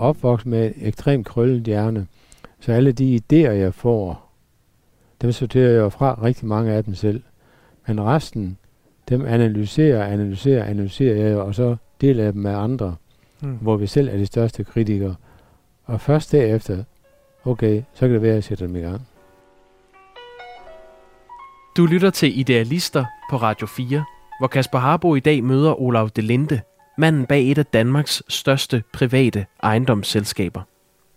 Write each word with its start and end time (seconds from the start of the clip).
opvokset 0.00 0.46
med 0.46 0.66
et 0.66 0.74
ekstremt 0.88 1.26
krøllet 1.26 1.62
hjerne, 1.62 2.06
så 2.60 2.72
alle 2.72 2.92
de 2.92 3.20
idéer, 3.20 3.50
jeg 3.50 3.74
får, 3.74 4.30
dem 5.22 5.32
sorterer 5.32 5.82
jeg 5.82 5.92
fra 5.92 6.18
rigtig 6.22 6.46
mange 6.46 6.72
af 6.72 6.84
dem 6.84 6.94
selv. 6.94 7.22
Men 7.86 8.00
resten, 8.00 8.58
dem 9.08 9.26
analyserer, 9.26 10.04
analyserer, 10.04 10.64
analyserer 10.64 11.28
jeg, 11.28 11.36
og 11.36 11.54
så 11.54 11.76
deler 12.00 12.24
jeg 12.24 12.32
dem 12.32 12.42
med 12.42 12.54
andre, 12.54 12.96
mm. 13.40 13.58
hvor 13.60 13.76
vi 13.76 13.86
selv 13.86 14.08
er 14.08 14.16
de 14.16 14.26
største 14.26 14.64
kritikere. 14.64 15.14
Og 15.84 16.00
først 16.00 16.32
derefter, 16.32 16.84
okay, 17.44 17.82
så 17.94 18.00
kan 18.00 18.10
det 18.10 18.22
være, 18.22 18.30
at 18.30 18.34
jeg 18.34 18.44
sætter 18.44 18.66
dem 18.66 18.76
i 18.76 18.80
gang. 18.80 19.06
Du 21.76 21.86
lytter 21.86 22.10
til 22.10 22.38
Idealister 22.38 23.04
på 23.30 23.36
Radio 23.36 23.66
4, 23.66 24.04
hvor 24.40 24.48
Kasper 24.48 24.78
Harbo 24.78 25.14
i 25.14 25.20
dag 25.20 25.44
møder 25.44 25.80
Olav 25.80 26.08
Delinde, 26.16 26.60
manden 27.00 27.26
bag 27.26 27.50
et 27.50 27.58
af 27.58 27.66
Danmarks 27.66 28.22
største 28.28 28.82
private 28.92 29.46
ejendomsselskaber. 29.62 30.62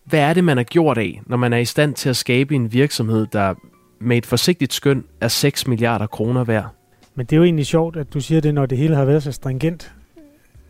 Hvad 0.05 0.19
er 0.19 0.33
det, 0.33 0.43
man 0.43 0.57
er 0.57 0.63
gjort 0.63 0.97
af, 0.97 1.21
når 1.25 1.37
man 1.37 1.53
er 1.53 1.57
i 1.57 1.65
stand 1.65 1.93
til 1.93 2.09
at 2.09 2.15
skabe 2.15 2.55
en 2.55 2.73
virksomhed, 2.73 3.27
der 3.27 3.53
med 3.99 4.17
et 4.17 4.25
forsigtigt 4.25 4.73
skøn 4.73 5.05
er 5.21 5.27
6 5.27 5.67
milliarder 5.67 6.07
kroner 6.07 6.43
værd? 6.43 6.67
Men 7.15 7.25
det 7.25 7.33
er 7.33 7.37
jo 7.37 7.43
egentlig 7.43 7.65
sjovt, 7.65 7.97
at 7.97 8.13
du 8.13 8.19
siger 8.19 8.41
det, 8.41 8.53
når 8.53 8.65
det 8.65 8.77
hele 8.77 8.95
har 8.95 9.05
været 9.05 9.23
så 9.23 9.31
stringent. 9.31 9.93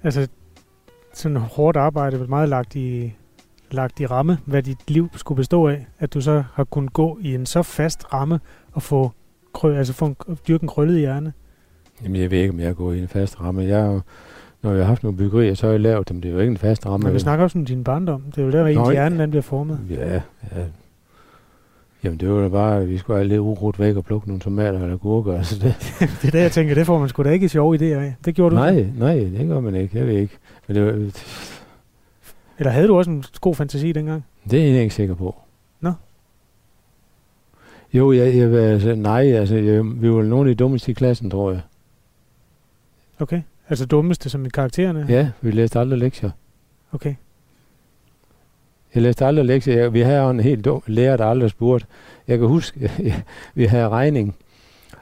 Altså, 0.03 0.27
sådan 1.13 1.37
hårdt 1.37 1.77
arbejde 1.77 2.17
er 2.17 2.27
meget 2.27 2.49
lagt 2.49 2.75
i, 2.75 3.13
lagt 3.71 3.99
i 3.99 4.05
ramme, 4.05 4.37
hvad 4.45 4.63
dit 4.63 4.89
liv 4.91 5.09
skulle 5.15 5.35
bestå 5.35 5.67
af, 5.67 5.87
at 5.99 6.13
du 6.13 6.21
så 6.21 6.43
har 6.53 6.63
kunnet 6.63 6.93
gå 6.93 7.17
i 7.21 7.35
en 7.35 7.45
så 7.45 7.63
fast 7.63 8.13
ramme 8.13 8.39
og 8.71 8.81
få, 8.81 9.11
krø, 9.53 9.77
altså 9.77 9.93
få 9.93 10.05
en, 10.05 10.15
dyrke 10.47 10.63
en 10.63 10.67
krøllet 10.67 10.99
hjerne. 10.99 11.33
Jamen, 12.03 12.21
jeg 12.21 12.31
ved 12.31 12.39
ikke, 12.39 12.53
om 12.53 12.59
jeg 12.59 12.75
går 12.75 12.91
i 12.91 12.99
en 12.99 13.07
fast 13.07 13.41
ramme. 13.41 13.63
Jeg 13.63 13.79
er 13.79 14.01
når 14.63 14.71
jeg 14.71 14.79
har 14.79 14.85
haft 14.85 15.03
nogle 15.03 15.17
byggerier, 15.17 15.53
så 15.53 15.65
har 15.65 15.71
jeg 15.71 15.79
lavet 15.79 16.09
dem. 16.09 16.21
Det 16.21 16.29
er 16.29 16.33
jo 16.33 16.39
ikke 16.39 16.51
en 16.51 16.57
fast 16.57 16.85
ramme. 16.85 17.03
Men 17.03 17.13
vi 17.13 17.19
snakker 17.19 17.43
også 17.43 17.59
om 17.59 17.65
din 17.65 17.83
barndom. 17.83 18.21
Det 18.21 18.37
er 18.41 18.45
jo 18.45 18.51
der, 18.51 18.61
hvor 18.61 18.83
ens 18.83 18.91
hjerne 18.91 19.19
den 19.19 19.29
bliver 19.29 19.41
formet. 19.41 19.79
Ja, 19.89 20.13
ja. 20.13 20.21
Jamen, 22.03 22.19
det 22.19 22.29
var 22.29 22.41
da 22.41 22.49
bare, 22.49 22.81
at 22.81 22.89
vi 22.89 22.97
skulle 22.97 23.17
have 23.17 23.27
lidt 23.27 23.39
ukrudt 23.39 23.79
væk 23.79 23.95
og 23.95 24.05
plukke 24.05 24.27
nogle 24.27 24.41
tomater 24.41 24.83
eller 24.83 24.97
gurker. 24.97 25.37
Altså 25.37 25.55
det. 25.55 25.75
det 26.21 26.27
er 26.27 26.31
det, 26.31 26.39
jeg 26.39 26.51
tænker, 26.51 26.75
det 26.75 26.85
får 26.85 26.99
man 26.99 27.09
sgu 27.09 27.23
da 27.23 27.29
ikke 27.29 27.49
sjove 27.49 27.75
idéer 27.75 27.99
af. 27.99 28.15
Det 28.25 28.35
gjorde 28.35 28.55
du 28.55 28.61
Nej, 28.61 28.77
ikke. 28.77 28.93
nej, 28.97 29.15
det 29.15 29.47
gør 29.47 29.59
man 29.59 29.75
ikke. 29.75 29.97
Jeg 29.97 30.07
ved 30.07 30.13
ikke. 30.13 30.37
Men 30.67 30.75
det 30.75 30.85
var, 30.85 30.91
eller 32.59 32.71
havde 32.71 32.87
du 32.87 32.97
også 32.97 33.11
en 33.11 33.23
god 33.41 33.55
fantasi 33.55 33.91
dengang? 33.91 34.25
Det 34.49 34.67
er 34.67 34.73
jeg 34.73 34.81
ikke 34.81 34.95
sikker 34.95 35.15
på. 35.15 35.35
Nå? 35.81 35.93
Jo, 37.93 38.11
jeg, 38.11 38.35
jeg, 38.35 38.53
altså, 38.53 38.95
nej, 38.95 39.31
altså, 39.31 39.55
jeg, 39.55 39.83
vi 40.01 40.11
var 40.11 40.21
nogle 40.21 40.49
af 40.49 40.55
de 40.55 40.63
dummeste 40.63 40.91
i 40.91 40.93
klassen, 40.93 41.29
tror 41.29 41.51
jeg. 41.51 41.61
Okay. 43.19 43.41
Altså 43.69 43.85
dummeste 43.85 44.29
som 44.29 44.45
i 44.45 44.49
karaktererne? 44.49 45.05
Ja, 45.09 45.29
vi 45.41 45.51
læste 45.51 45.79
aldrig 45.79 45.99
lektier. 45.99 46.29
Okay. 46.91 47.15
Jeg 48.95 49.03
læste 49.03 49.25
aldrig 49.25 49.45
lektier. 49.45 49.89
Vi 49.89 50.01
havde 50.01 50.29
en 50.29 50.39
helt 50.39 50.65
dum 50.65 50.81
lærer, 50.87 51.17
der 51.17 51.25
aldrig 51.25 51.49
spurgte. 51.49 51.87
Jeg 52.27 52.37
kan 52.37 52.47
huske, 52.47 52.91
vi 53.55 53.65
havde 53.65 53.89
regning. 53.89 54.35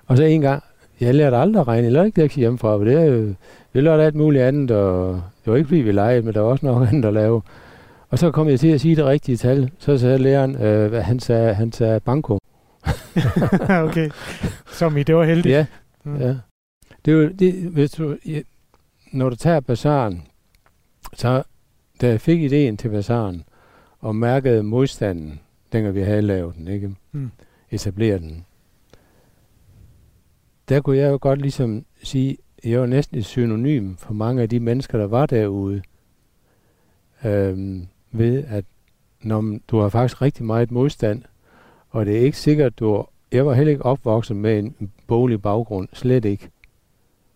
Og 0.07 0.17
så 0.17 0.23
en 0.23 0.41
gang, 0.41 0.63
jeg 0.99 1.15
lærte 1.15 1.37
aldrig 1.37 1.67
regning. 1.67 1.85
Jeg 1.85 1.93
lærte 1.93 2.05
ikke 2.05 2.21
lektier 2.21 2.41
hjemmefra, 2.41 2.77
for 2.77 2.83
det 2.83 2.93
er 2.93 3.33
vi 3.73 3.81
lærte 3.81 4.03
alt 4.03 4.15
muligt 4.15 4.43
andet, 4.43 4.71
og 4.71 5.21
det 5.45 5.51
var 5.51 5.57
ikke 5.57 5.67
fordi 5.67 5.81
vi 5.81 5.91
legede, 5.91 6.21
men 6.21 6.33
der 6.33 6.39
var 6.39 6.49
også 6.49 6.65
noget 6.65 6.87
andet 6.89 7.05
at 7.05 7.13
lave. 7.13 7.41
Og 8.09 8.19
så 8.19 8.31
kom 8.31 8.49
jeg 8.49 8.59
til 8.59 8.67
at 8.67 8.81
sige 8.81 8.95
det 8.95 9.05
rigtige 9.05 9.37
tal. 9.37 9.71
Så 9.77 9.97
sagde 9.97 10.17
læreren, 10.17 10.55
øh, 10.55 10.93
han, 10.93 11.19
sagde, 11.19 11.53
han 11.53 11.71
sagde 11.71 11.99
banko. 11.99 12.39
okay. 13.87 14.09
Som 14.71 14.97
i, 14.97 15.03
det 15.03 15.15
var 15.15 15.23
heldigt. 15.23 15.53
Ja, 15.53 15.65
mm. 16.03 16.17
ja. 16.17 16.35
Det 17.05 17.11
er 17.11 17.15
jo, 17.15 17.29
det, 17.29 17.53
hvis 17.53 17.91
du, 17.91 18.15
når 19.11 19.29
du 19.29 19.35
tager 19.35 19.59
bazaren, 19.59 20.27
så 21.13 21.43
da 22.01 22.07
jeg 22.07 22.21
fik 22.21 22.41
ideen 22.41 22.77
til 22.77 22.89
bazaren, 22.89 23.43
og 23.99 24.15
mærkede 24.15 24.63
modstanden, 24.63 25.39
dengang 25.71 25.95
vi 25.95 26.01
havde 26.01 26.21
lavet 26.21 26.55
den, 26.55 26.67
ikke? 26.67 26.95
Mm. 27.11 27.31
etableret 27.71 28.21
den, 28.21 28.45
der 30.69 30.81
kunne 30.81 30.97
jeg 30.97 31.11
jo 31.11 31.17
godt 31.21 31.41
ligesom 31.41 31.85
sige, 32.03 32.37
jeg 32.63 32.79
var 32.79 32.85
næsten 32.85 33.17
et 33.17 33.25
synonym 33.25 33.95
for 33.95 34.13
mange 34.13 34.41
af 34.41 34.49
de 34.49 34.59
mennesker, 34.59 34.97
der 34.97 35.07
var 35.07 35.25
derude, 35.25 35.81
øhm, 37.25 37.87
ved 38.11 38.43
at 38.47 38.65
når 39.21 39.59
du 39.67 39.79
har 39.79 39.89
faktisk 39.89 40.21
rigtig 40.21 40.45
meget 40.45 40.71
modstand, 40.71 41.23
og 41.89 42.05
det 42.05 42.17
er 42.17 42.21
ikke 42.21 42.37
sikkert, 42.37 42.79
du 42.79 43.05
jeg 43.31 43.45
var 43.45 43.53
heller 43.53 43.71
ikke 43.71 43.85
opvokset 43.85 44.35
med 44.35 44.59
en 44.59 44.91
boglig 45.07 45.41
baggrund, 45.41 45.87
slet 45.93 46.25
ikke. 46.25 46.49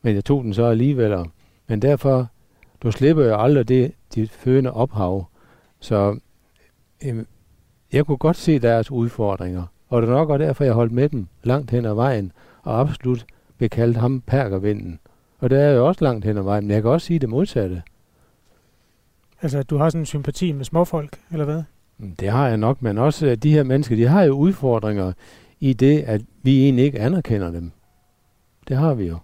Men 0.02 0.16
jeg 0.16 0.26
tog 0.26 0.44
den 0.44 0.54
så 0.54 0.66
alligevel. 0.66 1.26
Men 1.68 1.82
derfor, 1.82 2.28
du 2.84 2.92
slipper 2.92 3.26
jo 3.26 3.42
aldrig 3.42 3.68
det, 3.68 3.92
dit 4.16 4.32
fødende 4.32 4.72
ophav. 4.72 5.26
Så 5.80 6.20
øh, 7.06 7.26
jeg 7.94 8.06
kunne 8.06 8.18
godt 8.18 8.38
se 8.38 8.60
deres 8.60 8.92
udfordringer. 8.92 9.64
Og 9.90 10.02
det 10.02 10.10
er 10.10 10.14
nok 10.14 10.30
også 10.30 10.46
derfor, 10.46 10.64
jeg 10.64 10.74
holdt 10.74 10.92
med 10.92 11.10
dem 11.10 11.28
langt 11.44 11.72
hen 11.72 11.86
ad 11.86 11.94
vejen, 11.94 12.32
og 12.64 12.80
absolut 12.80 13.26
bekaldt 13.58 13.98
ham 13.98 14.22
perkervinden. 14.22 15.00
Og 15.40 15.50
det 15.50 15.62
er 15.62 15.70
jo 15.70 15.88
også 15.88 16.04
langt 16.04 16.26
hen 16.26 16.38
ad 16.38 16.44
vejen, 16.44 16.68
men 16.68 16.72
jeg 16.72 16.82
kan 16.82 16.92
også 16.92 17.08
sige 17.08 17.20
det 17.20 17.30
modsatte. 17.30 17.82
Altså, 19.42 19.64
du 19.64 19.78
har 19.78 19.90
sådan 19.90 20.02
en 20.02 20.06
sympati 20.06 20.52
med 20.52 20.66
småfolk, 20.66 21.20
eller 21.32 21.46
hvad? 21.46 21.64
Det 22.20 22.30
har 22.30 22.48
jeg 22.48 22.58
nok, 22.58 22.82
men 22.82 22.98
også 22.98 23.36
de 23.36 23.52
her 23.52 23.64
mennesker, 23.64 23.96
de 23.96 24.08
har 24.08 24.24
jo 24.24 24.34
udfordringer 24.34 25.14
i 25.60 25.74
det, 25.74 26.02
at 26.02 26.22
vi 26.44 26.64
egentlig 26.64 26.86
ikke 26.86 27.00
anerkender 27.00 27.52
dem. 27.52 27.72
Det 28.68 28.78
har 28.78 28.94
vi 28.94 29.06
jo. 29.06 29.18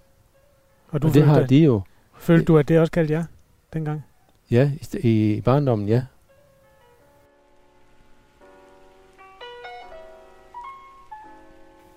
Og, 0.89 1.01
du 1.01 1.07
og 1.07 1.13
det 1.13 1.23
har 1.23 1.43
de 1.43 1.63
jo. 1.63 1.81
Følte 2.21 2.45
du, 2.45 2.57
at 2.57 2.67
det 2.67 2.79
også 2.79 2.91
kaldte 2.91 3.13
jer 3.13 3.23
dengang? 3.73 4.05
Ja, 4.51 4.71
i, 5.03 5.33
i 5.33 5.41
barndommen, 5.41 5.89
ja. 5.89 6.03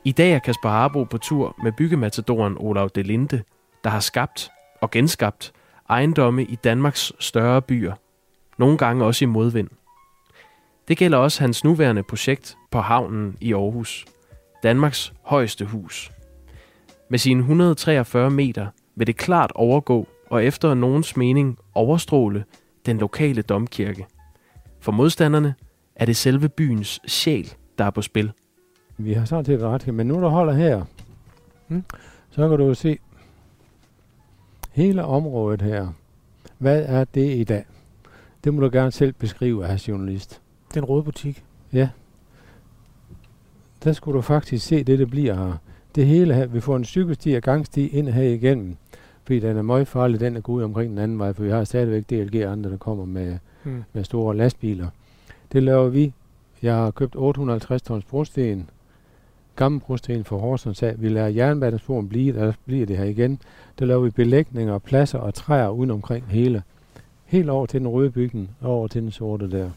I 0.04 0.12
dag 0.12 0.32
er 0.32 0.38
Kasper 0.38 0.68
Harbo 0.68 1.04
på 1.04 1.18
tur 1.18 1.56
med 1.62 1.72
byggematadoren 1.72 2.56
Olav 2.58 2.90
Delinde, 2.94 3.42
der 3.84 3.90
har 3.90 4.00
skabt 4.00 4.50
og 4.80 4.90
genskabt 4.90 5.52
ejendomme 5.88 6.44
i 6.44 6.54
Danmarks 6.54 7.12
større 7.20 7.62
byer. 7.62 7.94
Nogle 8.58 8.78
gange 8.78 9.04
også 9.04 9.24
i 9.24 9.28
modvind. 9.28 9.68
Det 10.88 10.98
gælder 10.98 11.18
også 11.18 11.40
hans 11.40 11.64
nuværende 11.64 12.02
projekt 12.02 12.56
på 12.70 12.80
havnen 12.80 13.36
i 13.40 13.52
Aarhus. 13.52 14.04
Danmarks 14.62 15.12
højeste 15.22 15.64
hus. 15.64 16.10
Med 17.08 17.18
sine 17.18 17.40
143 17.40 18.30
meter 18.30 18.66
vil 18.94 19.06
det 19.06 19.16
klart 19.16 19.52
overgå 19.54 20.08
og 20.34 20.44
efter 20.44 20.74
nogens 20.74 21.16
mening 21.16 21.58
overstråle 21.74 22.44
den 22.86 22.98
lokale 22.98 23.42
domkirke. 23.42 24.06
For 24.80 24.92
modstanderne 24.92 25.54
er 25.96 26.06
det 26.06 26.16
selve 26.16 26.48
byens 26.48 27.00
sjæl, 27.06 27.52
der 27.78 27.84
er 27.84 27.90
på 27.90 28.02
spil. 28.02 28.32
Vi 28.96 29.12
har 29.12 29.24
sådan 29.24 29.44
set 29.44 29.60
ret, 29.62 29.94
men 29.94 30.06
nu 30.06 30.14
der 30.14 30.28
holder 30.28 30.52
her, 30.52 30.84
hmm, 31.68 31.84
så 32.30 32.48
kan 32.48 32.58
du 32.58 32.74
se 32.74 32.98
hele 34.72 35.04
området 35.04 35.62
her. 35.62 35.88
Hvad 36.58 36.84
er 36.86 37.04
det 37.04 37.36
i 37.36 37.44
dag? 37.44 37.64
Det 38.44 38.54
må 38.54 38.60
du 38.60 38.70
gerne 38.72 38.92
selv 38.92 39.12
beskrive, 39.12 39.66
her 39.66 39.84
journalist. 39.88 40.40
Den 40.74 40.84
røde 40.84 41.02
butik. 41.02 41.44
Ja. 41.72 41.88
Der 43.84 43.92
skulle 43.92 44.16
du 44.16 44.22
faktisk 44.22 44.66
se 44.66 44.84
det, 44.84 44.98
det 44.98 45.10
bliver 45.10 45.34
her. 45.34 45.56
Det 45.94 46.06
hele 46.06 46.34
her, 46.34 46.46
vi 46.46 46.60
får 46.60 46.76
en 46.76 46.84
cykelsti 46.84 47.32
og 47.32 47.42
gangsti 47.42 47.88
ind 47.88 48.08
her 48.08 48.22
igennem 48.22 48.76
fordi 49.24 49.40
den 49.40 49.56
er 49.56 49.62
meget 49.62 49.88
farlig, 49.88 50.20
den 50.20 50.36
er 50.36 50.40
gået 50.40 50.64
omkring 50.64 50.90
den 50.90 50.98
anden 50.98 51.18
vej, 51.18 51.32
for 51.32 51.42
vi 51.42 51.50
har 51.50 51.64
stadigvæk 51.64 52.10
DLG 52.10 52.42
andre, 52.42 52.70
der 52.70 52.76
kommer 52.76 53.04
med, 53.04 53.38
mm. 53.64 53.84
med 53.92 54.04
store 54.04 54.36
lastbiler. 54.36 54.88
Det 55.52 55.62
laver 55.62 55.88
vi. 55.88 56.12
Jeg 56.62 56.74
har 56.74 56.90
købt 56.90 57.16
850 57.16 57.82
tons 57.82 58.04
brosten, 58.04 58.70
gammel 59.56 59.80
brosten 59.80 60.24
for 60.24 60.38
Horsens 60.38 60.82
af. 60.82 60.94
Vi 60.98 61.08
lader 61.08 61.28
jernbanesporen 61.28 62.08
blive, 62.08 62.32
der 62.32 62.52
bliver 62.64 62.86
det 62.86 62.96
her 62.96 63.04
igen. 63.04 63.40
Der 63.78 63.84
laver 63.84 64.02
vi 64.02 64.10
belægninger, 64.10 64.78
pladser 64.78 65.18
og 65.18 65.34
træer 65.34 65.68
uden 65.68 65.90
omkring 65.90 66.26
hele. 66.28 66.62
Helt 67.24 67.50
over 67.50 67.66
til 67.66 67.80
den 67.80 67.88
røde 67.88 68.10
bygning, 68.10 68.50
og 68.60 68.70
over 68.70 68.88
til 68.88 69.02
den 69.02 69.10
sorte 69.10 69.50
der. 69.50 69.70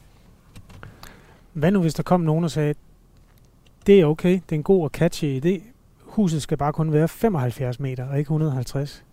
Hvad 1.53 1.71
nu, 1.71 1.81
hvis 1.81 1.93
der 1.93 2.03
kom 2.03 2.21
nogen 2.21 2.43
og 2.43 2.51
sagde, 2.51 2.73
det 3.87 4.01
er 4.01 4.05
okay, 4.05 4.33
det 4.33 4.51
er 4.51 4.55
en 4.55 4.63
god 4.63 4.83
og 4.83 4.89
catchy 4.89 5.41
idé. 5.45 5.61
Huset 5.99 6.41
skal 6.41 6.57
bare 6.57 6.73
kun 6.73 6.93
være 6.93 7.07
75 7.07 7.79
meter, 7.79 8.09
og 8.09 8.17
ikke 8.19 8.27
150. 8.27 9.03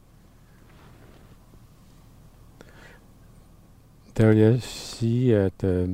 Der 4.16 4.28
vil 4.28 4.36
jeg 4.36 4.62
sige, 4.62 5.36
at 5.36 5.64
øh, 5.64 5.88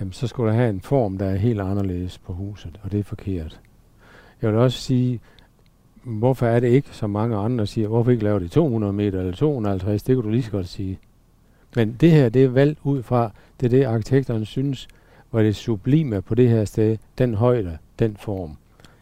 jamen, 0.00 0.12
så 0.12 0.26
skulle 0.26 0.50
der 0.50 0.56
have 0.56 0.70
en 0.70 0.80
form, 0.80 1.18
der 1.18 1.26
er 1.26 1.36
helt 1.36 1.60
anderledes 1.60 2.18
på 2.18 2.32
huset, 2.32 2.80
og 2.82 2.92
det 2.92 3.00
er 3.00 3.04
forkert. 3.04 3.60
Jeg 4.42 4.50
vil 4.50 4.58
også 4.58 4.80
sige, 4.80 5.20
hvorfor 6.02 6.46
er 6.46 6.60
det 6.60 6.68
ikke, 6.68 6.88
som 6.92 7.10
mange 7.10 7.36
andre 7.36 7.66
siger, 7.66 7.88
hvorfor 7.88 8.10
ikke 8.10 8.24
lave 8.24 8.40
det 8.40 8.50
200 8.50 8.92
meter 8.92 9.20
eller 9.20 9.32
250, 9.32 10.02
det 10.02 10.16
kunne 10.16 10.24
du 10.24 10.30
lige 10.30 10.42
så 10.42 10.50
godt 10.50 10.68
sige. 10.68 10.98
Men 11.76 11.96
det 12.00 12.10
her, 12.10 12.28
det 12.28 12.44
er 12.44 12.48
valgt 12.48 12.78
ud 12.82 13.02
fra, 13.02 13.30
det 13.60 13.66
er 13.66 13.70
det, 13.70 13.84
arkitekterne 13.84 14.46
synes, 14.46 14.88
var 15.32 15.42
det 15.42 15.56
sublime 15.56 16.22
på 16.22 16.34
det 16.34 16.48
her 16.48 16.64
sted, 16.64 16.96
den 17.18 17.34
højde, 17.34 17.78
den 17.98 18.16
form. 18.16 18.56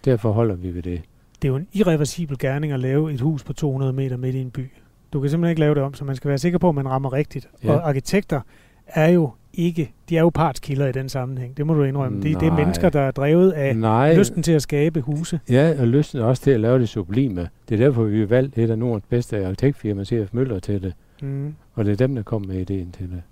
Derfor 0.05 0.33
holder 0.33 0.55
vi 0.55 0.75
ved 0.75 0.83
det. 0.83 1.03
Det 1.43 1.49
er 1.49 1.53
jo 1.53 1.57
en 1.57 1.69
irreversibel 1.73 2.39
gerning 2.39 2.73
at 2.73 2.81
lave 2.81 3.13
et 3.13 3.21
hus 3.21 3.45
på 3.45 3.53
200 3.53 3.93
meter 3.93 4.17
midt 4.17 4.37
i 4.37 4.41
en 4.41 4.51
by. 4.51 4.71
Du 5.13 5.21
kan 5.21 5.31
simpelthen 5.31 5.51
ikke 5.51 5.61
lave 5.61 5.75
det 5.75 5.83
om, 5.83 5.95
så 5.95 6.05
man 6.05 6.17
skal 6.17 6.29
være 6.29 6.39
sikker 6.39 6.59
på, 6.59 6.69
at 6.69 6.75
man 6.75 6.89
rammer 6.89 7.13
rigtigt. 7.13 7.49
Ja. 7.65 7.73
Og 7.73 7.89
arkitekter 7.89 8.41
er 8.87 9.09
jo 9.09 9.31
ikke, 9.55 9.93
de 10.09 10.17
er 10.17 10.21
jo 10.21 10.29
partskilder 10.29 10.87
i 10.87 10.93
den 10.93 11.09
sammenhæng, 11.09 11.57
det 11.57 11.67
må 11.67 11.75
du 11.75 11.83
indrømme. 11.83 12.23
Det, 12.23 12.41
det 12.41 12.49
er 12.49 12.53
mennesker, 12.57 12.89
der 12.89 13.01
er 13.01 13.11
drevet 13.11 13.51
af 13.53 13.77
Nej, 13.77 14.15
lysten 14.17 14.43
til 14.43 14.53
at 14.53 14.63
skabe 14.63 15.01
huse. 15.01 15.41
ja, 15.51 15.75
og 15.81 15.87
lysten 15.89 16.21
også 16.21 16.43
til 16.43 16.51
at 16.51 16.61
lave 16.61 16.79
det 16.79 16.89
sublime. 16.89 17.49
Det 17.69 17.81
er 17.81 17.85
derfor, 17.87 18.05
vi 18.05 18.19
har 18.21 18.27
valgt 18.27 18.59
et 18.59 18.71
af 18.71 18.79
Nordens 18.79 19.05
bedste 19.09 19.47
arkitektfirma, 19.47 20.05
C.F. 20.05 20.35
Møller, 20.35 20.59
til 20.59 20.83
det. 20.83 20.95
Mm. 21.23 21.55
Og 21.75 21.85
det 21.85 21.93
er 21.93 21.97
dem, 21.97 22.15
der 22.15 22.23
kom 22.23 22.43
med 22.47 22.57
ideen 22.57 22.93
til 22.93 23.11
det. 23.11 23.23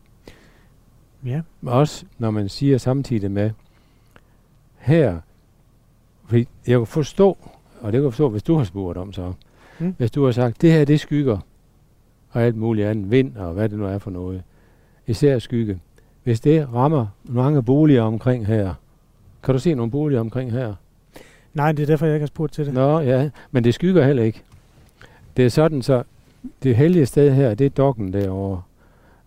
Ja. 1.25 1.41
Også 1.67 2.05
når 2.19 2.31
man 2.31 2.49
siger 2.49 2.79
samtidig 2.79 3.31
med, 3.31 3.51
her, 4.79 5.19
fordi 6.27 6.49
jeg 6.67 6.79
kan 6.79 6.87
forstå, 6.87 7.39
og 7.81 7.93
det 7.93 7.99
kan 7.99 8.03
jeg 8.05 8.13
forstå, 8.13 8.29
hvis 8.29 8.43
du 8.43 8.57
har 8.57 8.65
spurgt 8.65 8.99
om 8.99 9.13
så, 9.13 9.33
Mm. 9.81 9.95
hvis 9.99 10.11
du 10.11 10.25
har 10.25 10.33
sagt, 10.33 10.63
det 10.63 10.73
her 10.73 10.85
det 10.85 10.95
er 10.95 10.99
skygger, 10.99 11.39
og 12.31 12.43
alt 12.43 12.57
muligt 12.57 12.87
andet, 12.87 13.11
vind 13.11 13.37
og 13.37 13.53
hvad 13.53 13.69
det 13.69 13.79
nu 13.79 13.87
er 13.87 13.99
for 13.99 14.11
noget, 14.11 14.43
især 15.07 15.39
skygge. 15.39 15.79
Hvis 16.25 16.41
det 16.41 16.69
rammer 16.75 17.07
mange 17.25 17.63
boliger 17.63 18.03
omkring 18.03 18.47
her, 18.47 18.75
kan 19.43 19.55
du 19.55 19.59
se 19.59 19.75
nogle 19.75 19.91
boliger 19.91 20.21
omkring 20.21 20.53
her? 20.53 20.75
Nej, 21.55 21.73
det 21.73 21.83
er 21.83 21.87
derfor, 21.87 22.07
jeg 22.07 22.15
ikke 22.15 22.23
har 22.23 22.27
spurgt 22.27 22.53
til 22.53 22.67
det. 22.67 22.75
Nå 22.75 23.01
ja, 23.01 23.31
men 23.51 23.65
det 23.65 23.75
skygger 23.75 24.07
heller 24.07 24.23
ikke. 24.23 24.43
Det 25.37 25.45
er 25.45 25.49
sådan 25.49 25.83
så, 25.83 26.03
det 26.63 26.77
heldige 26.77 27.07
sted 27.07 27.35
her, 27.35 27.55
det 27.55 27.65
er 27.67 27.71
dokken 27.71 28.13
derovre. 28.13 28.63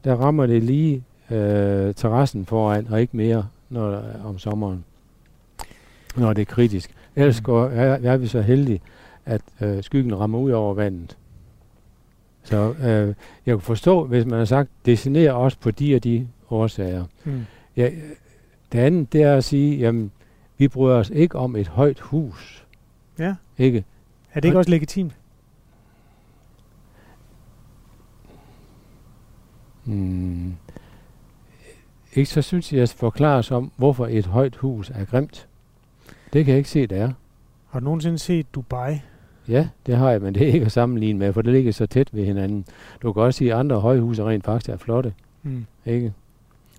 Der 0.04 0.16
rammer 0.16 0.46
det 0.46 0.64
lige 0.64 1.04
øh, 1.32 1.94
terrassen 1.94 2.46
foran, 2.46 2.88
og 2.92 3.02
ikke 3.02 3.18
mere 3.18 3.48
når 3.70 3.92
er 3.92 4.24
om 4.26 4.40
sommeren, 4.40 4.84
når 6.18 6.34
det 6.34 6.42
er 6.42 6.46
kritisk. 6.46 6.92
Ellers 7.16 7.40
Mm. 7.42 7.44
går, 7.44 7.66
er, 7.66 7.98
er 8.12 8.18
vi 8.18 8.28
så 8.28 8.42
heldige, 8.42 8.82
at 9.26 9.42
øh, 9.62 9.84
skyggen 9.84 10.20
rammer 10.20 10.40
ud 10.40 10.52
over 10.52 10.74
vandet. 10.74 11.18
Så 12.44 12.74
øh, 12.74 13.16
jeg 13.46 13.56
kan 13.56 13.62
forstå, 13.62 14.06
hvis 14.06 14.26
man 14.26 14.38
har 14.38 14.46
sagt, 14.46 14.70
designere 14.86 15.34
også 15.34 15.58
på 15.60 15.72
de 15.72 15.96
og 15.96 16.04
de 16.04 16.28
årsager. 16.50 17.06
Mm. 17.24 17.46
Ja, 17.78 17.90
det 18.72 18.80
andet, 18.80 19.14
det 19.14 19.24
er 19.24 19.36
at 19.36 19.44
sige, 19.44 19.78
jamen, 19.78 20.12
vi 20.58 20.68
bryder 20.68 20.96
os 20.96 21.10
ikke 21.10 21.38
om 21.38 21.56
et 21.56 21.68
højt 21.68 22.00
hus. 22.00 22.66
Ja. 23.20 23.36
Ikke? 23.58 23.86
Er 24.34 24.40
det 24.40 24.48
ikke 24.48 24.58
også 24.58 24.72
legitimt? 24.72 25.18
Mm. 29.86 30.54
Ikke 32.14 32.30
så 32.30 32.42
synes 32.42 32.74
jeg, 32.74 32.82
at 32.82 32.96
forklares 32.98 33.52
om, 33.52 33.72
hvorfor 33.78 34.08
et 34.08 34.26
højt 34.26 34.56
hus 34.56 34.90
er 34.90 35.06
grimt. 35.06 35.48
Det 36.34 36.46
kan 36.46 36.52
jeg 36.52 36.58
ikke 36.58 36.70
se, 36.70 36.88
det 36.88 36.98
er. 36.98 37.12
Har 37.70 37.80
du 37.80 37.84
nogensinde 37.84 38.18
set 38.20 38.56
Dubai? 38.56 39.00
Ja, 39.52 39.68
det 39.86 39.96
har 39.96 40.12
jeg, 40.12 40.22
men 40.22 40.34
det 40.34 40.50
er 40.50 40.54
ikke 40.54 40.66
at 40.66 40.72
sammenligne 40.72 41.20
med, 41.20 41.34
for 41.34 41.42
det 41.42 41.54
ligger 41.54 41.72
så 41.72 41.86
tæt 41.86 42.10
ved 42.12 42.26
hinanden. 42.26 42.66
Du 43.02 43.14
kan 43.14 43.22
også 43.22 43.38
sige, 43.38 43.54
at 43.54 43.60
andre 43.60 43.80
højhuse 43.80 44.24
rent 44.24 44.46
faktisk 44.46 44.70
er 44.70 44.78
flotte. 44.78 45.14
Mm. 45.44 45.66
Ikke? 45.86 46.14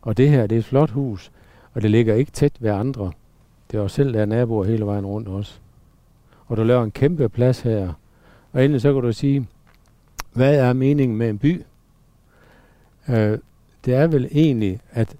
Og 0.02 0.16
det 0.16 0.30
her, 0.30 0.46
det 0.46 0.56
er 0.56 0.58
et 0.58 0.64
flot 0.64 0.90
hus, 0.90 1.32
og 1.74 1.82
det 1.82 1.90
ligger 1.90 2.14
ikke 2.14 2.30
tæt 2.30 2.52
ved 2.60 2.70
andre. 2.70 3.12
Det 3.70 3.78
er 3.78 3.82
også 3.82 3.96
selv, 3.96 4.12
der 4.12 4.20
er 4.20 4.26
naboer 4.26 4.64
hele 4.64 4.86
vejen 4.86 5.06
rundt 5.06 5.28
også. 5.28 5.58
Og 6.46 6.56
du 6.56 6.64
laver 6.64 6.84
en 6.84 6.90
kæmpe 6.90 7.28
plads 7.28 7.60
her. 7.60 7.92
Og 8.52 8.64
endelig 8.64 8.80
så 8.80 8.92
kan 8.92 9.02
du 9.02 9.12
sige, 9.12 9.46
hvad 10.32 10.58
er 10.58 10.72
meningen 10.72 11.18
med 11.18 11.30
en 11.30 11.38
by? 11.38 11.62
Øh, 13.08 13.38
det 13.84 13.94
er 13.94 14.06
vel 14.06 14.28
egentlig, 14.30 14.80
at 14.90 15.16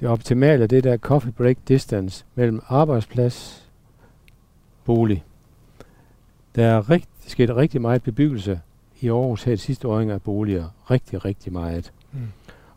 det 0.00 0.08
optimale 0.08 0.62
er 0.62 0.66
det 0.66 0.84
der 0.84 0.96
coffee 0.96 1.32
break 1.32 1.56
distance 1.68 2.24
mellem 2.34 2.60
arbejdsplads 2.68 3.68
bolig. 4.84 5.24
Der 6.54 6.66
er 6.66 6.90
rigt, 6.90 7.08
sket 7.26 7.56
rigtig 7.56 7.80
meget 7.80 8.02
bebyggelse 8.02 8.60
i 9.00 9.08
Aarhus 9.08 9.44
her 9.44 9.52
de 9.52 9.58
sidste 9.58 9.88
år 9.88 10.00
af 10.00 10.22
boliger. 10.22 10.68
Rigtig, 10.90 11.24
rigtig 11.24 11.52
meget. 11.52 11.92
Mm. 12.12 12.18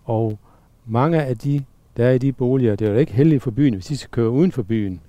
Og 0.04 0.40
mange 0.86 1.24
af 1.24 1.38
de, 1.38 1.64
der 1.98 2.06
er 2.06 2.12
i 2.12 2.18
de 2.18 2.32
boliger, 2.32 2.76
det 2.76 2.88
er 2.88 2.92
jo 2.92 2.98
ikke 2.98 3.14
heldigt 3.14 3.44
for 3.44 3.52
byen, 3.52 3.74
hvis 3.74 3.86
de 3.86 3.98
skal 3.98 4.12
køre 4.12 4.30
uden 4.30 4.52
for 4.52 4.64
byen. 4.64 5.02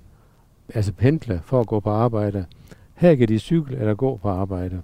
Altså 0.73 0.93
pendle 0.93 1.41
for 1.45 1.59
at 1.59 1.67
gå 1.67 1.79
på 1.79 1.89
arbejde. 1.89 2.45
Her 2.95 3.15
kan 3.15 3.27
de 3.27 3.39
cykle 3.39 3.77
eller 3.77 3.93
gå 3.93 4.17
på 4.17 4.29
arbejde. 4.29 4.81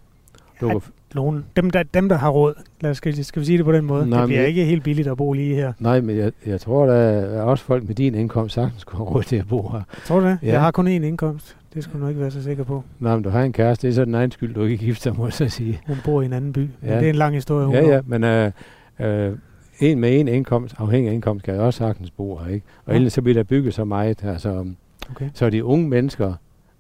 Kan, 0.60 0.82
Nogen, 1.16 1.46
dem, 1.56 1.70
der, 1.70 1.84
dem, 1.84 2.10
der 2.10 2.16
har 2.18 2.30
råd, 2.30 2.54
lad 2.82 2.92
os, 2.92 2.98
skal, 2.98 3.26
skal 3.26 3.40
vi 3.40 3.46
sige 3.46 3.58
det 3.58 3.66
på 3.66 3.72
den 3.72 3.86
måde, 3.86 4.10
Nej, 4.10 4.20
det 4.20 4.28
bliver 4.28 4.42
men- 4.42 4.48
ikke 4.50 4.66
helt 4.66 4.84
billigt 4.84 5.08
at 5.08 5.18
bo 5.18 5.34
lige 5.34 5.56
her. 5.56 5.74
nej, 5.80 6.02
men 6.02 6.18
jeg, 6.18 6.32
jeg 6.46 6.62
tror, 6.62 6.86
der 6.86 6.94
er 6.96 7.42
også 7.42 7.64
folk 7.64 7.88
med 7.88 7.96
din 7.96 8.16
indkomst 8.16 8.56
sagtens 8.56 8.84
kunne 8.84 8.98
have 8.98 9.10
råd 9.10 9.24
til 9.24 9.36
at 9.36 9.48
bo 9.48 9.70
her. 9.70 9.82
Tror 10.06 10.20
du 10.20 10.26
det? 10.26 10.38
Ja. 10.44 10.52
Jeg 10.52 10.62
har 10.62 10.72
kun 10.72 10.88
én 10.88 10.90
indkomst. 10.90 11.58
Det 11.74 11.84
skulle 11.84 12.00
du 12.00 12.04
nok 12.04 12.10
ikke 12.10 12.22
være 12.22 12.32
så 12.32 12.44
sikker 12.44 12.64
på. 12.64 12.84
Nej, 13.00 13.14
men 13.16 13.24
du 13.24 13.30
har 13.30 13.44
en 13.44 13.54
kæreste, 13.54 13.88
det 13.88 13.92
er 13.92 13.96
så 13.96 14.06
den 14.06 14.16
egen 14.16 14.32
skyld, 14.32 14.54
du 14.54 14.64
ikke 14.64 14.78
gifter 14.86 15.14
må 15.14 15.26
jeg 15.26 15.34
så 15.34 15.50
sige. 15.50 15.80
Hun 15.88 15.98
bor 16.06 16.22
i 16.22 16.26
en 16.26 16.34
anden 16.34 16.54
by. 16.54 16.60
Men 16.60 16.70
Ja. 16.84 16.96
det 17.00 17.06
er 17.06 17.10
en 17.10 17.16
lang 17.16 17.36
historie. 17.36 17.66
Hun 17.66 17.76
Ja, 17.76 17.88
ja, 17.88 18.02
men 18.06 18.24
øh, 18.24 18.52
øh, 19.00 19.34
en 19.80 20.00
med 20.00 20.20
en 20.20 20.28
indkomst, 20.28 20.76
afhængig 20.78 21.10
af 21.10 21.14
indkomst, 21.14 21.46
kan 21.46 21.54
jeg 21.54 21.62
også 21.64 21.78
sagtens 21.78 22.12
bo 22.12 22.38
her, 22.38 22.54
ikke? 22.54 22.66
Og 22.86 22.92
Ja. 22.92 22.96
ellers 22.96 23.14
så 23.14 23.22
bliver 23.22 23.34
der 23.34 23.44
bygget 23.44 23.74
så 23.74 23.86
meget, 23.86 24.24
altså, 24.24 24.66
Okay. 25.12 25.30
så 25.34 25.50
de 25.50 25.64
unge 25.64 25.90
mennesker, 25.90 26.34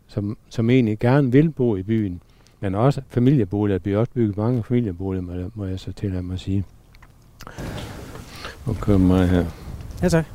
som, 0.08 0.38
som 0.50 0.70
egentlig 0.70 1.00
gerne 1.00 1.32
vil 1.32 1.50
bo 1.50 1.76
i 1.76 1.84
byen, 1.84 2.22
men 2.60 2.76
også 2.76 3.02
familieboliger, 3.10 3.78
der 3.78 3.84
bliver 3.84 4.00
også 4.00 4.12
bygget 4.16 4.38
mange 4.38 4.64
familieboliger, 4.64 5.50
må, 5.56 5.66
jeg- 5.66 5.80
så 5.80 5.92
tillade 5.92 6.24
mig 6.24 6.34
at 6.34 6.40
sige. 6.40 6.64
Nu 8.66 8.74
kører 8.82 8.98
mig 8.98 9.30
her. 9.30 9.46
Ja, 10.02 10.10
tak. 10.10 10.26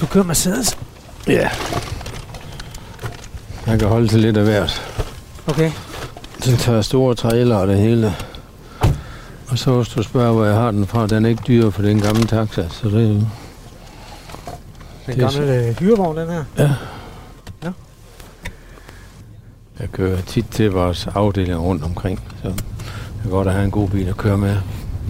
Du 0.00 0.06
kører 0.06 0.24
Mercedes? 0.24 0.78
Ja. 1.28 1.50
Jeg 3.66 3.78
kan 3.78 3.88
holde 3.88 4.08
til 4.08 4.20
lidt 4.20 4.36
af 4.36 4.44
hvert. 4.44 5.00
Okay. 5.46 5.70
Den 6.44 6.56
tager 6.56 6.80
store 6.82 7.14
trailer 7.14 7.56
og 7.56 7.68
det 7.68 7.78
hele. 7.78 8.12
Og 9.48 9.58
så 9.58 9.76
hvis 9.76 9.88
du 9.88 10.02
spørger, 10.02 10.32
hvor 10.32 10.44
jeg 10.44 10.54
har 10.54 10.70
den 10.70 10.86
fra, 10.86 11.06
den 11.06 11.24
er 11.24 11.28
ikke 11.28 11.42
dyr, 11.46 11.70
for 11.70 11.82
det 11.82 11.90
er 11.90 11.94
en 11.94 12.00
gammel 12.02 12.26
taxa, 12.26 12.68
så 12.68 12.88
det 12.88 13.04
er 13.04 13.08
jo... 13.08 13.20
Den 15.06 15.16
gamle 15.18 15.66
øh, 15.68 15.76
hyrevogn, 15.78 16.16
den 16.16 16.28
her. 16.28 16.44
Jeg 19.80 19.92
kører 19.92 20.20
tit 20.20 20.46
til 20.50 20.70
vores 20.70 21.06
afdeling 21.06 21.60
rundt 21.60 21.84
omkring, 21.84 22.20
så 22.42 22.48
det 22.48 23.24
er 23.24 23.30
godt 23.30 23.48
at 23.48 23.54
have 23.54 23.64
en 23.64 23.70
god 23.70 23.88
bil 23.88 24.08
at 24.08 24.16
køre 24.16 24.38
med. 24.38 24.56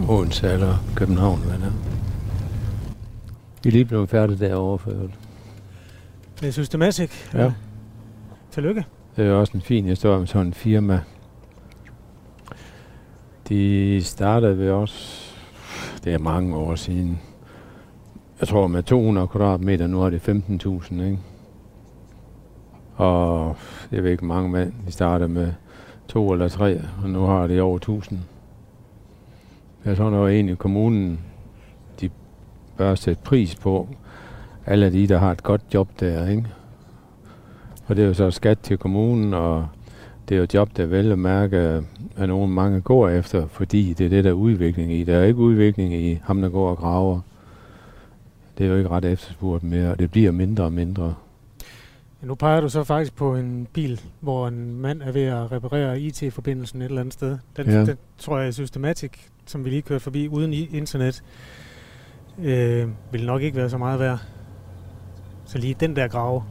Odense 0.08 0.52
eller 0.52 0.76
København, 0.96 1.38
hvad 1.38 1.58
det 1.58 1.64
er. 1.64 1.72
Vi 3.62 3.68
er 3.68 3.72
lige 3.72 3.84
blevet 3.84 4.10
færdige 4.10 4.38
derovre 4.38 4.78
for 4.78 4.90
øvrigt. 4.90 5.18
Det 6.40 6.48
er 6.48 6.52
Systematic. 6.52 7.10
Ja. 7.34 7.52
Tillykke. 8.50 8.84
Det 9.16 9.26
er 9.26 9.32
også 9.32 9.52
en 9.54 9.62
fin 9.62 9.84
historie 9.84 10.18
med 10.18 10.26
sådan 10.26 10.46
en 10.46 10.54
firma. 10.54 11.00
De 13.48 14.00
startede 14.04 14.58
ved 14.58 14.70
os, 14.70 15.24
det 16.04 16.14
er 16.14 16.18
mange 16.18 16.56
år 16.56 16.74
siden. 16.74 17.20
Jeg 18.40 18.48
tror 18.48 18.66
med 18.66 18.82
200 18.82 19.28
kvadratmeter, 19.28 19.86
nu 19.86 20.02
er 20.02 20.10
det 20.10 20.28
15.000, 20.28 21.02
ikke? 21.02 21.18
Og 22.96 23.56
jeg 23.92 24.04
ved 24.04 24.10
ikke 24.10 24.24
mange 24.24 24.50
mand, 24.50 24.72
de 24.86 24.92
startede 24.92 25.28
med 25.28 25.52
to 26.08 26.32
eller 26.32 26.48
tre, 26.48 26.80
og 27.02 27.10
nu 27.10 27.20
har 27.20 27.46
de 27.46 27.60
over 27.60 27.76
1000. 27.76 28.20
Jeg 29.84 29.96
tror 29.96 30.10
nok 30.10 30.30
egentlig 30.30 30.58
kommunen, 30.58 31.20
de 32.00 32.10
bør 32.76 32.94
sætte 32.94 33.22
pris 33.24 33.56
på. 33.56 33.88
Alle 34.66 34.92
de, 34.92 35.06
der 35.06 35.18
har 35.18 35.32
et 35.32 35.42
godt 35.42 35.60
job 35.74 35.88
der, 36.00 36.28
ikke? 36.28 36.46
Og 37.86 37.96
det 37.96 38.02
er 38.02 38.06
jo 38.06 38.14
så 38.14 38.30
skat 38.30 38.58
til 38.58 38.78
kommunen, 38.78 39.34
og 39.34 39.66
det 40.28 40.34
er 40.34 40.38
jo 40.38 40.44
et 40.44 40.54
job, 40.54 40.76
der 40.76 40.86
vel 40.86 41.12
at 41.12 41.18
mærke, 41.18 41.56
at 42.16 42.28
nogen 42.28 42.54
mange 42.54 42.80
går 42.80 43.08
efter, 43.08 43.46
fordi 43.46 43.92
det 43.92 44.06
er 44.06 44.10
det, 44.10 44.24
der 44.24 44.30
er 44.30 44.34
udvikling 44.34 44.92
i. 44.92 45.04
Der 45.04 45.16
er 45.16 45.24
ikke 45.24 45.38
udvikling 45.38 45.94
i 45.94 46.20
ham, 46.22 46.42
der 46.42 46.48
går 46.48 46.70
og 46.70 46.76
graver. 46.76 47.20
Det 48.58 48.66
er 48.66 48.70
jo 48.70 48.76
ikke 48.76 48.88
ret 48.88 49.04
efterspurgt 49.04 49.64
mere, 49.64 49.90
og 49.90 49.98
det 49.98 50.10
bliver 50.10 50.30
mindre 50.30 50.64
og 50.64 50.72
mindre. 50.72 51.14
Nu 52.24 52.34
peger 52.34 52.60
du 52.60 52.68
så 52.68 52.84
faktisk 52.84 53.16
på 53.16 53.36
en 53.36 53.66
bil, 53.72 54.00
hvor 54.20 54.48
en 54.48 54.80
mand 54.80 55.02
er 55.02 55.12
ved 55.12 55.22
at 55.22 55.52
reparere 55.52 56.00
IT-forbindelsen 56.00 56.82
et 56.82 56.84
eller 56.86 57.00
andet 57.00 57.14
sted. 57.14 57.38
Den, 57.56 57.66
Ja. 57.66 57.84
den 57.84 57.96
tror 58.18 58.38
jeg 58.38 58.46
er 58.46 58.50
Systematic, 58.50 59.10
som 59.46 59.64
vi 59.64 59.70
lige 59.70 59.82
kørte 59.82 60.00
forbi 60.00 60.28
uden 60.28 60.52
internet, 60.52 61.22
øh, 62.38 62.88
vil 63.12 63.26
nok 63.26 63.42
ikke 63.42 63.56
være 63.56 63.70
så 63.70 63.78
meget 63.78 64.00
værd. 64.00 64.18
Så 65.46 65.58
lige 65.58 65.74
den 65.80 65.96
der 65.96 66.08
grave, 66.08 66.42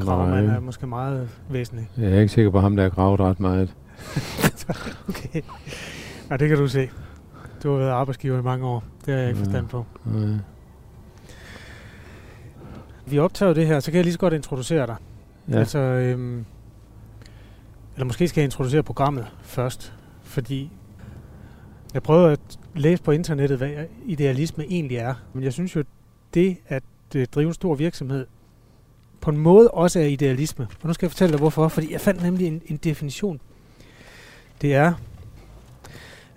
gravemand 0.00 0.46
er 0.50 0.60
måske 0.60 0.86
meget 0.86 1.28
væsentlig. 1.50 1.88
Jeg 1.96 2.12
er 2.12 2.20
ikke 2.20 2.32
sikker 2.32 2.50
på 2.50 2.60
ham, 2.60 2.76
der 2.76 2.82
har 2.82 2.90
gravet 2.90 3.20
ret 3.20 3.40
meget. 3.40 3.74
Okay. 5.08 5.40
Ja, 6.30 6.36
det 6.36 6.48
kan 6.48 6.58
du 6.58 6.68
se. 6.68 6.88
Du 7.62 7.70
har 7.70 7.78
været 7.78 7.90
arbejdsgiver 7.90 8.38
i 8.38 8.42
mange 8.42 8.66
år. 8.66 8.84
Det 9.06 9.14
har 9.14 9.20
jeg 9.20 9.28
ikke 9.28 9.38
forstand 9.38 9.68
på. 9.68 9.86
Nej. 10.04 10.38
Vi 13.06 13.18
optager 13.18 13.54
det 13.54 13.66
her, 13.66 13.80
så 13.80 13.90
kan 13.90 13.96
jeg 13.96 14.04
lige 14.04 14.12
så 14.12 14.18
godt 14.18 14.34
introducere 14.34 14.86
dig. 14.86 14.96
Ja. 15.48 15.58
Altså, 15.58 15.78
øhm, 15.78 16.44
eller 17.94 18.04
måske 18.04 18.28
skal 18.28 18.40
jeg 18.40 18.44
introducere 18.44 18.82
programmet 18.82 19.26
først, 19.42 19.92
fordi 20.22 20.70
jeg 21.94 22.02
prøver 22.02 22.28
at 22.28 22.40
læse 22.74 23.02
på 23.02 23.10
internettet, 23.10 23.58
hvad 23.58 23.70
idealisme 24.06 24.64
egentlig 24.64 24.96
er. 24.96 25.14
Men 25.32 25.44
jeg 25.44 25.52
synes 25.52 25.76
jo, 25.76 25.84
det 26.34 26.56
at 26.68 26.82
øh, 27.16 27.26
drive 27.26 27.48
en 27.48 27.54
stor 27.54 27.74
virksomhed 27.74 28.26
på 29.20 29.30
en 29.30 29.38
måde 29.38 29.70
også 29.70 30.00
er 30.00 30.04
idealisme. 30.04 30.68
Og 30.82 30.86
nu 30.86 30.92
skal 30.92 31.06
jeg 31.06 31.10
fortælle 31.10 31.32
dig 31.32 31.38
hvorfor. 31.38 31.68
Fordi 31.68 31.92
jeg 31.92 32.00
fandt 32.00 32.22
nemlig 32.22 32.46
en, 32.46 32.62
en 32.66 32.76
definition. 32.76 33.40
Det 34.60 34.74
er, 34.74 34.92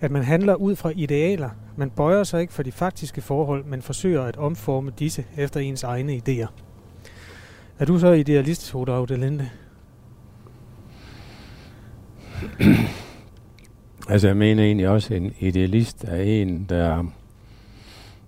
at 0.00 0.10
man 0.10 0.22
handler 0.22 0.54
ud 0.54 0.76
fra 0.76 0.92
idealer. 0.96 1.50
Man 1.80 1.90
bøjer 1.90 2.24
sig 2.24 2.40
ikke 2.40 2.52
for 2.52 2.62
de 2.62 2.72
faktiske 2.72 3.20
forhold, 3.20 3.64
men 3.64 3.82
forsøger 3.82 4.22
at 4.22 4.36
omforme 4.36 4.92
disse 4.98 5.24
efter 5.36 5.60
ens 5.60 5.82
egne 5.82 6.16
idéer. 6.16 6.46
Er 7.78 7.84
du 7.84 7.98
så 7.98 8.12
idealist, 8.12 8.72
Hoda 8.72 9.16
Linde? 9.16 9.50
altså 14.12 14.26
jeg 14.26 14.36
mener 14.36 14.64
egentlig 14.64 14.88
også, 14.88 15.14
at 15.14 15.22
en 15.22 15.34
idealist 15.38 16.04
er 16.04 16.22
en, 16.22 16.66
der 16.68 17.04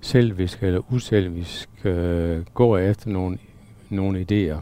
selvisk 0.00 0.62
eller 0.62 0.92
uselvisk 0.92 1.68
øh, 1.84 2.44
går 2.54 2.78
efter 2.78 3.10
nogle, 3.10 3.38
nogle 3.90 4.20
idéer. 4.20 4.60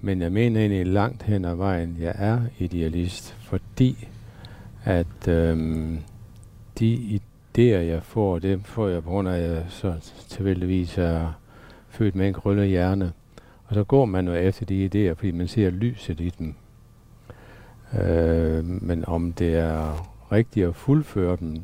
Men 0.00 0.22
jeg 0.22 0.32
mener 0.32 0.60
egentlig 0.60 0.86
langt 0.86 1.22
hen 1.22 1.44
ad 1.44 1.54
vejen, 1.54 1.96
jeg 2.00 2.14
er 2.18 2.40
idealist, 2.58 3.36
fordi 3.40 4.08
at 4.84 5.28
øh, 5.28 5.98
de 6.78 7.20
idéer, 7.58 7.80
jeg 7.80 8.02
får, 8.02 8.38
det 8.38 8.60
får 8.64 8.88
jeg 8.88 9.02
på 9.02 9.10
grund 9.10 9.28
af, 9.28 9.38
at 9.38 9.50
jeg 9.50 9.64
så 9.68 9.94
tilfældigvis 10.28 10.98
er 10.98 11.32
født 11.88 12.14
med 12.14 12.26
en 12.26 12.34
krølle 12.34 12.66
hjerne. 12.66 13.12
Og 13.64 13.74
så 13.74 13.84
går 13.84 14.04
man 14.04 14.28
jo 14.28 14.34
efter 14.34 14.64
de 14.66 14.86
idéer, 14.86 15.14
fordi 15.14 15.30
man 15.30 15.48
ser 15.48 15.70
lyset 15.70 16.20
i 16.20 16.32
dem. 16.38 16.54
Øh, 18.00 18.64
men 18.64 19.04
om 19.06 19.32
det 19.32 19.54
er 19.54 20.08
rigtigt 20.32 20.66
at 20.66 20.74
fuldføre 20.74 21.36
dem, 21.40 21.56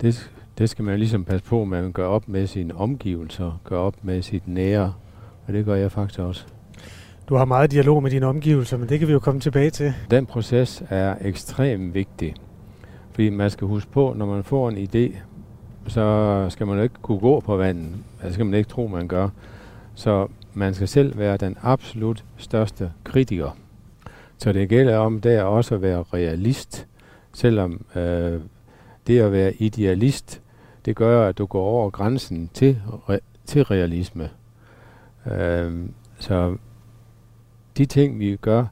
det, 0.00 0.30
det 0.58 0.70
skal 0.70 0.84
man 0.84 0.98
ligesom 0.98 1.24
passe 1.24 1.46
på, 1.46 1.62
at 1.62 1.68
man 1.68 1.92
gør 1.92 2.06
op 2.06 2.28
med 2.28 2.46
sine 2.46 2.76
omgivelser, 2.76 3.60
gør 3.64 3.78
op 3.78 3.94
med 4.02 4.22
sit 4.22 4.48
nære, 4.48 4.94
og 5.46 5.52
det 5.52 5.64
gør 5.64 5.74
jeg 5.74 5.92
faktisk 5.92 6.20
også. 6.20 6.46
Du 7.28 7.34
har 7.34 7.44
meget 7.44 7.70
dialog 7.70 8.02
med 8.02 8.10
dine 8.10 8.26
omgivelser, 8.26 8.76
men 8.76 8.88
det 8.88 8.98
kan 8.98 9.08
vi 9.08 9.12
jo 9.12 9.18
komme 9.18 9.40
tilbage 9.40 9.70
til. 9.70 9.94
Den 10.10 10.26
proces 10.26 10.82
er 10.88 11.14
ekstremt 11.20 11.94
vigtig. 11.94 12.34
Fordi 13.10 13.30
man 13.30 13.50
skal 13.50 13.66
huske 13.66 13.90
på, 13.90 14.14
når 14.16 14.26
man 14.26 14.44
får 14.44 14.68
en 14.68 14.76
idé, 14.76 15.16
så 15.88 16.46
skal 16.50 16.66
man 16.66 16.76
jo 16.76 16.82
ikke 16.82 16.94
kunne 17.02 17.18
gå 17.18 17.40
på 17.40 17.56
vandet. 17.56 17.92
Altså, 18.12 18.26
det 18.26 18.34
skal 18.34 18.46
man 18.46 18.54
ikke 18.54 18.70
tro, 18.70 18.86
man 18.86 19.08
gør. 19.08 19.28
Så 19.94 20.28
man 20.54 20.74
skal 20.74 20.88
selv 20.88 21.18
være 21.18 21.36
den 21.36 21.56
absolut 21.62 22.24
største 22.36 22.92
kritiker. 23.04 23.56
Så 24.38 24.52
det 24.52 24.68
gælder 24.68 24.98
om 24.98 25.20
der 25.20 25.42
også 25.42 25.74
at 25.74 25.82
være 25.82 26.04
realist, 26.12 26.86
selvom 27.32 27.84
øh, 27.96 28.40
det 29.06 29.20
at 29.20 29.32
være 29.32 29.54
idealist, 29.54 30.42
det 30.84 30.96
gør, 30.96 31.28
at 31.28 31.38
du 31.38 31.46
går 31.46 31.62
over 31.62 31.90
grænsen 31.90 32.50
til, 32.54 32.82
re, 33.08 33.18
til 33.46 33.64
realisme. 33.64 34.30
Øh, 35.32 35.88
så 36.18 36.56
de 37.76 37.86
ting, 37.86 38.18
vi 38.18 38.36
gør, 38.36 38.64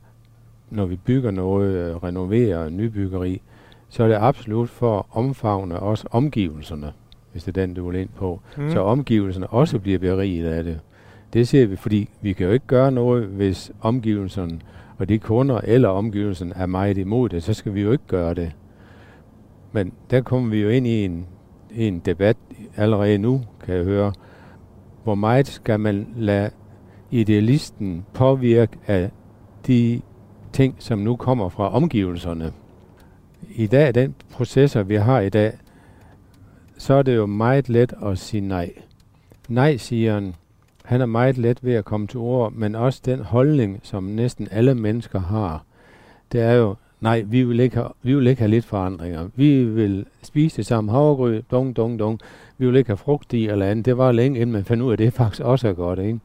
når 0.71 0.87
vi 0.87 0.97
bygger 0.97 1.31
noget, 1.31 1.75
øh, 1.75 1.97
renoverer 1.97 2.69
nybyggeri, 2.69 3.43
så 3.89 4.05
er 4.05 4.09
det 4.09 4.15
absolut 4.15 4.71
for 4.71 4.99
at 4.99 5.05
omfavne 5.11 5.81
også 5.81 6.09
omgivelserne, 6.11 6.93
hvis 7.37 7.45
det 7.45 7.57
er 7.57 7.67
den, 7.67 7.75
du 7.75 7.91
vil 7.91 8.01
ind 8.01 8.09
på. 8.17 8.41
Mm. 8.57 8.71
Så 8.71 8.81
omgivelserne 8.81 9.47
også 9.47 9.79
bliver 9.79 9.99
beriget 9.99 10.47
af 10.47 10.65
det. 10.65 10.81
Det 11.33 11.49
ser 11.49 11.67
vi, 11.67 11.77
fordi 11.77 12.09
vi 12.21 12.33
kan 12.33 12.47
jo 12.47 12.53
ikke 12.53 12.67
gøre 12.67 12.93
noget, 12.93 13.27
hvis 13.27 13.73
omgivelserne 13.81 14.61
og 14.99 15.09
de 15.09 15.19
kunder 15.19 15.61
eller 15.65 15.89
omgivelserne 15.89 16.53
er 16.57 16.67
meget 16.67 16.99
imod 16.99 17.29
det, 17.29 17.43
så 17.43 17.55
skal 17.55 17.75
vi 17.75 17.81
jo 17.83 17.93
ikke 17.93 18.07
gøre 18.07 18.35
det. 18.35 18.53
Men 19.73 19.93
der 20.11 20.21
kommer 20.21 20.51
vi 20.51 20.63
jo 20.63 20.69
ind 20.69 20.87
i 20.87 21.05
en, 21.05 21.27
i 21.71 21.87
en 21.87 21.99
debat 21.99 22.37
allerede 22.77 23.19
nu, 23.19 23.41
kan 23.65 23.75
jeg 23.75 23.85
høre. 23.85 24.13
Hvor 25.05 25.15
meget 25.15 25.47
skal 25.47 25.81
man 25.81 26.09
lade 26.17 26.51
idealisten 27.11 28.05
påvirke 28.15 28.79
af 28.87 29.11
de 29.67 30.01
ting, 30.53 30.75
som 30.79 30.99
nu 30.99 31.17
kommer 31.17 31.49
fra 31.49 31.75
omgivelserne? 31.75 32.53
I 33.55 33.67
dag, 33.67 33.95
den 33.95 34.15
processer, 34.33 34.83
vi 34.83 34.95
har 34.95 35.21
i 35.21 35.29
dag, 35.29 35.53
så 36.79 36.95
er 36.95 37.03
det 37.03 37.17
jo 37.17 37.27
meget 37.27 37.69
let 37.69 37.95
at 38.07 38.19
sige 38.19 38.41
nej. 38.41 38.73
Nej-sigeren, 39.49 40.35
han 40.85 41.01
er 41.01 41.07
meget 41.07 41.39
let 41.39 41.65
ved 41.65 41.75
at 41.75 41.85
komme 41.85 42.07
til 42.07 42.19
ord, 42.19 42.53
men 42.53 42.75
også 42.75 43.01
den 43.05 43.21
holdning, 43.21 43.81
som 43.83 44.05
næsten 44.05 44.49
alle 44.51 44.75
mennesker 44.75 45.21
har, 45.21 45.65
det 46.33 46.41
er 46.41 46.53
jo, 46.53 46.75
nej, 47.01 47.21
vi 47.27 47.43
vil 47.43 47.61
ikke 47.61 47.77
have, 47.77 47.89
vi 48.03 48.15
vil 48.15 48.27
ikke 48.27 48.41
have 48.41 48.51
lidt 48.51 48.65
forandringer. 48.65 49.29
Vi 49.35 49.65
vil 49.65 50.07
spise 50.23 50.57
det 50.57 50.67
samme 50.67 50.93
havregrød, 50.93 51.43
dong, 51.51 51.77
dong, 51.77 51.99
dong. 51.99 52.21
Vi 52.59 52.67
vil 52.67 52.77
ikke 52.77 52.91
have 52.91 52.97
frugt 52.97 53.33
i 53.33 53.49
eller 53.49 53.67
andet. 53.67 53.85
Det 53.85 53.99
var 53.99 54.13
længe, 54.13 54.41
inden 54.41 54.53
man 54.53 54.65
fandt 54.65 54.83
ud 54.83 54.89
af, 54.89 54.93
at 54.93 54.99
det 54.99 55.13
faktisk 55.13 55.43
også 55.43 55.69
er 55.69 55.73
godt, 55.73 55.99
ikke? 55.99 56.21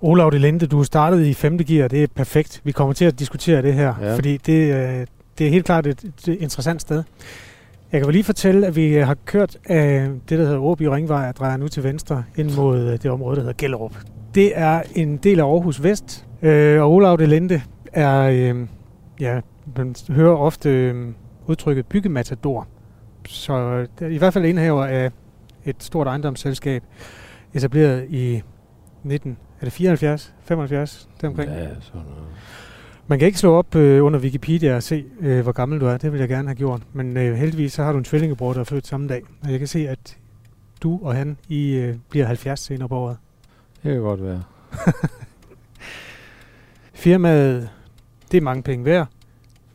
Olav 0.00 0.30
de 0.30 0.38
Linde, 0.38 0.66
du 0.66 0.84
startede 0.84 1.30
i 1.30 1.34
5. 1.34 1.58
gear, 1.58 1.88
det 1.88 2.02
er 2.02 2.06
perfekt. 2.14 2.60
Vi 2.64 2.72
kommer 2.72 2.94
til 2.94 3.04
at 3.04 3.18
diskutere 3.18 3.62
det 3.62 3.74
her, 3.74 3.94
ja. 4.00 4.16
fordi 4.16 4.36
det, 4.36 4.74
øh, 4.74 5.06
det 5.38 5.46
er 5.46 5.50
helt 5.50 5.64
klart 5.64 5.86
et, 5.86 6.04
et 6.04 6.28
interessant 6.28 6.80
sted. 6.80 7.02
Jeg 7.92 8.00
kan 8.00 8.06
vel 8.06 8.12
lige 8.12 8.24
fortælle, 8.24 8.66
at 8.66 8.76
vi 8.76 8.94
har 8.94 9.16
kørt 9.24 9.58
af 9.64 10.08
det, 10.28 10.38
der 10.38 10.44
hedder 10.44 10.58
Åby 10.58 10.82
Ringvej, 10.82 11.28
og 11.28 11.36
drejer 11.36 11.56
nu 11.56 11.68
til 11.68 11.84
venstre 11.84 12.24
ind 12.36 12.54
mod 12.56 12.80
øh, 12.80 12.92
det 12.92 13.10
område, 13.10 13.36
der 13.36 13.42
hedder 13.42 13.54
Gellerup. 13.58 13.96
Det 14.34 14.58
er 14.58 14.82
en 14.94 15.16
del 15.16 15.40
af 15.40 15.44
Aarhus 15.44 15.82
Vest, 15.82 16.26
øh, 16.42 16.82
og 16.82 16.92
Olav 16.92 17.16
de 17.16 17.26
Linde 17.26 17.62
er, 17.92 18.20
øh, 18.20 18.66
ja, 19.20 19.40
man 19.76 19.94
hører 20.10 20.36
ofte 20.36 20.70
øh, 20.70 21.08
udtrykket 21.46 21.86
byggematador. 21.86 22.68
Så 23.26 23.86
øh, 24.00 24.12
i 24.12 24.18
hvert 24.18 24.32
fald 24.32 24.44
indhaver 24.44 24.84
af 24.84 25.10
et 25.64 25.76
stort 25.78 26.06
ejendomsselskab, 26.06 26.82
etableret 27.54 28.06
i 28.08 28.42
19, 29.02 29.36
er 29.60 29.64
det 29.64 29.72
74, 29.72 30.34
75, 30.44 31.08
deromkring? 31.20 31.50
Ja, 31.50 31.66
sådan 31.80 32.00
noget. 32.00 32.24
Man 33.12 33.18
kan 33.18 33.26
ikke 33.26 33.38
slå 33.38 33.54
op 33.54 33.74
øh, 33.74 34.04
under 34.04 34.20
Wikipedia 34.20 34.76
og 34.76 34.82
se, 34.82 35.04
øh, 35.20 35.42
hvor 35.42 35.52
gammel 35.52 35.80
du 35.80 35.86
er. 35.86 35.96
Det 35.96 36.12
vil 36.12 36.18
jeg 36.18 36.28
gerne 36.28 36.48
have 36.48 36.56
gjort. 36.56 36.82
Men 36.92 37.16
øh, 37.16 37.34
heldigvis 37.34 37.72
så 37.72 37.82
har 37.82 37.92
du 37.92 37.98
en 37.98 38.04
tvillingebror, 38.04 38.52
der 38.52 38.60
er 38.60 38.64
født 38.64 38.86
samme 38.86 39.08
dag. 39.08 39.22
Og 39.42 39.50
jeg 39.50 39.58
kan 39.58 39.68
se, 39.68 39.88
at 39.88 40.18
du 40.82 41.00
og 41.02 41.14
han 41.14 41.36
I, 41.48 41.74
øh, 41.74 41.96
bliver 42.08 42.26
70 42.26 42.60
senere 42.60 42.88
på 42.88 42.96
året. 42.96 43.16
Det 43.82 43.92
kan 43.92 44.00
godt 44.00 44.22
være. 44.22 44.42
Firmaet, 46.92 47.70
det 48.30 48.36
er 48.36 48.42
mange 48.42 48.62
penge 48.62 48.84
værd. 48.84 49.08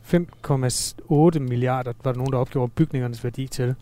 5,8 0.04 1.38
milliarder 1.38 1.92
var 2.04 2.12
der 2.12 2.18
nogen, 2.18 2.32
der 2.32 2.38
opgjorde 2.38 2.72
bygningernes 2.76 3.24
værdi 3.24 3.46
til. 3.46 3.74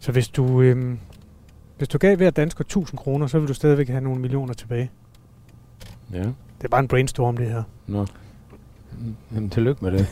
Så 0.00 0.12
hvis 0.12 0.28
du, 0.28 0.60
øh, 0.60 0.96
hvis 1.78 1.88
du 1.88 1.98
gav 1.98 2.16
hver 2.16 2.30
dansker 2.30 2.64
1000 2.64 2.98
kroner, 2.98 3.26
så 3.26 3.38
vil 3.38 3.48
du 3.48 3.54
stadigvæk 3.54 3.88
have 3.88 4.00
nogle 4.00 4.20
millioner 4.20 4.54
tilbage. 4.54 4.90
Ja. 6.12 6.24
Det 6.60 6.64
er 6.64 6.68
bare 6.68 6.80
en 6.80 6.88
brainstorm, 6.88 7.36
det 7.36 7.46
her. 7.46 7.62
Nå. 7.86 8.06
Jamen, 9.34 9.50
tillykke 9.50 9.84
med 9.84 9.92
det. 9.92 10.06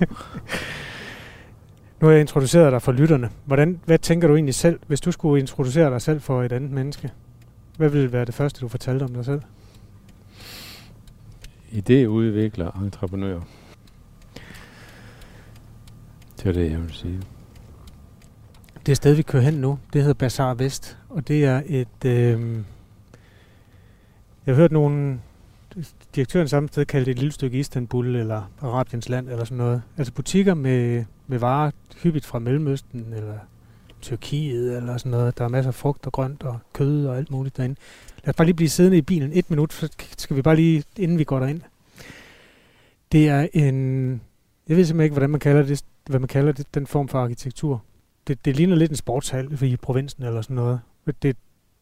nu 2.00 2.06
har 2.06 2.10
jeg 2.10 2.20
introduceret 2.20 2.72
dig 2.72 2.82
for 2.82 2.92
lytterne. 2.92 3.30
Hvordan, 3.44 3.80
hvad 3.84 3.98
tænker 3.98 4.28
du 4.28 4.34
egentlig 4.34 4.54
selv, 4.54 4.80
hvis 4.86 5.00
du 5.00 5.12
skulle 5.12 5.40
introducere 5.40 5.90
dig 5.90 6.02
selv 6.02 6.20
for 6.20 6.42
et 6.42 6.52
andet 6.52 6.70
menneske? 6.70 7.10
Hvad 7.76 7.88
ville 7.88 8.12
være 8.12 8.24
det 8.24 8.34
første, 8.34 8.60
du 8.60 8.68
fortalte 8.68 9.02
om 9.02 9.14
dig 9.14 9.24
selv? 9.24 9.42
Idéudvikler, 11.72 12.82
entreprenør. 12.82 13.40
Det 16.36 16.46
er 16.46 16.52
det, 16.52 16.70
jeg 16.70 16.82
vil 16.82 16.92
sige. 16.92 17.22
Det 18.86 18.96
sted, 18.96 19.14
vi 19.14 19.22
kører 19.22 19.42
hen 19.42 19.54
nu, 19.54 19.78
det 19.92 20.00
hedder 20.02 20.14
Bazaar 20.14 20.54
Vest, 20.54 20.98
og 21.08 21.28
det 21.28 21.44
er 21.44 21.62
et... 21.66 22.04
Øh, 22.04 22.56
jeg 24.46 24.54
har 24.54 24.60
hørt 24.60 24.72
nogle 24.72 25.20
direktøren 26.14 26.48
samme 26.48 26.68
sted 26.68 26.84
kaldte 26.84 27.06
det 27.06 27.10
et 27.10 27.18
lille 27.18 27.32
stykke 27.32 27.58
Istanbul 27.58 28.16
eller 28.16 28.52
Arabiens 28.60 29.08
land 29.08 29.28
eller 29.28 29.44
sådan 29.44 29.58
noget. 29.58 29.82
Altså 29.96 30.12
butikker 30.12 30.54
med, 30.54 31.04
med 31.26 31.38
varer 31.38 31.70
hyppigt 32.02 32.26
fra 32.26 32.38
Mellemøsten 32.38 33.12
eller 33.12 33.38
Tyrkiet 34.00 34.76
eller 34.76 34.96
sådan 34.96 35.10
noget. 35.10 35.38
Der 35.38 35.44
er 35.44 35.48
masser 35.48 35.70
af 35.70 35.74
frugt 35.74 36.06
og 36.06 36.12
grønt 36.12 36.42
og 36.42 36.58
kød 36.72 37.06
og 37.06 37.16
alt 37.16 37.30
muligt 37.30 37.56
derinde. 37.56 37.76
Lad 38.24 38.28
os 38.28 38.36
bare 38.36 38.46
lige 38.46 38.56
blive 38.56 38.68
siddende 38.68 38.98
i 38.98 39.02
bilen 39.02 39.30
et 39.32 39.50
minut, 39.50 39.72
så 39.72 39.88
skal 40.18 40.36
vi 40.36 40.42
bare 40.42 40.56
lige, 40.56 40.84
inden 40.96 41.18
vi 41.18 41.24
går 41.24 41.38
derind. 41.38 41.60
Det 43.12 43.28
er 43.28 43.48
en, 43.52 44.10
jeg 44.68 44.76
ved 44.76 44.84
simpelthen 44.84 45.04
ikke, 45.04 45.12
hvordan 45.12 45.30
man 45.30 45.40
kalder 45.40 45.62
det, 45.62 45.84
hvad 46.06 46.20
man 46.20 46.28
kalder 46.28 46.52
det, 46.52 46.74
den 46.74 46.86
form 46.86 47.08
for 47.08 47.18
arkitektur. 47.18 47.82
Det, 48.26 48.44
det 48.44 48.56
ligner 48.56 48.76
lidt 48.76 48.90
en 48.90 48.96
sportshal 48.96 49.62
i 49.62 49.76
provinsen 49.76 50.22
eller 50.22 50.42
sådan 50.42 50.56
noget. 50.56 50.80
Det, 51.22 51.36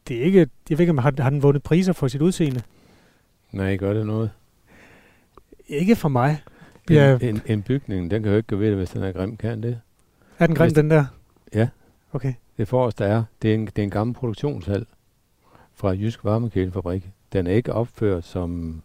det 0.08 0.16
er 0.16 0.22
ikke, 0.22 0.38
jeg 0.38 0.78
ved 0.78 0.80
ikke, 0.80 0.90
om 0.90 0.98
har, 0.98 1.22
har 1.22 1.30
den 1.30 1.42
vundet 1.42 1.62
priser 1.62 1.92
for 1.92 2.08
sit 2.08 2.22
udseende. 2.22 2.62
Nej, 3.56 3.76
gør 3.76 3.92
det 3.92 4.06
noget? 4.06 4.30
Ikke 5.68 5.96
for 5.96 6.08
mig. 6.08 6.42
En, 6.90 6.94
ja. 6.94 7.18
en, 7.22 7.42
en 7.46 7.62
bygning, 7.62 8.10
den 8.10 8.22
kan 8.22 8.30
jo 8.32 8.36
ikke 8.36 8.46
gå 8.46 8.56
ved 8.56 8.68
det, 8.68 8.76
hvis 8.76 8.90
den 8.90 9.02
er 9.02 9.12
grim, 9.12 9.36
kan 9.36 9.62
det? 9.62 9.80
Er 10.38 10.46
den 10.46 10.56
grim, 10.56 10.66
hvis, 10.66 10.72
den 10.72 10.90
der? 10.90 11.04
Ja. 11.54 11.68
Okay. 12.12 12.34
Det 12.56 12.68
forreste 12.68 13.04
er, 13.04 13.24
det 13.42 13.50
er 13.50 13.54
en, 13.54 13.66
det 13.66 13.78
er 13.78 13.82
en 13.82 13.90
gammel 13.90 14.14
produktionshal 14.14 14.86
fra 15.74 15.88
Jysk 15.88 16.24
Varmekælefabrik. 16.24 17.10
Den 17.32 17.46
er 17.46 17.50
ikke 17.50 17.72
opført 17.72 18.24
som 18.24 18.82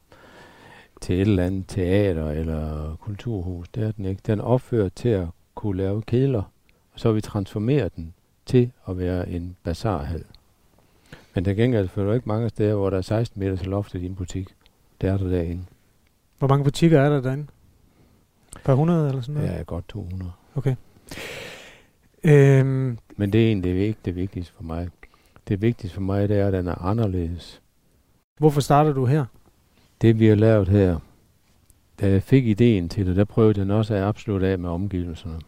til 1.01 1.15
et 1.15 1.21
eller 1.21 1.43
andet 1.43 1.65
teater 1.67 2.29
eller 2.29 2.95
kulturhus. 2.95 3.69
Det 3.69 3.83
er 3.83 3.91
den 3.91 4.05
ikke. 4.05 4.21
Den 4.25 4.39
er 4.39 4.43
opført 4.43 4.93
til 4.93 5.09
at 5.09 5.27
kunne 5.55 5.77
lave 5.77 6.01
kæler, 6.01 6.43
og 6.93 6.99
så 6.99 7.07
har 7.07 7.13
vi 7.13 7.21
transformeret 7.21 7.95
den 7.95 8.13
til 8.45 8.71
at 8.87 8.97
være 8.97 9.29
en 9.29 9.55
bazarhal. 9.63 10.23
Men 11.35 11.45
der 11.45 11.53
gengæld 11.53 11.87
føler 11.87 12.07
du 12.07 12.13
ikke 12.13 12.29
mange 12.29 12.49
steder, 12.49 12.75
hvor 12.75 12.89
der 12.89 12.97
er 12.97 13.01
16 13.01 13.39
meter 13.39 13.55
til 13.55 13.67
loftet 13.67 13.99
i 13.99 14.01
din 14.01 14.15
butik. 14.15 14.47
Det 15.01 15.09
er 15.09 15.17
der 15.17 15.27
derinde. 15.29 15.65
Hvor 16.39 16.47
mange 16.47 16.63
butikker 16.63 17.01
er 17.01 17.09
der 17.09 17.21
derinde? 17.21 17.47
Par 18.63 18.73
hundrede 18.73 19.09
eller 19.09 19.21
sådan 19.21 19.41
noget? 19.41 19.57
Ja, 19.57 19.63
godt 19.63 19.87
200. 19.87 20.31
Okay. 20.55 20.75
Øhm, 22.23 22.97
Men 23.17 23.33
det 23.33 23.43
er 23.43 23.47
egentlig 23.47 23.75
ikke 23.87 23.99
det 24.05 24.15
vigtigste 24.15 24.53
for 24.53 24.63
mig. 24.63 24.89
Det 25.47 25.61
vigtigste 25.61 25.95
for 25.95 26.01
mig, 26.01 26.29
det 26.29 26.37
er, 26.39 26.47
at 26.47 26.53
den 26.53 26.67
er 26.67 26.81
anderledes. 26.81 27.61
hvorfor 28.37 28.61
starter 28.61 28.93
du 28.93 29.05
her? 29.05 29.25
Det 30.01 30.19
vi 30.19 30.27
har 30.27 30.35
lavet 30.35 30.67
her, 30.67 30.99
da 31.99 32.09
jeg 32.09 32.23
fik 32.23 32.47
ideen 32.47 32.89
til 32.89 33.05
det, 33.05 33.15
der 33.15 33.23
prøvede 33.25 33.61
jeg 33.61 33.71
også 33.71 33.93
at 33.93 34.01
absolut 34.03 34.43
af 34.43 34.59
med 34.59 34.69
omgivelserne. 34.69 35.39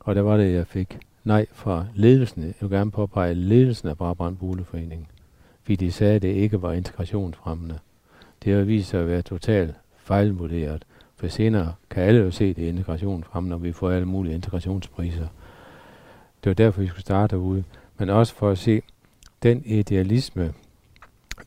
Og 0.00 0.14
der 0.14 0.22
var 0.22 0.36
det, 0.36 0.52
jeg 0.54 0.66
fik 0.66 0.98
nej 1.24 1.46
fra 1.52 1.86
ledelsen. 1.94 2.42
Jeg 2.42 2.54
vil 2.60 2.70
gerne 2.70 2.90
påpege 2.90 3.34
ledelsen 3.34 3.88
af 3.88 3.96
Brabrand 3.98 4.36
Boligforening. 4.36 5.08
Fordi 5.62 5.76
de 5.76 5.92
sagde, 5.92 6.14
at 6.14 6.22
det 6.22 6.28
ikke 6.28 6.62
var 6.62 6.72
integrationsfremmende. 6.72 7.78
Det 8.44 8.54
har 8.54 8.62
vist 8.62 8.88
sig 8.88 9.00
at 9.00 9.08
være 9.08 9.22
totalt 9.22 9.74
fejlvurderet. 9.96 10.84
For 11.16 11.28
senere 11.28 11.74
kan 11.90 12.02
alle 12.02 12.20
jo 12.20 12.30
se, 12.30 12.54
det 12.54 12.62
integration 12.62 13.24
frem, 13.24 13.44
når 13.44 13.58
vi 13.58 13.72
får 13.72 13.90
alle 13.90 14.06
mulige 14.06 14.34
integrationspriser. 14.34 15.26
Det 16.44 16.50
var 16.50 16.54
derfor, 16.54 16.80
vi 16.80 16.86
skulle 16.86 17.00
starte 17.00 17.36
derude. 17.36 17.64
Men 17.98 18.10
også 18.10 18.34
for 18.34 18.50
at 18.50 18.58
se 18.58 18.82
den 19.42 19.62
idealisme, 19.64 20.52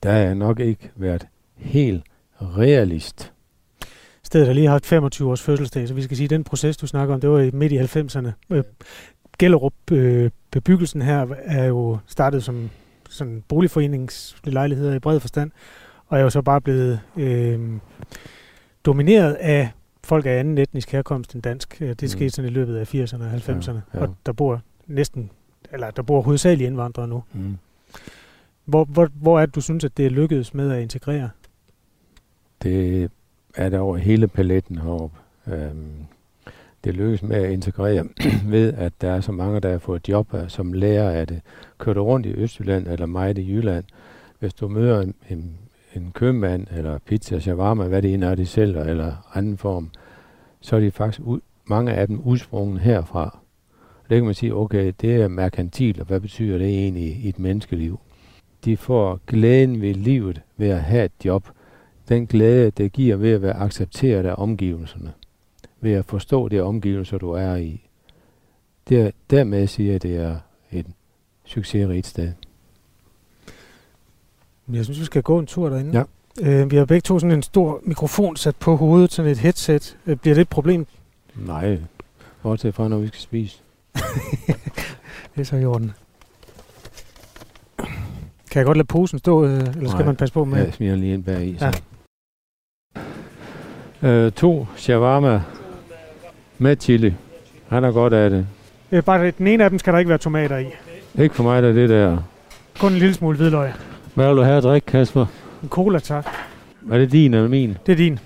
der 0.04 0.12
er 0.12 0.34
nok 0.34 0.60
ikke 0.60 0.92
været 0.96 1.28
helt 1.56 2.04
realist. 2.42 3.32
Stedet 4.24 4.48
har 4.48 4.54
lige 4.54 4.68
haft 4.68 4.86
25 4.86 5.30
års 5.32 5.42
fødselsdag, 5.42 5.88
så 5.88 5.94
vi 5.94 6.02
skal 6.02 6.18
sige, 6.18 6.26
at 6.26 6.30
den 6.30 6.44
proces, 6.44 6.78
du 6.78 6.88
snakker 6.88 7.14
om, 7.14 7.22
det 7.22 7.30
var 7.30 7.40
i 7.40 7.52
midt 7.52 7.72
i 7.72 7.78
90'erne. 7.78 8.32
Øh, 8.50 8.64
Gellerup 9.40 9.92
øh, 9.92 10.32
bebyggelsen 10.52 11.02
her 11.02 11.28
er 11.44 11.66
jo 11.66 11.98
startet 12.08 12.44
som 12.44 12.70
sådan 13.10 13.44
boligforeningslejligheder 13.48 14.96
i 14.96 15.00
bred 15.00 15.20
forstand, 15.20 15.52
og 16.08 16.18
er 16.20 16.22
jo 16.22 16.30
så 16.30 16.42
bare 16.42 16.62
blevet 16.62 17.00
øh, 17.18 17.60
domineret 18.86 19.34
af 19.34 19.70
folk 20.04 20.26
af 20.26 20.40
anden 20.40 20.58
etnisk 20.58 20.92
herkomst 20.92 21.34
end 21.36 21.44
dansk. 21.44 21.78
Øh, 21.82 21.90
Det 21.90 22.02
Mm. 22.02 22.08
skete 22.08 22.30
sådan 22.30 22.52
i 22.52 22.54
løbet 22.54 22.76
af 22.78 22.96
80'erne 22.96 23.24
og 23.24 23.32
90'erne, 23.34 23.72
Ja, 23.94 24.00
ja. 24.00 24.00
og 24.02 24.16
der 24.26 24.32
bor 24.34 24.62
næsten, 24.88 25.30
eller 25.72 25.92
der 25.92 26.02
bor 26.02 26.22
hovedsageligt 26.22 26.68
indvandrere 26.68 27.08
nu. 27.08 27.24
Mm. 27.34 27.58
Hvor, 28.66 28.84
hvor, 28.86 29.10
hvor 29.14 29.40
er 29.40 29.46
det, 29.46 29.56
du 29.56 29.62
synes, 29.62 29.84
at 29.84 29.98
det 29.98 30.06
er 30.06 30.10
lykkedes 30.10 30.54
med 30.54 30.72
at 30.72 30.82
integrere? 30.82 31.30
Det 32.64 33.12
er 33.56 33.70
der 33.70 33.80
over 33.80 33.98
hele 33.98 34.28
paletten 34.28 34.78
heroppe. 34.78 35.18
Øhm, 35.48 35.86
det 36.84 36.94
lykkes 36.94 37.24
med 37.24 37.36
at 37.36 37.52
integrere 37.52 38.06
ved, 38.54 38.74
at 38.74 38.94
der 39.02 39.12
er 39.12 39.22
så 39.22 39.32
mange, 39.32 39.60
der 39.60 39.72
har 39.72 39.78
fået 39.80 40.10
job 40.10 40.32
her, 40.32 40.48
som 40.48 40.74
lærer 40.74 41.10
af 41.10 41.28
det. 41.28 41.42
Kører 41.78 41.94
du 41.94 42.04
rundt 42.04 42.26
i 42.26 42.34
Østjylland 42.34 42.88
eller 42.88 43.06
meget 43.06 43.38
i 43.38 43.52
Jylland, 43.54 43.84
hvis 44.40 44.54
du 44.54 44.68
møder 44.68 45.02
en, 45.02 45.16
en, 45.30 45.58
en 45.96 46.12
købmand 46.14 46.68
eller 46.72 46.98
pizza, 46.98 47.40
shawarma, 47.40 47.88
hvad 47.88 48.02
det 48.02 48.14
end 48.14 48.24
er, 48.24 48.36
de 48.36 48.46
sælger, 48.46 48.84
eller 48.84 49.32
anden 49.34 49.58
form, 49.58 49.90
så 50.62 50.76
er 50.76 50.80
de 50.80 50.92
faktisk 50.92 51.22
ud, 51.26 51.40
mange 51.66 51.94
af 51.94 52.08
dem 52.08 52.20
udsprunget 52.20 52.82
herfra. 52.82 53.40
Det 54.10 54.18
kan 54.18 54.26
man 54.26 54.34
sige, 54.34 54.56
okay, 54.56 54.94
det 55.02 55.16
er 55.16 55.28
merkantil, 55.28 56.00
og 56.00 56.08
hvad 56.08 56.20
betyder 56.20 56.58
det 56.58 56.68
egentlig 56.68 57.04
i 57.04 57.30
et 57.30 57.40
menneskeliv? 57.40 58.00
De 58.66 58.78
får 58.78 59.20
glæden 59.28 59.82
ved 59.82 59.94
livet 59.94 60.42
ved 60.58 60.70
at 60.70 60.82
have 60.82 61.06
et 61.06 61.12
job, 61.26 61.50
den 62.10 62.28
glæde, 62.28 62.72
det 62.72 62.92
giver 62.92 63.16
ved 63.16 63.32
at 63.32 63.42
være 63.42 63.58
accepteret 63.58 64.26
af 64.26 64.36
omgivelserne. 64.38 65.14
Ved 65.82 65.94
at 65.94 66.06
forstå 66.06 66.48
det 66.48 66.62
omgivelser, 66.62 67.18
du 67.18 67.32
er 67.32 67.56
i. 67.56 67.90
Der, 68.90 69.12
dermed 69.30 69.68
siger 69.68 69.88
jeg, 69.88 69.96
at 69.96 70.04
det 70.04 70.18
er 70.18 70.36
et 70.72 70.86
succesrigt 71.46 72.08
sted. 72.08 72.32
Jeg 74.72 74.84
synes, 74.84 75.00
vi 75.00 75.06
skal 75.06 75.22
gå 75.24 75.40
en 75.40 75.46
tur 75.46 75.70
derinde. 75.70 75.92
Ja. 75.98 76.04
Øh, 76.42 76.72
vi 76.72 76.76
har 76.76 76.86
begge 76.86 77.02
to 77.02 77.20
sådan 77.20 77.32
en 77.36 77.44
stor 77.44 77.80
mikrofon 77.84 78.36
sat 78.36 78.56
på 78.56 78.76
hovedet, 78.76 79.14
sådan 79.14 79.32
et 79.32 79.38
headset. 79.38 79.98
Øh, 80.08 80.16
bliver 80.16 80.34
det 80.36 80.42
et 80.42 80.50
problem? 80.50 80.86
Nej, 81.36 81.78
bortset 82.44 82.76
fra, 82.76 82.88
når 82.88 82.98
vi 82.98 83.08
skal 83.08 83.20
spise. 83.22 83.58
Det 85.36 85.42
er 85.42 85.44
så 85.44 85.56
i 85.56 85.66
orden. 85.66 85.94
Kan 88.52 88.60
jeg 88.60 88.66
godt 88.66 88.78
lade 88.78 88.88
posen 88.88 89.20
stå, 89.20 89.46
øh, 89.46 89.52
eller 89.60 89.70
skal 89.90 89.98
Nej. 89.98 90.06
man 90.06 90.16
passe 90.16 90.34
på 90.34 90.44
med? 90.46 90.58
Jeg 90.58 90.74
smider 90.74 90.96
lige 90.96 91.14
ind 91.14 91.24
bag 91.24 91.46
i. 91.46 91.60
Ja. 91.62 91.72
Øh, 94.10 94.32
to 94.32 94.68
shawarma 94.76 95.42
med 96.58 96.78
chili. 96.80 97.14
Han 97.68 97.84
er 97.84 97.92
godt 97.92 98.14
af 98.14 98.30
det. 98.30 98.48
Øh, 98.92 99.04
bare 99.04 99.32
den 99.32 99.48
ene 99.48 99.64
af 99.64 99.70
dem 99.70 99.80
skal 99.80 99.94
der 99.94 100.00
ikke 100.00 100.10
være 100.10 100.18
tomater 100.18 100.58
i. 100.58 100.66
Ikke 101.20 101.36
for 101.36 101.44
mig, 101.44 101.64
der 101.64 101.70
er 101.70 101.74
det 101.74 101.90
der. 101.90 102.18
Kun 102.80 102.92
en 102.94 103.00
lille 103.00 103.14
smule 103.14 103.38
hvidløg. 103.38 103.72
Hvad 104.14 104.28
vil 104.28 104.38
du 104.38 104.42
have 104.42 104.58
at 104.58 104.64
drikke, 104.64 104.86
Kasper? 104.86 105.26
En 105.64 105.70
cola, 105.70 106.00
tak. 106.00 106.28
Er 106.92 106.98
det 106.98 107.12
din 107.12 107.34
eller 107.34 107.50
min? 107.50 107.78
Det 107.86 107.92
er 107.92 107.96
din. 107.96 108.20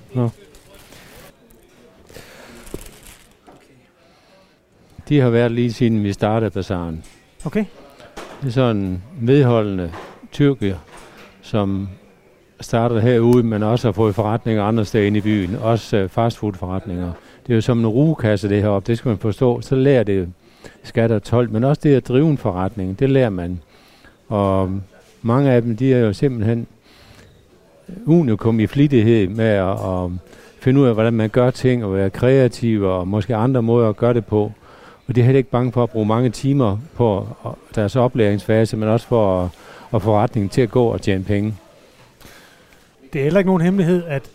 De 5.10 5.20
har 5.20 5.30
været 5.30 5.52
lige 5.52 5.74
siden 5.74 6.04
vi 6.04 6.14
startede 6.14 6.52
bazaren. 6.52 7.04
Okay. 7.46 7.66
Det 8.42 8.48
er 8.48 8.52
sådan 8.52 8.76
en 8.76 9.04
vedholdende 9.22 9.92
tyrker, 10.32 10.76
som 11.42 11.90
startede 12.62 13.02
herude, 13.02 13.44
men 13.44 13.64
også 13.64 13.88
har 13.88 13.92
fået 13.92 14.16
forretninger 14.16 14.64
andre 14.64 14.86
steder 14.86 15.08
inde 15.08 15.18
i 15.18 15.22
byen. 15.22 15.56
Også 15.56 16.04
uh, 16.04 16.10
fastfoodforretninger. 16.10 17.12
Det 17.48 17.54
er 17.54 17.56
jo 17.56 17.62
som 17.62 17.80
en 17.80 17.88
rugekasse 17.88 18.50
det 18.50 18.62
heroppe, 18.62 18.88
det 18.88 18.98
skal 18.98 19.10
man 19.10 19.18
forstå. 19.18 19.62
Så 19.62 19.76
lærer 19.76 20.04
det 20.04 20.30
skat 20.84 21.12
og 21.12 21.24
tolv, 21.24 21.52
men 21.52 21.64
også 21.64 21.82
det 21.84 21.96
at 21.96 22.08
drive 22.08 22.30
en 22.30 22.38
forretning, 22.38 23.00
det 23.00 23.10
lærer 23.10 23.30
man. 23.30 23.60
Og 24.28 24.82
mange 25.28 25.52
af 25.52 25.62
dem, 25.62 25.78
de 25.78 25.94
er 25.94 26.00
jo 26.00 26.14
simpelthen 26.14 26.68
unikum 28.06 28.60
i 28.60 28.68
flittighed 28.68 29.28
med 29.28 29.46
at, 29.46 29.70
at 29.70 30.12
finde 30.60 30.82
ud 30.82 30.88
af, 30.88 30.94
hvordan 30.94 31.14
man 31.14 31.30
gør 31.30 31.50
ting, 31.50 31.86
og 31.86 31.94
være 31.94 32.10
kreativ, 32.10 32.84
og 32.84 33.08
måske 33.08 33.36
andre 33.36 33.62
måder 33.62 33.90
at 33.90 33.98
gøre 33.98 34.14
det 34.14 34.26
på. 34.26 34.52
Og 35.08 35.16
de 35.16 35.22
er 35.22 35.26
heller 35.26 35.38
ikke 35.38 35.50
bange 35.50 35.72
for 35.72 35.84
at 35.84 35.90
bruge 35.90 36.06
mange 36.06 36.30
timer 36.30 36.78
på 36.96 37.28
deres 37.76 37.96
oplæringsfase, 37.96 38.78
men 38.78 38.90
også 38.90 39.08
for 39.08 39.44
at, 39.44 39.50
at 39.94 40.02
få 40.02 40.18
retningen 40.18 40.50
til 40.50 40.62
at 40.62 40.72
gå 40.72 40.86
og 40.86 41.02
tjene 41.02 41.24
penge. 41.24 41.56
Det 43.14 43.20
er 43.20 43.24
heller 43.24 43.40
ikke 43.40 43.50
nogen 43.50 43.62
hemmelighed, 43.62 44.04
at 44.08 44.30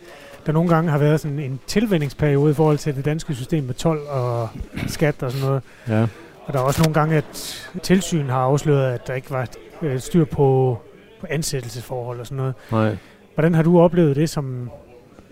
der 0.45 0.51
nogle 0.51 0.69
gange 0.69 0.91
har 0.91 0.97
været 0.97 1.19
sådan 1.19 1.39
en 1.39 1.59
tilvændingsperiode 1.67 2.51
i 2.51 2.53
forhold 2.53 2.77
til 2.77 2.95
det 2.95 3.05
danske 3.05 3.35
system 3.35 3.63
med 3.63 3.73
12 3.73 3.99
og 4.09 4.49
skat 4.87 5.23
og 5.23 5.31
sådan 5.31 5.47
noget. 5.47 5.63
Ja. 5.87 6.07
Og 6.45 6.53
der 6.53 6.59
er 6.59 6.63
også 6.63 6.81
nogle 6.81 6.93
gange, 6.93 7.15
at 7.15 7.59
tilsyn 7.83 8.25
har 8.29 8.39
afsløret, 8.39 8.93
at 8.93 9.07
der 9.07 9.13
ikke 9.13 9.31
var 9.31 9.47
øh, 9.83 9.99
styr 9.99 10.25
på, 10.25 10.77
på 11.19 11.27
ansættelsesforhold 11.29 12.19
og 12.19 12.25
sådan 12.25 12.37
noget. 12.37 12.53
Nej. 12.71 12.97
Hvordan 13.33 13.53
har 13.53 13.63
du 13.63 13.79
oplevet 13.79 14.15
det 14.15 14.29
som 14.29 14.69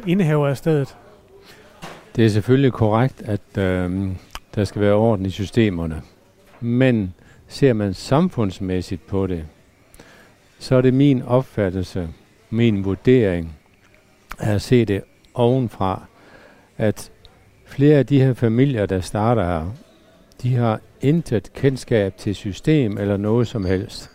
indehaver 0.07 0.47
af 0.47 0.57
stedet? 0.57 0.97
Det 2.15 2.25
er 2.25 2.29
selvfølgelig 2.29 2.73
korrekt, 2.73 3.21
at 3.21 3.57
øh, 3.57 4.07
der 4.55 4.63
skal 4.63 4.81
være 4.81 4.93
orden 4.93 5.25
i 5.25 5.29
systemerne. 5.29 6.01
Men 6.59 7.13
ser 7.47 7.73
man 7.73 7.93
samfundsmæssigt 7.93 9.07
på 9.07 9.27
det, 9.27 9.45
så 10.59 10.75
er 10.75 10.81
det 10.81 10.93
min 10.93 11.21
opfattelse, 11.21 12.09
min 12.49 12.85
vurdering, 12.85 13.57
at 14.39 14.61
se 14.61 14.85
det 14.85 15.03
ovenfra, 15.33 16.03
at 16.77 17.11
flere 17.65 17.97
af 17.97 18.05
de 18.05 18.21
her 18.21 18.33
familier, 18.33 18.85
der 18.85 19.01
starter 19.01 19.45
her, 19.45 19.71
de 20.41 20.55
har 20.55 20.79
intet 21.01 21.53
kendskab 21.53 22.17
til 22.17 22.35
system 22.35 22.97
eller 22.97 23.17
noget 23.17 23.47
som 23.47 23.65
helst. 23.65 24.10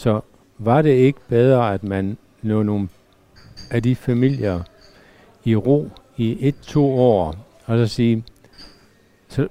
Så 0.00 0.20
var 0.58 0.82
det 0.82 0.90
ikke 0.90 1.18
bedre, 1.28 1.74
at 1.74 1.84
man 1.84 2.16
lå 2.42 2.62
nogle 2.62 2.88
af 3.70 3.82
de 3.82 3.94
familier 3.94 4.62
i 5.44 5.56
ro 5.56 5.90
i 6.16 6.36
et-to 6.40 6.86
år, 6.86 7.36
og 7.66 7.78
så 7.78 7.94
sige, 7.94 8.24
så 9.28 9.48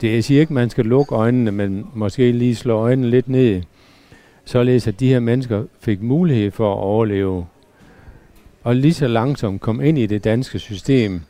det 0.00 0.14
jeg 0.14 0.24
siger 0.24 0.40
ikke, 0.40 0.50
at 0.50 0.54
man 0.54 0.70
skal 0.70 0.86
lukke 0.86 1.14
øjnene, 1.14 1.52
men 1.52 1.86
måske 1.94 2.32
lige 2.32 2.54
slå 2.54 2.74
øjnene 2.74 3.10
lidt 3.10 3.28
ned, 3.28 3.62
således 4.44 4.86
at 4.86 5.00
de 5.00 5.08
her 5.08 5.20
mennesker 5.20 5.64
fik 5.80 6.02
mulighed 6.02 6.50
for 6.50 6.72
at 6.72 6.78
overleve, 6.78 7.46
og 8.62 8.76
lige 8.76 8.94
så 8.94 9.08
langsomt 9.08 9.60
kom 9.60 9.80
ind 9.80 9.98
i 9.98 10.06
det 10.06 10.24
danske 10.24 10.58
system, 10.58 11.20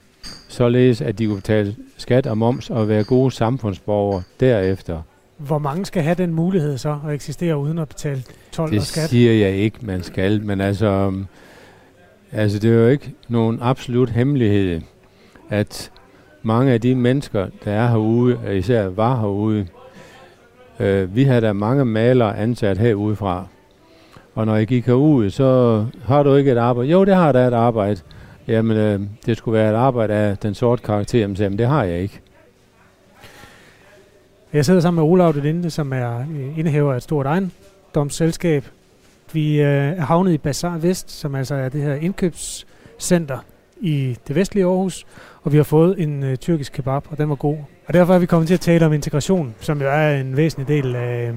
således 0.48 1.00
at 1.00 1.18
de 1.18 1.26
kunne 1.26 1.36
betale 1.36 1.76
skat 1.96 2.26
og 2.26 2.38
moms 2.38 2.70
og 2.70 2.88
være 2.88 3.04
gode 3.04 3.30
samfundsborgere 3.30 4.22
derefter. 4.40 5.02
Hvor 5.46 5.58
mange 5.58 5.84
skal 5.84 6.02
have 6.02 6.14
den 6.14 6.34
mulighed 6.34 6.78
så 6.78 6.98
at 7.08 7.14
eksistere 7.14 7.56
uden 7.56 7.78
at 7.78 7.88
betale 7.88 8.22
12 8.52 8.70
Det 8.70 8.78
og 8.78 8.84
skat? 8.84 9.08
siger 9.08 9.32
jeg 9.32 9.56
ikke, 9.56 9.78
man 9.82 10.02
skal, 10.02 10.44
men 10.44 10.60
altså, 10.60 10.88
um, 10.88 11.26
altså 12.32 12.58
det 12.58 12.70
er 12.70 12.74
jo 12.74 12.88
ikke 12.88 13.14
nogen 13.28 13.58
absolut 13.62 14.10
hemmelighed, 14.10 14.80
at 15.50 15.90
mange 16.42 16.72
af 16.72 16.80
de 16.80 16.94
mennesker, 16.94 17.46
der 17.64 17.72
er 17.72 17.88
herude, 17.88 18.58
især 18.58 18.88
var 18.88 19.20
herude, 19.20 19.66
øh, 20.80 21.16
vi 21.16 21.24
har 21.24 21.40
da 21.40 21.52
mange 21.52 21.84
malere 21.84 22.38
ansat 22.38 22.78
herudefra. 22.78 23.46
Og 24.34 24.46
når 24.46 24.56
jeg 24.56 24.66
gik 24.66 24.86
herud, 24.86 25.30
så 25.30 25.84
har 26.04 26.22
du 26.22 26.34
ikke 26.34 26.52
et 26.52 26.58
arbejde. 26.58 26.90
Jo, 26.90 27.04
det 27.04 27.14
har 27.14 27.32
da 27.32 27.46
et 27.46 27.54
arbejde. 27.54 28.00
Jamen, 28.48 28.76
øh, 28.76 29.00
det 29.26 29.36
skulle 29.36 29.58
være 29.58 29.70
et 29.70 29.76
arbejde 29.76 30.14
af 30.14 30.38
den 30.38 30.54
sorte 30.54 30.82
karakter. 30.82 31.18
Jamen, 31.20 31.58
det 31.58 31.66
har 31.66 31.84
jeg 31.84 32.00
ikke. 32.00 32.20
Jeg 34.52 34.64
sidder 34.64 34.80
sammen 34.80 35.04
med 35.04 35.12
Olav 35.12 35.32
Delinde, 35.32 35.70
som 35.70 35.92
er 35.92 36.18
øh, 36.18 36.58
indehaver 36.58 36.92
af 36.92 36.96
et 36.96 37.02
stort 37.02 37.26
ejendomsselskab. 37.26 38.64
Vi 39.32 39.60
øh, 39.60 39.66
er 39.66 40.00
havnet 40.00 40.32
i 40.32 40.38
Bazar 40.38 40.78
Vest, 40.78 41.10
som 41.10 41.34
altså 41.34 41.54
er 41.54 41.68
det 41.68 41.82
her 41.82 41.94
indkøbscenter 41.94 43.38
i 43.80 44.16
det 44.28 44.36
vestlige 44.36 44.64
Aarhus, 44.64 45.06
og 45.42 45.52
vi 45.52 45.56
har 45.56 45.64
fået 45.64 46.02
en 46.02 46.22
øh, 46.22 46.36
tyrkisk 46.36 46.72
kebab, 46.72 47.02
og 47.10 47.18
den 47.18 47.28
var 47.28 47.34
god. 47.34 47.56
Og 47.86 47.94
derfor 47.94 48.14
er 48.14 48.18
vi 48.18 48.26
kommet 48.26 48.46
til 48.46 48.54
at 48.54 48.60
tale 48.60 48.86
om 48.86 48.92
integration, 48.92 49.54
som 49.60 49.80
jo 49.80 49.88
er 49.88 50.20
en 50.20 50.36
væsentlig 50.36 50.68
del 50.68 50.96
af, 50.96 51.32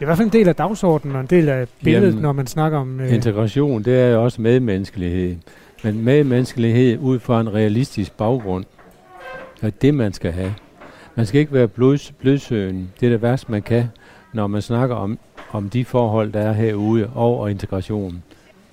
i 0.00 0.04
hvert 0.04 0.16
fald 0.16 0.26
en 0.26 0.32
del 0.32 0.48
af 0.48 0.54
dagsordenen 0.54 1.16
og 1.16 1.20
en 1.20 1.26
del 1.26 1.48
af 1.48 1.66
billedet, 1.84 2.06
Jamen, 2.06 2.22
når 2.22 2.32
man 2.32 2.46
snakker 2.46 2.78
om... 2.78 3.00
Øh, 3.00 3.14
integration, 3.14 3.82
det 3.82 4.00
er 4.00 4.06
jo 4.06 4.24
også 4.24 4.42
medmenneskelighed. 4.42 5.36
Men 5.84 6.04
medmenneskelighed 6.04 6.98
ud 6.98 7.18
fra 7.18 7.40
en 7.40 7.54
realistisk 7.54 8.12
baggrund. 8.12 8.64
Er 9.62 9.70
det, 9.70 9.94
man 9.94 10.12
skal 10.12 10.32
have. 10.32 10.54
Man 11.16 11.26
skal 11.26 11.40
ikke 11.40 11.52
være 11.52 11.68
blods, 11.68 12.12
blodsøgen. 12.12 12.92
Det 13.00 13.06
er 13.06 13.10
det 13.10 13.22
værste, 13.22 13.52
man 13.52 13.62
kan, 13.62 13.88
når 14.32 14.46
man 14.46 14.62
snakker 14.62 14.96
om, 14.96 15.18
om 15.52 15.70
de 15.70 15.84
forhold, 15.84 16.32
der 16.32 16.40
er 16.40 16.52
herude, 16.52 17.10
og, 17.14 17.40
og 17.40 17.50
integration. 17.50 18.22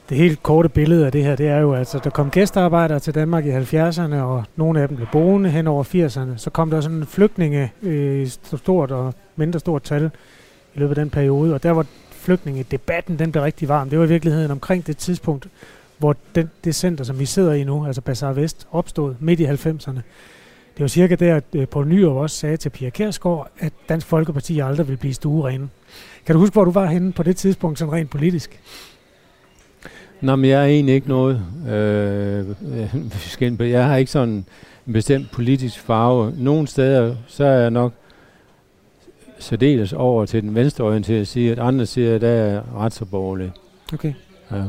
Det 0.09 0.17
helt 0.17 0.43
korte 0.43 0.69
billede 0.69 1.05
af 1.05 1.11
det 1.11 1.23
her, 1.23 1.35
det 1.35 1.47
er 1.47 1.57
jo, 1.57 1.73
at 1.73 1.79
altså, 1.79 1.99
der 2.03 2.09
kom 2.09 2.29
gæstearbejdere 2.29 2.99
til 2.99 3.15
Danmark 3.15 3.45
i 3.45 3.51
70'erne, 3.51 4.15
og 4.15 4.43
nogle 4.55 4.81
af 4.81 4.87
dem 4.87 4.97
blev 4.97 5.07
boende 5.11 5.49
hen 5.49 5.67
over 5.67 5.83
80'erne. 5.83 6.37
Så 6.37 6.49
kom 6.49 6.69
der 6.69 6.81
sådan 6.81 6.97
en 6.97 7.05
flygtninge 7.05 7.71
øh, 7.81 8.21
i 8.21 8.25
stort 8.27 8.91
og 8.91 9.13
mindre 9.35 9.59
stort 9.59 9.83
tal 9.83 10.11
i 10.75 10.79
løbet 10.79 10.97
af 10.97 11.03
den 11.03 11.09
periode, 11.09 11.53
og 11.53 11.63
der 11.63 11.71
var 11.71 11.85
flygtningedebatten, 12.11 13.19
den 13.19 13.31
blev 13.31 13.43
rigtig 13.43 13.69
varm. 13.69 13.89
Det 13.89 13.99
var 13.99 14.05
i 14.05 14.07
virkeligheden 14.07 14.51
omkring 14.51 14.87
det 14.87 14.97
tidspunkt, 14.97 15.47
hvor 15.97 16.15
den, 16.35 16.49
det 16.63 16.75
center, 16.75 17.03
som 17.03 17.19
vi 17.19 17.25
sidder 17.25 17.53
i 17.53 17.63
nu, 17.63 17.85
altså 17.85 18.01
Bazaar 18.01 18.33
Vest, 18.33 18.67
opstod 18.71 19.15
midt 19.19 19.39
i 19.39 19.45
90'erne. 19.45 19.99
Det 20.73 20.81
var 20.81 20.87
cirka 20.87 21.15
der, 21.15 21.35
at 21.35 21.43
øh, 21.55 21.67
Poul 21.67 21.87
Nyrup 21.87 22.15
også 22.15 22.35
sagde 22.35 22.57
til 22.57 22.69
Pia 22.69 22.89
Kærsgaard, 22.89 23.51
at 23.59 23.73
Dansk 23.89 24.07
Folkeparti 24.07 24.59
aldrig 24.59 24.87
vil 24.87 24.97
blive 24.97 25.13
stuerene. 25.13 25.69
Kan 26.25 26.35
du 26.35 26.39
huske, 26.39 26.53
hvor 26.53 26.65
du 26.65 26.71
var 26.71 26.85
henne 26.85 27.11
på 27.11 27.23
det 27.23 27.37
tidspunkt, 27.37 27.79
sådan 27.79 27.93
rent 27.93 28.09
politisk? 28.09 28.59
Nå, 30.21 30.35
men 30.35 30.49
jeg 30.49 30.61
er 30.61 30.65
egentlig 30.65 30.95
ikke 30.95 31.07
noget. 31.07 31.41
Øh, 31.69 33.61
jeg 33.71 33.87
har 33.87 33.95
ikke 33.95 34.11
sådan 34.11 34.45
en 34.87 34.93
bestemt 34.93 35.31
politisk 35.31 35.79
farve. 35.79 36.33
Nogle 36.37 36.67
steder, 36.67 37.15
så 37.27 37.45
er 37.45 37.59
jeg 37.59 37.71
nok 37.71 37.93
særdeles 39.39 39.93
over 39.93 40.25
til 40.25 40.43
den 40.43 40.55
venstreorienterede 40.55 41.25
side, 41.25 41.51
at 41.51 41.59
andre 41.59 41.85
siger, 41.85 42.15
at 42.15 42.21
der 42.21 42.29
er 42.29 42.61
ret 42.77 42.93
så 42.93 43.05
borgerlig. 43.05 43.51
Okay. 43.93 44.13
Ja. 44.51 44.63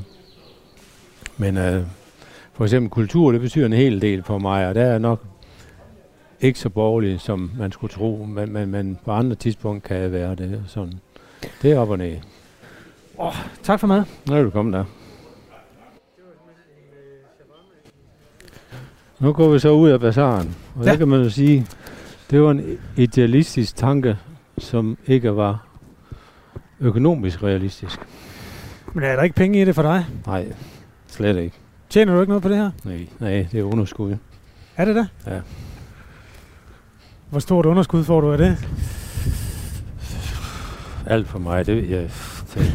Men 1.37 1.57
øh, 1.57 1.83
for 2.53 2.65
eksempel 2.65 2.91
kultur, 2.91 3.33
det 3.33 3.41
betyder 3.41 3.67
en 3.67 3.73
hel 3.73 4.03
del 4.03 4.23
for 4.23 4.38
mig, 4.38 4.69
og 4.69 4.75
der 4.75 4.85
er 4.85 4.99
nok 4.99 5.25
ikke 6.42 6.59
så 6.59 6.68
borgerlig, 6.68 7.20
som 7.20 7.50
man 7.59 7.72
skulle 7.72 7.92
tro, 7.92 8.26
men, 8.28 8.52
men, 8.52 8.70
men 8.70 8.98
på 9.05 9.11
andre 9.11 9.37
tidspunkt 9.37 9.85
kan 9.85 9.96
jeg 9.96 10.12
være 10.12 10.35
det. 10.35 10.62
Sådan. 10.66 10.92
Det 11.62 11.72
er 11.72 11.78
op 11.78 11.90
og 11.90 11.98
ned. 11.98 12.16
Oh, 13.18 13.35
tak 13.62 13.81
for 13.81 13.87
mad. 13.87 14.05
Nå, 14.26 14.35
velkommen 14.35 14.74
der. 14.74 14.85
Nu 19.20 19.33
går 19.33 19.48
vi 19.48 19.59
så 19.59 19.70
ud 19.70 19.90
af 19.90 20.00
bazaren, 20.00 20.57
og 20.74 20.85
ja. 20.85 20.90
der 20.90 20.96
kan 20.96 21.09
man 21.09 21.22
jo 21.22 21.31
sige, 21.31 21.66
det 22.31 22.42
var 22.42 22.50
en 22.50 22.78
idealistisk 22.96 23.76
tanke, 23.76 24.18
som 24.59 24.98
ikke 25.07 25.37
var 25.37 25.66
økonomisk 26.81 27.42
realistisk. 27.42 28.00
Men 28.92 29.05
er 29.05 29.16
der 29.16 29.22
ikke 29.22 29.37
penge 29.37 29.62
i 29.62 29.64
det 29.64 29.74
for 29.74 29.83
dig? 29.83 30.07
Nej, 30.26 30.52
slet 31.07 31.37
ikke. 31.37 31.57
Tjener 31.90 32.14
du 32.14 32.20
ikke 32.20 32.31
noget 32.31 32.42
på 32.42 32.48
det 32.48 32.57
her? 32.57 32.70
Nej, 32.85 33.07
nej 33.18 33.46
det 33.52 33.61
er 33.61 33.64
underskud. 33.64 34.16
Er 34.76 34.85
det 34.85 34.94
det? 34.94 35.09
Ja. 35.26 35.40
Hvor 37.33 37.40
stort 37.40 37.66
underskud 37.66 38.05
får 38.05 38.21
du 38.21 38.33
af 38.33 38.38
det? 38.38 38.57
Alt 41.07 41.29
for 41.29 41.38
mig, 41.38 41.66
det, 41.66 41.90
jeg, 41.90 42.11
det, 42.55 42.73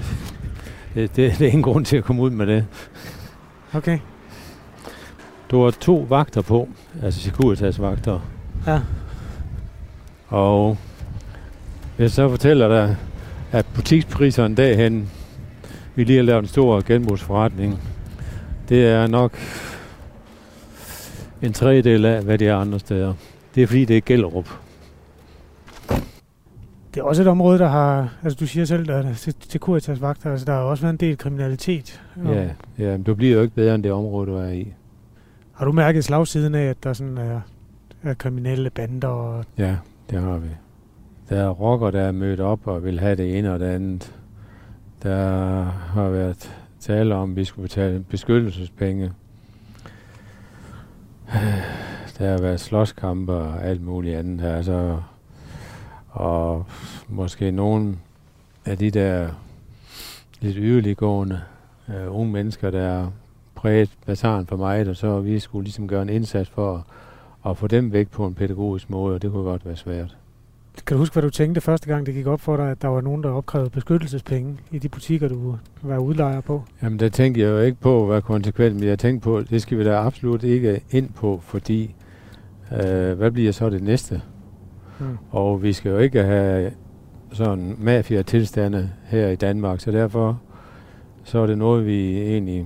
det, 0.93 1.15
det, 1.15 1.39
det 1.39 1.41
er 1.41 1.48
ingen 1.48 1.63
grund 1.63 1.86
til 1.86 1.98
at 1.98 2.04
komme 2.04 2.22
ud 2.22 2.30
med 2.30 2.48
det. 2.48 2.65
Okay. 3.74 4.00
Du 5.52 5.63
har 5.63 5.72
to 5.72 6.06
vagter 6.10 6.41
på, 6.41 6.70
altså 7.04 7.20
Securitas 7.20 7.82
vagter. 7.82 8.20
Ja. 8.67 8.82
Og 10.28 10.78
jeg 11.98 12.12
så 12.12 12.30
fortæller 12.30 12.67
dig, 12.67 12.96
at 13.52 13.65
butikspriserne 13.76 14.56
derhen, 14.56 15.10
vi 15.96 16.04
lige 16.04 16.17
har 16.17 16.24
lavet 16.24 16.41
en 16.41 16.48
stor 16.48 16.82
genbrugsforretning, 16.88 17.80
det 18.70 18.88
er 18.88 19.08
nok 19.08 19.32
en 21.41 21.54
tredjedel 21.54 22.06
af, 22.06 22.24
hvad 22.24 22.38
det 22.38 22.48
er 22.48 22.58
andre 22.58 22.80
steder. 22.80 23.13
Det 23.58 23.63
er 23.63 23.67
fordi, 23.67 23.86
det 23.86 23.98
er 23.98 24.02
Gellerup. 24.02 24.50
Det 26.93 27.00
er 27.00 27.04
også 27.04 27.22
et 27.22 27.28
område, 27.28 27.60
der 27.60 27.67
har, 27.67 28.13
altså 28.24 28.38
du 28.39 28.48
siger 28.48 28.65
selv, 28.65 28.91
at 28.91 29.17
til, 29.17 29.34
til 29.34 29.60
Kuritas 29.60 30.02
vagter, 30.02 30.32
altså 30.32 30.46
der 30.46 30.54
har 30.54 30.60
også 30.60 30.82
været 30.82 30.93
en 30.93 31.00
del 31.00 31.17
kriminalitet. 31.17 32.02
Ja, 32.26 32.50
ja, 32.78 32.91
men 32.91 33.04
du 33.04 33.15
bliver 33.15 33.36
jo 33.36 33.41
ikke 33.41 33.56
bedre 33.56 33.76
end 33.76 33.84
det 33.84 33.91
område, 33.91 34.32
du 34.32 34.36
er 34.36 34.50
i. 34.50 34.74
Har 35.54 35.65
du 35.65 35.72
mærket 35.72 36.04
slagsiden 36.04 36.56
af, 36.56 36.63
at 36.63 36.84
der 36.84 36.93
sådan 36.93 37.17
er, 37.17 37.41
er 38.04 38.13
kriminelle 38.13 38.70
bander? 38.70 39.08
Og 39.08 39.46
ja, 39.58 39.76
det 40.10 40.22
har 40.22 40.38
vi. 40.38 40.50
Der 41.30 41.38
er 41.38 41.50
rocker, 41.50 41.91
der 41.91 42.02
er 42.02 42.12
mødt 42.12 42.39
op 42.39 42.67
og 42.67 42.84
vil 42.84 43.00
have 43.00 43.15
det 43.15 43.38
ene 43.38 43.54
og 43.54 43.60
det 43.60 43.65
andet. 43.65 44.15
Der 45.04 45.63
har 45.63 46.10
været 46.10 46.58
tale 46.80 47.15
om, 47.15 47.30
at 47.32 47.36
vi 47.36 47.46
skulle 47.46 47.67
betale 47.67 48.04
beskyttelsespenge. 48.10 49.12
Der 52.19 52.32
har 52.32 52.38
været 52.38 52.60
slåskampe 52.60 53.34
og 53.34 53.63
alt 53.65 53.82
muligt 53.82 54.17
andet 54.17 54.41
her. 54.41 54.62
Så, 54.62 54.97
og 56.10 56.65
måske 57.08 57.51
nogen 57.51 57.99
af 58.65 58.77
de 58.77 58.91
der 58.91 59.30
lidt 60.39 60.58
yderliggående 60.60 61.41
uh, 61.88 62.19
unge 62.19 62.32
mennesker, 62.32 62.71
der 62.71 63.08
præget 63.56 63.89
bazaren 64.06 64.45
for 64.45 64.58
mig, 64.58 64.89
og 64.89 64.95
så 64.95 65.19
vi 65.19 65.39
skulle 65.39 65.63
ligesom 65.63 65.88
gøre 65.88 66.01
en 66.01 66.10
indsats 66.10 66.49
for 66.49 66.75
at, 66.75 66.82
at 67.51 67.58
få 67.58 67.67
dem 67.67 67.93
væk 67.93 68.10
på 68.10 68.27
en 68.27 68.34
pædagogisk 68.34 68.89
måde, 68.89 69.15
og 69.15 69.21
det 69.21 69.32
kunne 69.32 69.43
godt 69.43 69.65
være 69.65 69.75
svært. 69.75 70.17
Kan 70.86 70.95
du 70.95 70.99
huske, 70.99 71.13
hvad 71.13 71.23
du 71.23 71.30
tænkte 71.30 71.62
første 71.62 71.88
gang, 71.88 72.06
det 72.06 72.13
gik 72.13 72.27
op 72.27 72.41
for 72.41 72.58
dig, 72.58 72.71
at 72.71 72.82
der 72.82 72.88
var 72.88 73.01
nogen, 73.01 73.23
der 73.23 73.30
opkrævede 73.30 73.69
beskyttelsespenge 73.69 74.58
i 74.71 74.80
de 74.80 74.89
butikker, 74.89 75.27
du 75.27 75.58
var 75.82 75.97
udlejer 75.97 76.41
på? 76.41 76.63
Jamen, 76.84 76.99
der 76.99 77.10
tænkte 77.10 77.41
jeg 77.41 77.47
jo 77.47 77.60
ikke 77.60 77.77
på, 77.82 78.06
hvad 78.06 78.21
konsekvensen 78.21 78.80
men 78.80 78.89
jeg 78.89 78.99
tænkte 78.99 79.23
på, 79.23 79.41
det 79.41 79.62
skal 79.62 79.77
vi 79.77 79.84
da 79.84 79.95
absolut 79.95 80.43
ikke 80.43 80.82
ind 80.91 81.10
på, 81.10 81.41
fordi 81.43 81.95
øh, 82.71 83.17
hvad 83.17 83.32
bliver 83.32 83.51
så 83.51 83.69
det 83.69 83.84
næste? 83.84 84.21
Hmm. 84.99 85.17
Og 85.32 85.63
vi 85.63 85.73
skal 85.73 85.91
jo 85.91 85.97
ikke 85.97 86.23
have 86.23 86.71
sådan 87.32 87.75
mafia-tilstande 87.80 88.89
her 89.06 89.27
i 89.27 89.36
Danmark, 89.36 89.80
så 89.80 89.91
derfor 89.91 90.41
så 91.23 91.39
er 91.39 91.47
det 91.47 91.58
noget, 91.58 91.86
vi 91.86 92.21
egentlig 92.21 92.65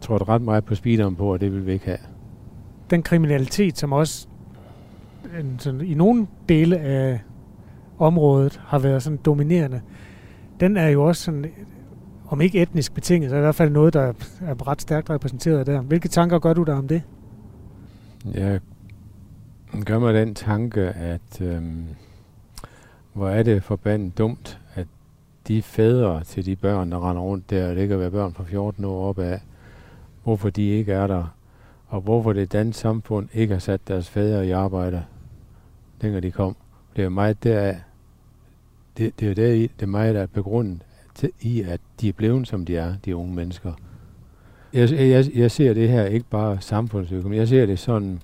tror 0.00 0.28
ret 0.28 0.42
meget 0.42 0.64
på 0.64 0.74
speederen 0.74 1.16
på, 1.16 1.32
og 1.32 1.40
det 1.40 1.52
vil 1.52 1.66
vi 1.66 1.72
ikke 1.72 1.84
have. 1.84 1.98
Den 2.90 3.02
kriminalitet, 3.02 3.78
som 3.78 3.92
også 3.92 4.28
en, 5.40 5.56
sådan, 5.58 5.80
i 5.80 5.94
nogle 5.94 6.26
dele 6.48 6.78
af 6.78 7.20
området 7.98 8.60
har 8.66 8.78
været 8.78 9.02
sådan 9.02 9.18
dominerende, 9.24 9.80
den 10.60 10.76
er 10.76 10.88
jo 10.88 11.04
også 11.04 11.22
sådan, 11.22 11.46
om 12.28 12.40
ikke 12.40 12.62
etnisk 12.62 12.94
betinget, 12.94 13.30
så 13.30 13.36
er 13.36 13.40
i 13.40 13.42
hvert 13.42 13.54
fald 13.54 13.70
noget, 13.70 13.94
der 13.94 14.12
er 14.46 14.68
ret 14.68 14.82
stærkt 14.82 15.10
repræsenteret 15.10 15.66
der. 15.66 15.80
Hvilke 15.80 16.08
tanker 16.08 16.38
gør 16.38 16.52
du 16.52 16.62
der 16.62 16.74
om 16.74 16.88
det? 16.88 17.02
Jeg 18.34 18.60
gør 19.86 19.98
mig 19.98 20.14
den 20.14 20.34
tanke, 20.34 20.80
at 20.88 21.40
øhm, 21.40 21.86
hvor 23.12 23.28
er 23.28 23.42
det 23.42 23.62
forbandet 23.62 24.18
dumt, 24.18 24.60
at 24.74 24.86
de 25.48 25.62
fædre 25.62 26.24
til 26.24 26.46
de 26.46 26.56
børn, 26.56 26.92
der 26.92 27.10
render 27.10 27.22
rundt 27.22 27.50
der, 27.50 27.74
det 27.74 27.88
kan 27.88 27.98
være 27.98 28.10
børn 28.10 28.34
fra 28.34 28.44
14 28.44 28.84
år 28.84 29.08
op 29.08 29.18
af, 29.18 29.40
hvorfor 30.24 30.50
de 30.50 30.62
ikke 30.62 30.92
er 30.92 31.06
der, 31.06 31.34
og 31.88 32.00
hvorfor 32.00 32.32
det 32.32 32.52
danske 32.52 32.80
samfund 32.80 33.28
ikke 33.34 33.52
har 33.52 33.60
sat 33.60 33.88
deres 33.88 34.10
fædre 34.10 34.46
i 34.46 34.50
arbejde, 34.50 35.04
dengang 36.02 36.22
de 36.22 36.30
kom. 36.30 36.56
Det 36.96 37.04
er 37.04 37.08
meget 37.08 37.44
der, 37.44 37.74
det, 38.98 39.20
det 39.20 39.30
er 39.30 39.34
der 39.34 39.52
i, 39.52 39.62
det 39.62 39.82
er 39.82 39.86
meget 39.86 40.14
der 40.14 40.20
er 40.20 40.26
begrundet 40.26 40.82
til, 41.14 41.30
i, 41.40 41.62
at 41.62 41.80
de 42.00 42.08
er 42.08 42.12
blevet, 42.12 42.48
som 42.48 42.64
de 42.64 42.76
er, 42.76 42.94
de 43.04 43.16
unge 43.16 43.34
mennesker. 43.34 43.72
Jeg, 44.72 44.92
jeg, 44.92 45.24
jeg 45.34 45.50
ser 45.50 45.74
det 45.74 45.88
her 45.88 46.04
ikke 46.04 46.26
bare 46.30 46.60
samfundsøkonomi, 46.60 47.36
jeg 47.36 47.48
ser 47.48 47.66
det 47.66 47.78
sådan 47.78 48.20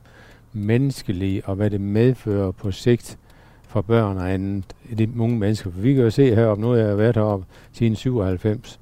menneskelige, 0.55 1.43
og 1.45 1.57
hvad 1.57 1.71
det 1.71 1.81
medfører 1.81 2.51
på 2.51 2.71
sigt 2.71 3.19
for 3.63 3.83
børn 3.83 4.17
og 4.17 4.33
andet, 4.33 4.65
de 4.99 5.11
unge 5.19 5.39
mennesker. 5.39 5.71
For 5.71 5.81
vi 5.81 5.95
kan 5.95 6.03
jo 6.03 6.11
se 6.11 6.35
heroppe, 6.35 6.61
nu 6.63 6.71
har 6.71 6.77
jeg 6.77 6.99
været 6.99 7.17
heroppe 7.17 7.47
siden 7.73 7.97
97, 7.97 8.81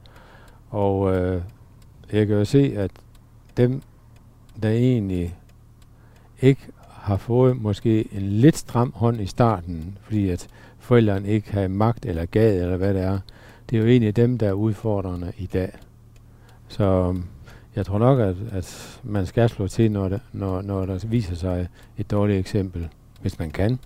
og 0.70 1.16
øh, 1.16 1.42
jeg 2.12 2.26
kan 2.26 2.37
jo 2.37 2.44
se, 2.44 2.74
at 2.76 2.90
dem, 3.56 3.82
der 4.62 4.70
egentlig 4.70 5.37
ikke 6.40 6.66
har 6.88 7.16
fået 7.16 7.62
måske 7.62 8.14
en 8.16 8.22
lidt 8.22 8.56
stram 8.56 8.92
hånd 8.96 9.20
i 9.20 9.26
starten, 9.26 9.98
fordi 10.02 10.28
at 10.28 10.48
forældrene 10.78 11.28
ikke 11.28 11.52
har 11.52 11.68
magt 11.68 12.06
eller 12.06 12.26
gad 12.26 12.62
eller 12.62 12.76
hvad 12.76 12.94
det 12.94 13.02
er, 13.02 13.18
det 13.70 13.76
er 13.76 13.80
jo 13.82 13.88
egentlig 13.88 14.16
dem, 14.16 14.38
der 14.38 14.48
er 14.48 14.52
udfordrende 14.52 15.32
i 15.38 15.46
dag. 15.46 15.72
Så 16.68 17.16
jeg 17.76 17.87
tror 17.87 17.98
nok, 17.98 18.20
at, 18.20 18.37
at 18.52 19.00
man 19.02 19.26
skal 19.26 19.48
slå 19.48 19.68
til, 19.68 19.92
når, 19.92 20.08
det, 20.08 20.20
når, 20.32 20.62
når 20.62 20.87
der 20.87 21.06
viser 21.06 21.35
sig 21.35 21.68
et 21.98 22.11
dårligt 22.11 22.38
eksempel, 22.38 22.88
hvis 23.20 23.38
man 23.38 23.50
kan. 23.50 23.78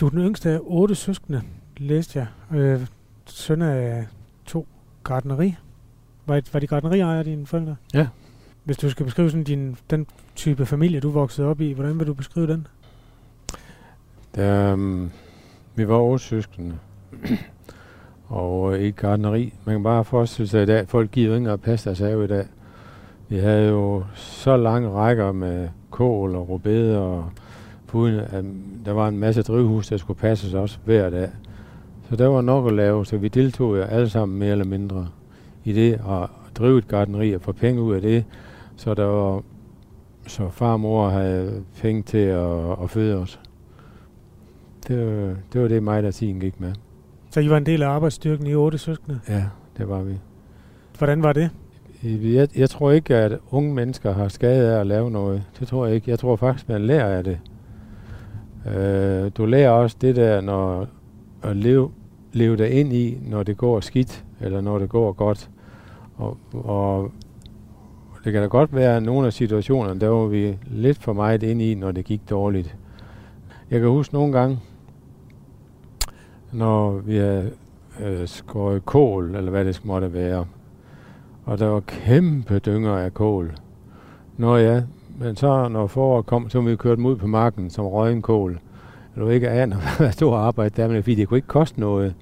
Du 0.00 0.06
er 0.06 0.10
den 0.10 0.18
yngste 0.18 0.50
af 0.50 0.58
otte 0.62 0.94
søskende, 0.94 1.42
læste 1.76 2.18
jeg. 2.18 2.58
Øh, 2.58 2.86
søn 3.26 3.62
af 3.62 4.06
to 4.44 4.66
gardneri. 5.04 5.54
Var, 6.26 6.42
var 6.52 6.60
de 6.60 6.66
gardneriejere, 6.66 7.24
dine 7.24 7.46
forældre? 7.46 7.76
Ja. 7.94 8.06
Hvis 8.64 8.76
du 8.76 8.90
skal 8.90 9.04
beskrive 9.04 9.30
sådan 9.30 9.44
din, 9.44 9.76
den 9.90 10.06
type 10.34 10.66
familie, 10.66 11.00
du 11.00 11.10
voksede 11.10 11.48
op 11.48 11.60
i, 11.60 11.72
hvordan 11.72 11.98
vil 11.98 12.06
du 12.06 12.14
beskrive 12.14 12.46
den? 12.46 12.66
Der, 14.34 14.72
um, 14.72 15.10
vi 15.74 15.88
var 15.88 15.98
otte 15.98 16.24
søskende, 16.24 16.78
og 18.28 18.78
i 18.78 18.88
et 18.88 18.96
gardneri. 18.96 19.54
Man 19.64 19.74
kan 19.74 19.82
bare 19.82 20.04
forestille 20.04 20.48
sig 20.48 20.62
i 20.62 20.66
dag, 20.66 20.88
folk 20.88 21.10
giver 21.10 21.36
ikke 21.36 21.50
at 21.50 21.60
passe 21.60 21.84
deres 21.84 21.98
have 21.98 22.24
i 22.24 22.26
dag. 22.26 22.46
Vi 23.28 23.38
havde 23.38 23.68
jo 23.68 24.04
så 24.14 24.56
lange 24.56 24.90
rækker 24.90 25.32
med 25.32 25.68
kål 25.90 26.34
og 26.34 26.48
rubede 26.48 26.98
og 26.98 27.30
puden, 27.86 28.14
at 28.14 28.44
der 28.84 28.92
var 28.92 29.08
en 29.08 29.18
masse 29.18 29.42
drivhus, 29.42 29.88
der 29.88 29.96
skulle 29.96 30.18
passes 30.20 30.54
også 30.54 30.78
hver 30.84 31.10
dag. 31.10 31.28
Så 32.10 32.16
der 32.16 32.26
var 32.26 32.40
nok 32.40 32.66
at 32.66 32.72
lave, 32.72 33.06
så 33.06 33.16
vi 33.16 33.28
deltog 33.28 33.76
jo 33.76 33.82
alle 33.82 34.08
sammen 34.08 34.38
mere 34.38 34.50
eller 34.50 34.64
mindre 34.64 35.08
i 35.64 35.72
det 35.72 35.92
at 35.92 36.28
drive 36.54 36.78
et 36.78 36.88
gardneri 36.88 37.32
og 37.32 37.40
få 37.40 37.52
penge 37.52 37.82
ud 37.82 37.94
af 37.94 38.00
det. 38.00 38.24
Så 38.76 38.94
der 38.94 39.04
var 39.04 39.42
så 40.26 40.48
far 40.50 40.72
og 40.72 40.80
mor 40.80 41.08
havde 41.08 41.62
penge 41.80 42.02
til 42.02 42.18
at, 42.18 42.82
at 42.82 42.90
føde 42.90 43.16
os. 43.16 43.40
Det 44.88 45.06
var, 45.06 45.34
det 45.52 45.62
var 45.62 45.68
det 45.68 45.82
mig, 45.82 46.02
der 46.02 46.10
tiden 46.10 46.40
gik 46.40 46.60
med. 46.60 46.72
Så 47.30 47.40
I 47.40 47.50
var 47.50 47.56
en 47.56 47.66
del 47.66 47.82
af 47.82 47.88
arbejdsstyrken 47.88 48.46
i 48.46 48.54
otte 48.54 48.78
søskende? 48.78 49.20
Ja, 49.28 49.44
det 49.78 49.88
var 49.88 50.02
vi. 50.02 50.14
Hvordan 50.98 51.22
var 51.22 51.32
det? 51.32 51.50
Jeg, 52.06 52.48
jeg 52.56 52.70
tror 52.70 52.90
ikke, 52.90 53.16
at 53.16 53.38
unge 53.50 53.74
mennesker 53.74 54.12
har 54.12 54.28
skade 54.28 54.74
af 54.74 54.80
at 54.80 54.86
lave 54.86 55.10
noget. 55.10 55.42
Det 55.60 55.68
tror 55.68 55.86
jeg 55.86 55.94
ikke. 55.94 56.10
Jeg 56.10 56.18
tror 56.18 56.36
faktisk, 56.36 56.68
man 56.68 56.80
lærer 56.80 57.16
af 57.16 57.24
det. 57.24 57.38
Øh, 58.76 59.30
du 59.36 59.46
lærer 59.46 59.70
også 59.70 59.96
det 60.00 60.16
der, 60.16 60.40
når 60.40 60.86
at 61.42 61.56
leve, 61.56 61.90
leve 62.32 62.56
dig 62.56 62.70
ind 62.70 62.92
i, 62.92 63.18
når 63.22 63.42
det 63.42 63.56
går 63.56 63.80
skidt, 63.80 64.24
eller 64.40 64.60
når 64.60 64.78
det 64.78 64.88
går 64.88 65.12
godt. 65.12 65.50
Og, 66.16 66.38
og 66.52 67.10
det 68.24 68.32
kan 68.32 68.42
da 68.42 68.48
godt 68.48 68.74
være, 68.74 68.96
at 68.96 69.02
nogle 69.02 69.26
af 69.26 69.32
situationerne, 69.32 70.00
der 70.00 70.08
var 70.08 70.26
vi 70.26 70.58
lidt 70.66 70.98
for 70.98 71.12
meget 71.12 71.42
ind 71.42 71.62
i, 71.62 71.74
når 71.74 71.92
det 71.92 72.04
gik 72.04 72.30
dårligt. 72.30 72.76
Jeg 73.70 73.80
kan 73.80 73.88
huske 73.88 74.14
nogle 74.14 74.32
gange, 74.32 74.58
når 76.52 76.98
vi 76.98 77.16
havde 77.16 77.50
øh, 78.00 78.28
skåret 78.28 78.84
kål, 78.84 79.34
eller 79.36 79.50
hvad 79.50 79.64
det 79.64 79.80
måtte 79.84 80.12
være, 80.12 80.46
og 81.46 81.58
der 81.58 81.66
var 81.66 81.80
kæmpe 81.80 82.58
dynger 82.58 82.96
af 82.96 83.14
kål. 83.14 83.52
Nå 84.36 84.56
ja, 84.56 84.82
men 85.18 85.36
så 85.36 85.68
når 85.68 85.86
foråret 85.86 86.26
kom, 86.26 86.50
så 86.50 86.60
vi 86.60 86.76
kørt 86.76 86.96
dem 86.96 87.06
ud 87.06 87.16
på 87.16 87.26
marken 87.26 87.70
som 87.70 87.86
røgen 87.86 88.22
kål. 88.22 88.60
Du 89.16 89.28
ikke 89.28 89.50
aner, 89.50 89.76
hvad 89.98 90.12
stor 90.12 90.36
arbejde 90.36 90.76
der 90.76 90.84
er, 90.84 90.88
men 90.88 91.02
fordi 91.02 91.14
det 91.14 91.28
kunne 91.28 91.38
ikke 91.38 91.48
koste 91.48 91.80
noget. 91.80 92.14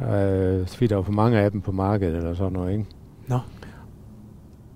Øh, 0.00 0.66
fordi 0.66 0.86
der 0.86 0.94
var 0.94 1.02
for 1.02 1.12
mange 1.12 1.38
af 1.38 1.50
dem 1.50 1.60
på 1.60 1.72
markedet 1.72 2.16
eller 2.16 2.34
sådan 2.34 2.52
noget, 2.52 2.72
ikke? 2.72 2.84
Nå. 3.26 3.38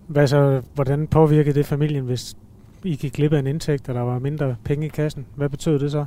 Hvad 0.07 0.27
så, 0.27 0.63
hvordan 0.75 1.07
påvirkede 1.07 1.55
det 1.55 1.67
familien, 1.67 2.05
hvis 2.05 2.37
I 2.85 2.97
gik 2.97 3.13
glip 3.13 3.33
af 3.33 3.39
en 3.39 3.47
indtægt, 3.47 3.89
og 3.89 3.95
der 3.95 4.01
var 4.01 4.19
mindre 4.19 4.57
penge 4.65 4.87
i 4.87 4.89
kassen? 4.89 5.27
Hvad 5.35 5.49
betød 5.49 5.79
det 5.79 5.91
så? 5.91 6.07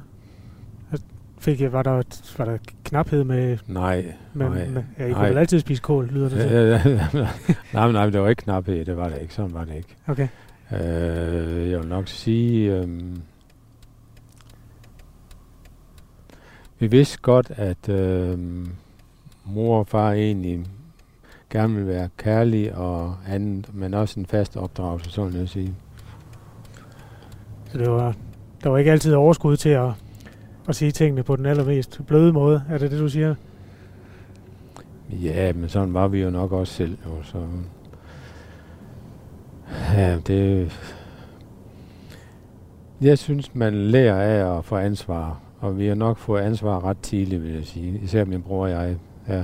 Fik 1.44 1.62
jeg, 1.62 1.74
var, 1.74 1.84
der, 1.84 1.92
var 2.38 2.46
der 2.46 2.58
knaphed 2.84 3.24
med... 3.24 3.58
Nej, 3.68 4.14
med, 4.34 4.50
nej. 4.50 4.68
Med, 4.68 4.84
ja, 5.00 5.06
I 5.06 5.14
kunne 5.14 5.30
vel 5.30 5.38
altid 5.38 5.60
spise 5.60 5.82
kål, 5.82 6.08
lyder 6.08 6.30
det 6.30 6.82
til. 6.82 7.00
nej, 7.74 7.92
nej, 7.92 8.10
det 8.10 8.22
var 8.22 8.30
ikke 8.30 8.44
knaphed, 8.44 8.86
det 8.86 8.98
var 8.98 9.10
det 9.10 9.22
ikke. 9.22 9.34
Sådan 9.34 9.54
var 9.54 9.66
det 9.66 9.76
ikke. 9.76 9.96
Okay. 10.08 10.28
Øh, 10.72 11.72
jeg 11.72 11.80
vil 11.80 11.88
nok 11.88 12.08
sige... 12.08 12.76
Øh, 12.76 12.88
vi 16.80 16.88
vidste 16.88 17.18
godt, 17.22 17.52
at 17.56 17.90
øh, 17.90 18.40
mor 19.46 19.80
og 19.80 19.88
far 19.88 20.12
egentlig 20.12 20.66
gerne 21.50 21.76
vil 21.76 21.88
være 21.88 22.10
kærlig 22.18 22.76
og 22.76 23.16
andet, 23.28 23.76
men 23.76 23.94
også 23.94 24.20
en 24.20 24.26
fast 24.26 24.58
opdragelse, 24.58 25.12
sådan 25.12 25.40
jeg 25.40 25.50
sige. 25.50 25.76
Så 27.72 27.78
det 27.78 27.90
var, 27.90 28.16
der 28.64 28.70
var 28.70 28.78
ikke 28.78 28.92
altid 28.92 29.14
overskud 29.14 29.58
til 29.58 29.70
at, 29.70 29.92
at 30.68 30.76
sige 30.76 30.92
tingene 30.92 31.24
på 31.24 31.36
den 31.36 31.46
allermest 31.46 32.02
bløde 32.08 32.34
måde, 32.34 32.64
er 32.70 32.78
det 32.78 32.92
det, 32.92 33.00
du 33.00 33.10
siger? 33.10 33.36
Ja, 35.10 35.54
men 35.54 35.70
sådan 35.70 35.94
var 35.94 36.08
vi 36.08 36.22
jo 36.22 36.30
nok 36.30 36.52
også 36.52 36.74
selv. 36.74 36.98
Jo, 37.06 37.24
så 37.24 37.38
ja, 39.94 40.18
det... 40.28 40.72
Jeg 43.02 43.18
synes, 43.18 43.56
man 43.56 43.74
lærer 43.74 44.22
af 44.22 44.58
at 44.58 44.66
få 44.66 44.78
ansvar, 44.78 45.40
og 45.60 45.78
vi 45.78 45.88
har 45.88 45.96
nok 45.96 46.18
fået 46.18 46.42
ansvar 46.42 46.86
ret 46.86 46.98
tidligt, 46.98 47.44
vil 47.44 47.54
jeg 47.54 47.66
sige. 47.66 48.00
Især 48.04 48.26
min 48.26 48.42
bror 48.42 48.64
og 48.64 48.70
jeg. 48.70 48.96
Ja. 49.28 49.44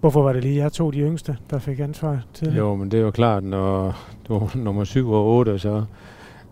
Hvorfor 0.00 0.22
var 0.22 0.32
det 0.32 0.42
lige 0.42 0.62
jeg 0.62 0.72
to 0.72 0.90
de 0.90 0.98
yngste, 0.98 1.36
der 1.50 1.58
fik 1.58 1.80
ansvar 1.80 2.24
til 2.34 2.54
Jo, 2.54 2.74
men 2.74 2.90
det 2.90 3.00
er 3.00 3.04
jo 3.04 3.10
klart, 3.10 3.44
når 3.44 3.98
du 4.28 4.34
er 4.34 4.56
nummer 4.56 4.84
7 4.84 5.10
og 5.10 5.26
8, 5.26 5.58
så, 5.58 5.84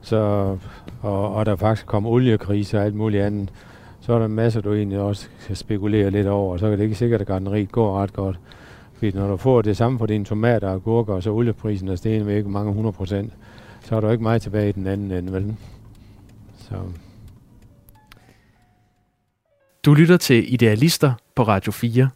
så, 0.01 0.57
og, 1.01 1.35
og 1.35 1.47
der 1.47 1.57
faktisk 1.57 1.87
kom 1.87 2.07
oliekrise 2.07 2.79
og 2.79 2.85
alt 2.85 2.95
muligt 2.95 3.23
andet, 3.23 3.53
så 4.01 4.13
er 4.13 4.19
der 4.19 4.29
masser, 4.29 4.61
du 4.61 4.75
egentlig 4.75 4.99
også 4.99 5.29
kan 5.47 5.57
spekulere 5.57 6.11
lidt 6.11 6.27
over, 6.27 6.53
og 6.53 6.59
så 6.59 6.67
er 6.67 6.77
det 6.77 6.85
ikke 6.85 6.95
sikkert, 6.95 7.21
at 7.21 7.27
gardneriet 7.27 7.73
går 7.73 8.03
ret 8.03 8.13
godt. 8.13 8.39
Fordi 8.95 9.11
når 9.13 9.29
du 9.29 9.37
får 9.37 9.63
det 9.63 9.77
samme 9.77 9.99
for 9.99 10.07
dine 10.07 10.25
tomater 10.25 10.69
og 10.69 10.83
gurker, 10.83 11.15
og 11.15 11.23
så 11.23 11.31
olieprisen 11.31 11.89
er 11.89 11.97
steget 11.97 12.27
med 12.27 12.37
ikke 12.37 12.51
mange 12.51 12.69
100 12.69 12.93
procent, 12.93 13.33
så 13.85 13.97
er 13.97 14.01
der 14.01 14.11
ikke 14.11 14.23
meget 14.23 14.43
tilbage 14.43 14.69
i 14.69 14.73
den 14.73 14.87
anden 14.87 15.11
ende, 15.11 15.33
vel? 15.33 15.57
Så. 16.59 16.75
Du 19.85 19.95
lytter 19.95 20.17
til 20.17 20.55
Idealister 20.55 21.13
på 21.35 21.43
Radio 21.43 21.73
4. 21.73 22.09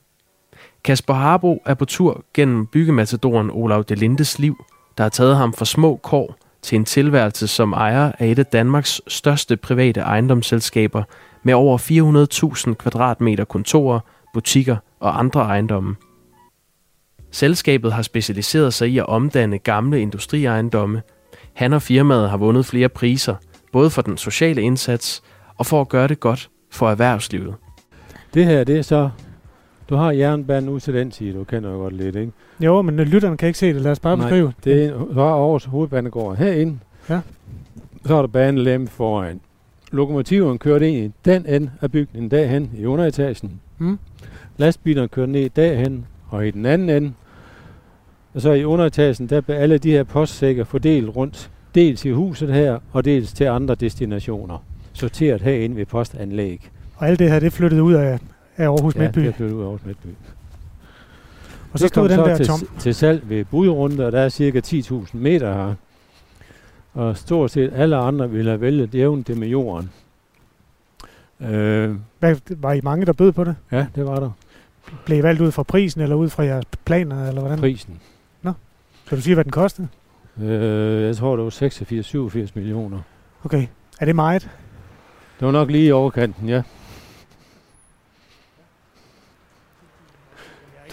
Kasper 0.85 1.15
Harbo 1.15 1.63
er 1.67 1.75
på 1.75 1.85
tur 1.85 2.25
gennem 2.35 2.67
byggematadoren 2.67 3.51
Olav 3.51 3.83
Delindes 3.83 4.39
liv, 4.39 4.65
der 4.99 5.05
har 5.05 5.09
taget 5.09 5.37
ham 5.37 5.53
fra 5.53 5.65
små 5.65 5.97
kår 5.97 6.37
til 6.65 6.77
en 6.77 6.85
tilværelse 6.85 7.47
som 7.47 7.73
ejer 7.73 8.13
af 8.19 8.27
et 8.27 8.39
af 8.39 8.47
Danmarks 8.47 9.01
største 9.09 9.57
private 9.57 10.01
ejendomsselskaber 10.01 11.03
med 11.43 11.55
over 11.55 11.79
400.000 12.69 12.75
kvadratmeter 12.75 13.45
kontorer, 13.45 14.01
butikker 14.35 14.77
og 15.01 15.19
andre 15.19 15.41
ejendomme. 15.41 15.97
Selskabet 17.31 17.93
har 17.93 18.03
specialiseret 18.03 18.75
sig 18.75 18.89
i 18.89 18.99
at 18.99 19.07
omdanne 19.07 19.59
gamle 19.59 20.01
industriejendomme. 20.01 21.03
Han 21.55 21.73
og 21.73 21.83
firmaet 21.83 22.31
har 22.31 22.37
vundet 22.37 22.67
flere 22.67 22.89
priser, 22.89 23.35
både 23.73 23.91
for 23.91 24.03
den 24.03 24.17
sociale 24.17 24.63
indsats 24.63 25.23
og 25.59 25.67
for 25.67 25.81
at 25.81 25.89
gøre 25.89 26.09
det 26.09 26.21
godt 26.21 26.51
for 26.71 26.91
erhvervslivet. 26.91 27.55
Det 28.35 28.45
her, 28.45 28.65
det 28.65 28.79
er 28.79 28.83
så... 28.83 29.11
Du 29.89 29.95
har 29.97 30.13
jernbanen 30.13 30.69
ud 30.69 30.81
til 30.81 30.95
den 30.95 31.13
side, 31.13 31.33
du 31.39 31.45
kender 31.45 31.71
jo 31.71 31.77
godt 31.77 31.97
lidt, 31.97 32.17
ikke? 32.17 32.33
Jo, 32.61 32.83
men 32.83 32.97
lytterne 32.97 33.37
kan 33.37 33.47
ikke 33.47 33.59
se 33.59 33.75
det. 33.75 33.83
Lad 33.83 33.91
os 33.93 34.01
bare 34.01 34.17
Nej, 34.17 34.27
beskrive. 34.27 34.53
det 34.65 34.85
er 34.85 35.07
så 35.15 35.21
er 35.21 35.25
Aarhus 35.25 35.65
hovedbanegård 35.65 36.37
herinde. 36.37 36.79
Ja. 37.11 37.21
Så 38.07 38.15
er 38.15 38.21
der 38.21 38.27
banelem 38.27 38.87
foran. 38.87 39.41
Lokomotiveren 39.93 40.59
kørte 40.59 40.89
ind 40.91 40.97
i 41.07 41.13
den 41.25 41.47
ende 41.47 41.71
af 41.81 41.93
bygningen 41.93 42.31
derhen 42.31 42.71
i 42.79 42.87
underetagen. 42.87 43.61
Mm. 43.79 43.99
Lastbilerne 44.57 45.09
kørte 45.09 45.33
ned 45.33 45.51
derhen 45.57 46.07
og 46.31 46.47
i 46.47 46.51
den 46.51 46.67
anden 46.67 46.91
ende. 46.91 47.13
Og 48.35 48.41
så 48.41 48.53
i 48.53 48.65
underetagen, 48.65 49.27
der 49.27 49.41
blev 49.41 49.57
alle 49.57 49.79
de 49.79 49.91
her 49.91 50.03
postsækker 50.05 50.65
fordelt 50.65 51.17
rundt. 51.17 51.51
Dels 51.75 52.05
i 52.05 52.11
huset 52.11 52.53
her, 52.55 52.79
og 52.93 53.05
dels 53.05 53.33
til 53.33 53.45
andre 53.45 53.75
destinationer. 53.75 54.65
Sorteret 54.93 55.43
herinde 55.43 55.77
ved 55.77 55.87
postanlæg. 55.87 56.71
Og 56.97 57.09
alt 57.09 57.19
det 57.19 57.31
her, 57.31 57.41
det 57.41 57.53
flyttede 57.53 57.83
ud 57.83 57.93
af, 57.93 58.19
af 58.57 58.65
Aarhus 58.65 58.95
ja, 58.95 59.01
Midtby. 59.01 59.21
det 59.21 59.29
er 59.29 59.33
flyttet 59.33 59.55
ud 59.57 59.61
af 59.61 59.65
Aarhus 59.65 59.85
Midtby. 59.85 60.07
Og 61.73 61.79
så 61.79 61.89
stod 61.89 62.09
den 62.09 62.17
så 62.17 62.25
der 62.25 62.37
til, 62.37 62.47
tom. 62.47 62.61
til 62.79 62.95
salg 62.95 63.29
ved 63.29 63.45
budrunde, 63.45 64.07
og 64.07 64.13
der 64.13 64.21
er 64.21 64.29
cirka 64.29 64.61
10.000 64.67 65.07
meter 65.13 65.55
her. 65.55 65.75
Og 66.95 67.17
stort 67.17 67.51
set 67.51 67.71
alle 67.75 67.97
andre 67.97 68.31
ville 68.31 68.51
have 68.51 68.61
vælget 68.61 68.95
jævnt 68.95 69.27
det 69.29 69.37
med 69.39 69.49
jorden. 69.49 69.91
Øh, 71.41 71.97
Hvad, 72.19 72.37
var 72.57 72.73
I 72.73 72.81
mange, 72.81 73.07
der 73.07 73.13
bød 73.13 73.33
på 73.33 73.45
det? 73.45 73.57
ja, 73.73 73.87
det 73.95 74.07
var 74.07 74.21
der. 74.21 74.31
Blev 75.05 75.19
I 75.19 75.23
valgt 75.23 75.41
ud 75.41 75.51
fra 75.53 75.63
prisen, 75.63 76.01
eller 76.01 76.17
ud 76.17 76.29
fra 76.29 76.43
jeres 76.43 76.65
planer, 76.85 77.29
eller 77.29 77.41
hvordan? 77.41 77.59
Prisen. 77.59 78.01
Kan 79.09 79.19
du 79.19 79.23
sige, 79.23 79.35
hvad 79.35 79.45
den 79.45 79.53
kostede? 79.53 79.89
Øh, 80.43 81.03
jeg 81.03 81.17
tror, 81.17 81.37
det 81.37 81.45
var 81.45 81.51
86-87 82.47 82.51
millioner. 82.55 82.99
Okay. 83.45 83.67
Er 84.01 84.05
det 84.05 84.17
meget? 84.17 84.43
Det 85.41 85.47
var 85.47 85.53
nok 85.53 85.71
lige 85.71 85.87
i 85.87 85.93
overkanten, 85.93 86.49
ja. 86.49 86.63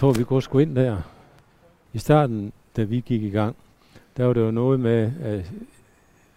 Tror, 0.02 0.12
vi 0.12 0.24
kunne 0.24 0.42
sgu 0.42 0.58
ind 0.58 0.76
der. 0.76 0.96
I 1.92 1.98
starten, 1.98 2.52
da 2.76 2.82
vi 2.82 3.00
gik 3.00 3.22
i 3.22 3.30
gang, 3.30 3.56
der 4.16 4.24
var 4.24 4.32
det 4.32 4.40
jo 4.40 4.50
noget 4.50 4.80
med, 4.80 5.10
at, 5.22 5.52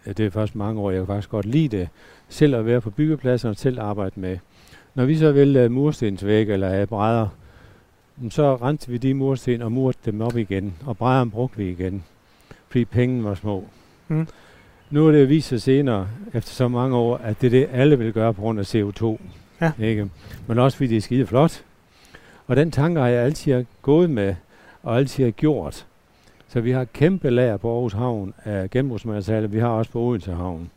at 0.04 0.18
det 0.18 0.26
er 0.26 0.30
faktisk 0.30 0.54
mange 0.54 0.80
år, 0.80 0.90
jeg 0.90 1.00
kan 1.00 1.06
faktisk 1.06 1.30
godt 1.30 1.46
lide 1.46 1.76
det, 1.76 1.88
selv 2.28 2.54
at 2.54 2.66
være 2.66 2.80
på 2.80 2.90
byggepladsen 2.90 3.50
og 3.50 3.56
selv 3.56 3.80
arbejde 3.80 4.20
med. 4.20 4.38
Når 4.94 5.04
vi 5.04 5.16
så 5.16 5.32
ville 5.32 5.68
murstensvæg 5.68 6.50
eller 6.50 6.68
have 6.68 6.86
brædder, 6.86 7.28
så 8.30 8.56
rensede 8.56 8.92
vi 8.92 8.98
de 8.98 9.14
mursten 9.14 9.62
og 9.62 9.72
murte 9.72 9.98
dem 10.04 10.20
op 10.20 10.36
igen, 10.36 10.74
og 10.86 10.96
brædderne 10.96 11.30
brugte 11.30 11.56
vi 11.56 11.70
igen, 11.70 12.04
fordi 12.68 12.84
pengene 12.84 13.24
var 13.24 13.34
små. 13.34 13.64
Mm. 14.08 14.28
Nu 14.90 15.08
er 15.08 15.12
det 15.12 15.28
vist 15.28 15.48
sig 15.48 15.62
senere, 15.62 16.08
efter 16.34 16.50
så 16.50 16.68
mange 16.68 16.96
år, 16.96 17.16
at 17.16 17.40
det 17.40 17.46
er 17.46 17.50
det, 17.50 17.68
alle 17.72 17.98
vil 17.98 18.12
gøre 18.12 18.34
på 18.34 18.40
grund 18.40 18.58
af 18.58 18.74
CO2. 18.74 19.20
Ja. 19.60 19.72
Ikke? 19.78 20.10
Men 20.46 20.58
også 20.58 20.76
fordi 20.76 20.88
det 20.88 20.96
er 20.96 21.00
skide 21.00 21.26
flot. 21.26 21.62
Og 22.46 22.56
den 22.56 22.70
tanke 22.70 23.00
har 23.00 23.08
jeg 23.08 23.24
altid 23.24 23.64
gået 23.82 24.10
med, 24.10 24.34
og 24.82 24.96
altid 24.96 25.24
har 25.24 25.30
gjort. 25.30 25.86
Så 26.48 26.60
vi 26.60 26.70
har 26.70 26.84
kæmpe 26.84 27.30
lager 27.30 27.56
på 27.56 27.72
Aarhus 27.74 27.92
Havn 27.92 28.34
af 28.44 28.70
genbrugsmateriale. 28.70 29.50
Vi 29.50 29.58
har 29.58 29.68
også 29.68 29.90
på 29.90 30.00
Odense 30.00 30.32
Havn. 30.32 30.70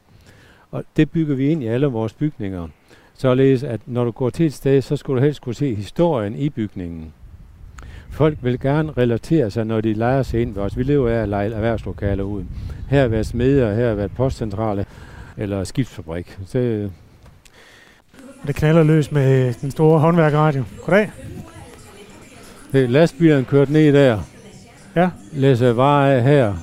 Og 0.72 0.84
det 0.98 1.12
bygger 1.12 1.36
vi 1.36 1.50
ind 1.50 1.64
i 1.64 1.68
alle 1.68 1.88
vores 1.88 2.14
bygninger. 2.14 2.68
Således 3.14 3.64
at 3.64 3.82
når 3.86 4.04
du 4.04 4.12
går 4.12 4.30
til 4.30 4.46
et 4.46 4.54
sted, 4.54 4.82
så 4.82 4.96
skulle 4.96 5.20
du 5.20 5.26
helst 5.26 5.42
kunne 5.42 5.56
se 5.56 5.76
historien 5.76 6.36
i 6.36 6.50
bygningen. 6.50 7.14
Folk 8.10 8.38
vil 8.42 8.60
gerne 8.60 8.92
relatere 8.92 9.52
sig, 9.52 9.66
når 9.66 9.82
de 9.82 9.94
leger 9.94 10.24
sig 10.24 10.42
ind 10.42 10.54
ved 10.54 10.64
os. 10.64 10.78
Vi 10.78 10.84
lever 10.84 11.10
af 11.10 11.22
at 11.22 11.30
lege 11.30 11.54
erhvervslokaler 11.54 12.24
ud. 12.24 12.44
Her 12.90 13.02
har 13.02 13.08
været 13.08 13.26
smeder, 13.26 13.74
her 13.74 13.88
har 13.88 13.96
været 13.96 14.12
postcentrale 14.12 14.86
eller 15.38 15.64
skibsfabrik. 15.64 16.40
Det, 16.54 16.92
Det 18.48 18.56
knaller 18.56 18.84
løs 18.84 19.12
med 19.12 19.54
den 19.62 19.72
store 19.72 20.00
håndværkeradio. 20.00 20.64
Goddag 20.86 21.12
det 22.72 22.90
lastbilerne 22.90 23.46
kørt 23.46 23.70
ned 23.70 23.94
der. 23.94 24.20
Ja. 24.96 25.10
Læser 25.32 25.74
varer 25.74 26.16
af 26.16 26.24
her. 26.24 26.54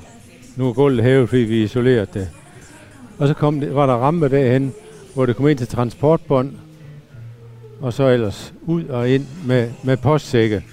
Nu 0.55 0.69
er 0.69 0.73
gulvet 0.73 1.03
hævet, 1.03 1.29
fordi 1.29 1.41
vi 1.41 1.63
isoleret 1.63 2.13
det. 2.13 2.29
Og 3.17 3.27
så 3.27 3.33
kom 3.33 3.59
det, 3.59 3.75
var 3.75 3.85
der 3.85 3.93
rampe 3.93 4.29
derhen, 4.29 4.73
hvor 5.13 5.25
det 5.25 5.35
kom 5.35 5.47
ind 5.47 5.57
til 5.57 5.67
transportbånd. 5.67 6.53
Og 7.81 7.93
så 7.93 8.09
ellers 8.09 8.53
ud 8.61 8.85
og 8.85 9.09
ind 9.09 9.25
med, 9.45 9.69
med 9.83 9.97
postsække. 9.97 10.63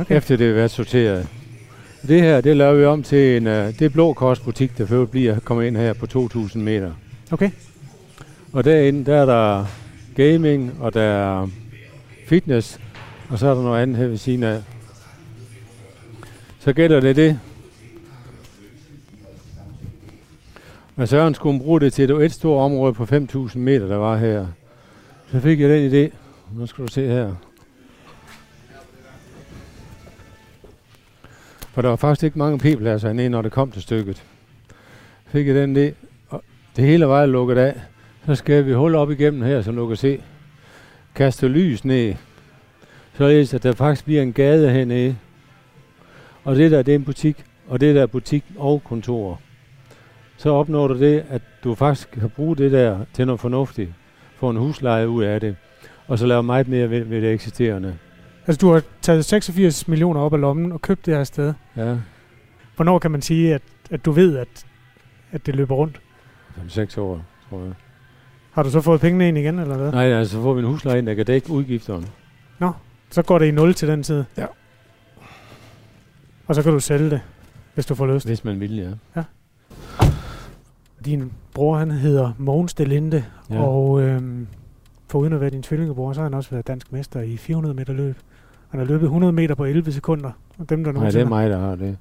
Okay. 0.00 0.16
efter 0.16 0.36
det 0.36 0.54
været 0.54 0.70
sorteret. 0.70 1.28
Det 2.08 2.22
her, 2.22 2.40
det 2.40 2.56
laver 2.56 2.74
vi 2.74 2.84
om 2.84 3.02
til 3.02 3.36
en, 3.36 3.46
uh, 3.46 3.52
det 3.52 3.82
er 3.82 3.88
Blå 3.88 4.12
Kors 4.12 4.40
butik, 4.40 4.78
der 4.78 4.86
for 4.86 5.04
bliver 5.04 5.38
kommer 5.38 5.62
ind 5.64 5.76
her 5.76 5.92
på 5.92 6.28
2.000 6.34 6.58
meter. 6.58 6.92
Okay. 7.30 7.50
Og 8.52 8.64
derinde, 8.64 9.04
der 9.04 9.16
er 9.16 9.26
der 9.26 9.66
gaming, 10.14 10.72
og 10.80 10.94
der 10.94 11.02
er 11.02 11.48
fitness, 12.28 12.80
og 13.30 13.38
så 13.38 13.46
er 13.46 13.54
der 13.54 13.62
noget 13.62 13.82
andet 13.82 13.96
her 13.96 14.06
ved 14.06 14.16
siden 14.16 14.42
af. 14.42 14.62
Så 16.58 16.72
gælder 16.72 17.00
det 17.00 17.16
det. 17.16 17.40
Men 20.96 21.06
Søren 21.06 21.34
skulle 21.34 21.60
bruge 21.60 21.80
det 21.80 21.92
til 21.92 22.10
et 22.10 22.32
stort 22.32 22.64
område 22.64 22.94
på 22.94 23.04
5.000 23.04 23.58
meter, 23.58 23.86
der 23.86 23.96
var 23.96 24.16
her. 24.16 24.46
Så 25.32 25.40
fik 25.40 25.60
jeg 25.60 25.70
den 25.70 25.92
idé. 25.92 26.14
Nu 26.54 26.66
skal 26.66 26.84
du 26.84 26.92
se 26.92 27.06
her. 27.06 27.34
For 31.72 31.82
der 31.82 31.88
var 31.88 31.96
faktisk 31.96 32.24
ikke 32.24 32.38
mange 32.38 32.58
p-pladser 32.58 33.10
inde, 33.10 33.28
når 33.28 33.42
det 33.42 33.52
kom 33.52 33.70
til 33.70 33.82
stykket. 33.82 34.22
Fik 35.26 35.46
jeg 35.46 35.54
den 35.54 35.76
idé, 35.76 35.94
og 36.28 36.42
det 36.76 36.84
hele 36.84 37.06
var 37.06 37.26
lukket 37.26 37.58
af. 37.58 37.80
Så 38.26 38.34
skal 38.34 38.66
vi 38.66 38.72
hul 38.72 38.94
op 38.94 39.10
igennem 39.10 39.42
her, 39.42 39.62
så 39.62 39.72
du 39.72 39.88
kan 39.88 39.96
se. 39.96 40.22
Kaste 41.14 41.48
lys 41.48 41.84
ned. 41.84 42.14
Således, 43.16 43.54
at 43.54 43.62
der 43.62 43.72
faktisk 43.72 44.04
bliver 44.04 44.22
en 44.22 44.32
gade 44.32 44.70
hernede. 44.70 45.16
Og 46.44 46.56
det 46.56 46.70
der, 46.70 46.82
det 46.82 46.92
er 46.92 46.98
en 46.98 47.04
butik. 47.04 47.44
Og 47.68 47.80
det 47.80 47.94
der 47.94 48.02
er 48.02 48.06
butik 48.06 48.44
og 48.56 48.82
kontor. 48.84 49.40
Så 50.36 50.50
opnår 50.50 50.88
du 50.88 50.98
det, 50.98 51.24
at 51.30 51.42
du 51.64 51.74
faktisk 51.74 52.10
kan 52.10 52.30
bruge 52.30 52.56
det 52.56 52.72
der 52.72 52.98
til 53.12 53.26
noget 53.26 53.40
fornuftigt. 53.40 53.90
Få 54.36 54.50
en 54.50 54.56
husleje 54.56 55.08
ud 55.08 55.24
af 55.24 55.40
det. 55.40 55.56
Og 56.06 56.18
så 56.18 56.26
lave 56.26 56.42
meget 56.42 56.68
mere 56.68 56.90
ved, 56.90 57.04
ved 57.04 57.22
det 57.22 57.32
eksisterende. 57.32 57.98
Altså, 58.46 58.58
du 58.60 58.72
har 58.72 58.82
taget 59.02 59.24
86 59.24 59.88
millioner 59.88 60.20
op 60.20 60.34
af 60.34 60.40
lommen 60.40 60.72
og 60.72 60.82
købt 60.82 61.06
det 61.06 61.14
her 61.14 61.24
sted. 61.24 61.54
Ja, 61.76 61.96
Hvornår 62.76 62.98
kan 62.98 63.10
man 63.10 63.22
sige, 63.22 63.54
at, 63.54 63.62
at 63.90 64.04
du 64.04 64.12
ved, 64.12 64.36
at, 64.36 64.66
at 65.32 65.46
det 65.46 65.56
løber 65.56 65.74
rundt? 65.74 66.00
som 66.54 66.68
seks 66.68 66.98
år, 66.98 67.24
tror 67.50 67.60
jeg. 67.60 67.72
Har 68.52 68.62
du 68.62 68.70
så 68.70 68.80
fået 68.80 69.00
pengene 69.00 69.28
ind 69.28 69.38
igen, 69.38 69.58
eller 69.58 69.76
hvad? 69.76 69.92
Nej, 69.92 70.12
altså 70.12 70.36
så 70.36 70.42
får 70.42 70.54
vi 70.54 70.60
en 70.60 70.66
husleje 70.66 70.98
ind, 70.98 71.06
der 71.06 71.14
kan 71.14 71.26
dække 71.26 71.50
udgifterne. 71.50 72.06
Så 73.10 73.22
går 73.22 73.38
det 73.38 73.46
i 73.46 73.50
0 73.50 73.74
til 73.74 73.88
den 73.88 74.02
tid. 74.02 74.24
Ja. 74.36 74.46
Og 76.46 76.54
så 76.54 76.62
kan 76.62 76.72
du 76.72 76.80
sælge 76.80 77.10
det, 77.10 77.20
hvis 77.74 77.86
du 77.86 77.94
får 77.94 78.06
lyst. 78.06 78.26
Hvis 78.26 78.44
man 78.44 78.60
vil, 78.60 78.96
ja. 79.16 79.22
Din 81.04 81.32
bror, 81.54 81.76
han 81.78 81.90
hedder 81.90 82.32
Mogens 82.38 82.74
Delinde, 82.74 83.24
Ja. 83.50 83.54
ja. 83.54 83.62
og 83.62 84.00
øhm, 84.02 84.46
for 85.08 85.18
uden 85.18 85.32
at 85.32 85.40
være 85.40 85.50
din 85.50 85.62
tvillingebror, 85.62 86.12
så 86.12 86.20
har 86.20 86.24
han 86.24 86.34
også 86.34 86.50
været 86.50 86.66
dansk 86.66 86.92
mester 86.92 87.20
i 87.20 87.36
400 87.36 87.74
meter 87.74 87.92
løb. 87.92 88.16
Han 88.68 88.80
har 88.80 88.86
løbet 88.86 89.04
100 89.04 89.32
meter 89.32 89.54
på 89.54 89.64
11 89.64 89.92
sekunder. 89.92 90.30
Og 90.58 90.68
dem, 90.70 90.84
der 90.84 90.92
Nej, 90.92 91.10
det 91.10 91.20
er 91.20 91.24
mig, 91.28 91.50
der 91.50 91.58
har 91.58 91.74
det. 91.74 91.98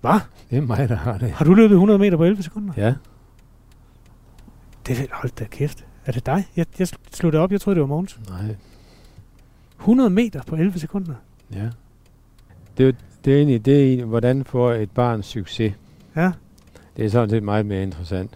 Hvad? 0.00 0.20
Det 0.50 0.58
er 0.58 0.62
mig, 0.62 0.88
der 0.88 0.94
har 0.94 1.18
det. 1.18 1.30
Har 1.30 1.44
du 1.44 1.54
løbet 1.54 1.74
100 1.74 1.98
meter 1.98 2.16
på 2.16 2.24
11 2.24 2.42
sekunder? 2.42 2.72
Ja. 2.76 2.94
Det 4.86 5.00
er 5.00 5.06
hold 5.12 5.30
da 5.38 5.44
kæft. 5.44 5.86
Er 6.06 6.12
det 6.12 6.26
dig? 6.26 6.44
Jeg, 6.56 6.66
jeg 6.78 6.88
sluttede 7.12 7.42
op, 7.42 7.52
jeg 7.52 7.60
troede, 7.60 7.74
det 7.74 7.80
var 7.80 7.86
Mogens. 7.86 8.20
Nej, 8.28 8.56
100 9.78 10.10
meter 10.10 10.40
på 10.46 10.56
11 10.56 10.78
sekunder. 10.78 11.14
ja. 11.54 11.68
Det, 12.78 12.88
er 12.88 12.92
det 13.24 13.32
er 13.32 13.36
egentlig, 13.36 13.64
det 13.64 13.74
er 13.80 13.84
egentlig, 13.86 14.06
hvordan 14.06 14.44
får 14.44 14.72
et 14.72 14.90
barn 14.90 15.22
succes. 15.22 15.72
Ja. 16.16 16.32
Det 16.96 17.04
er 17.04 17.08
sådan 17.08 17.30
set 17.30 17.42
meget 17.42 17.66
mere 17.66 17.82
interessant. 17.82 18.30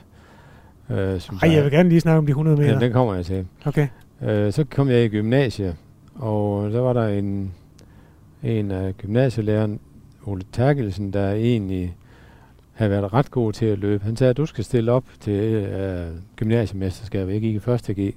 Øh, 0.91 0.97
Ej, 0.97 1.53
jeg 1.53 1.65
vil 1.65 1.71
gerne 1.73 1.89
lige 1.89 2.01
snakke 2.01 2.19
om 2.19 2.27
de 2.27 2.31
100 2.31 2.57
meter. 2.57 2.73
Ja, 2.73 2.79
den 2.81 2.93
kommer 2.93 3.15
jeg 3.15 3.27
til. 3.27 3.47
Okay. 3.65 3.89
Øh, 4.23 4.53
så 4.53 4.65
kom 4.65 4.89
jeg 4.89 5.05
i 5.05 5.09
gymnasiet, 5.09 5.77
og 6.15 6.71
der 6.71 6.81
var 6.81 6.93
der 6.93 7.09
en, 7.09 7.53
en 8.43 8.71
af 8.71 8.97
gymnasielæreren, 8.97 9.81
Ole 10.27 10.43
Terkelsen, 10.53 11.13
der 11.13 11.33
egentlig 11.33 11.97
havde 12.73 12.91
været 12.91 13.13
ret 13.13 13.31
god 13.31 13.53
til 13.53 13.67
at 13.67 13.79
løbe. 13.79 14.05
Han 14.05 14.17
sagde, 14.17 14.31
at 14.31 14.37
du 14.37 14.47
skal 14.47 14.65
stille 14.65 14.93
op 14.93 15.05
til 15.21 15.33
øh, 15.53 16.07
gymnasiemesterskabet. 16.37 17.33
Jeg 17.33 17.41
gik 17.41 17.55
i 17.55 17.59
første 17.59 17.95
G. 17.95 18.15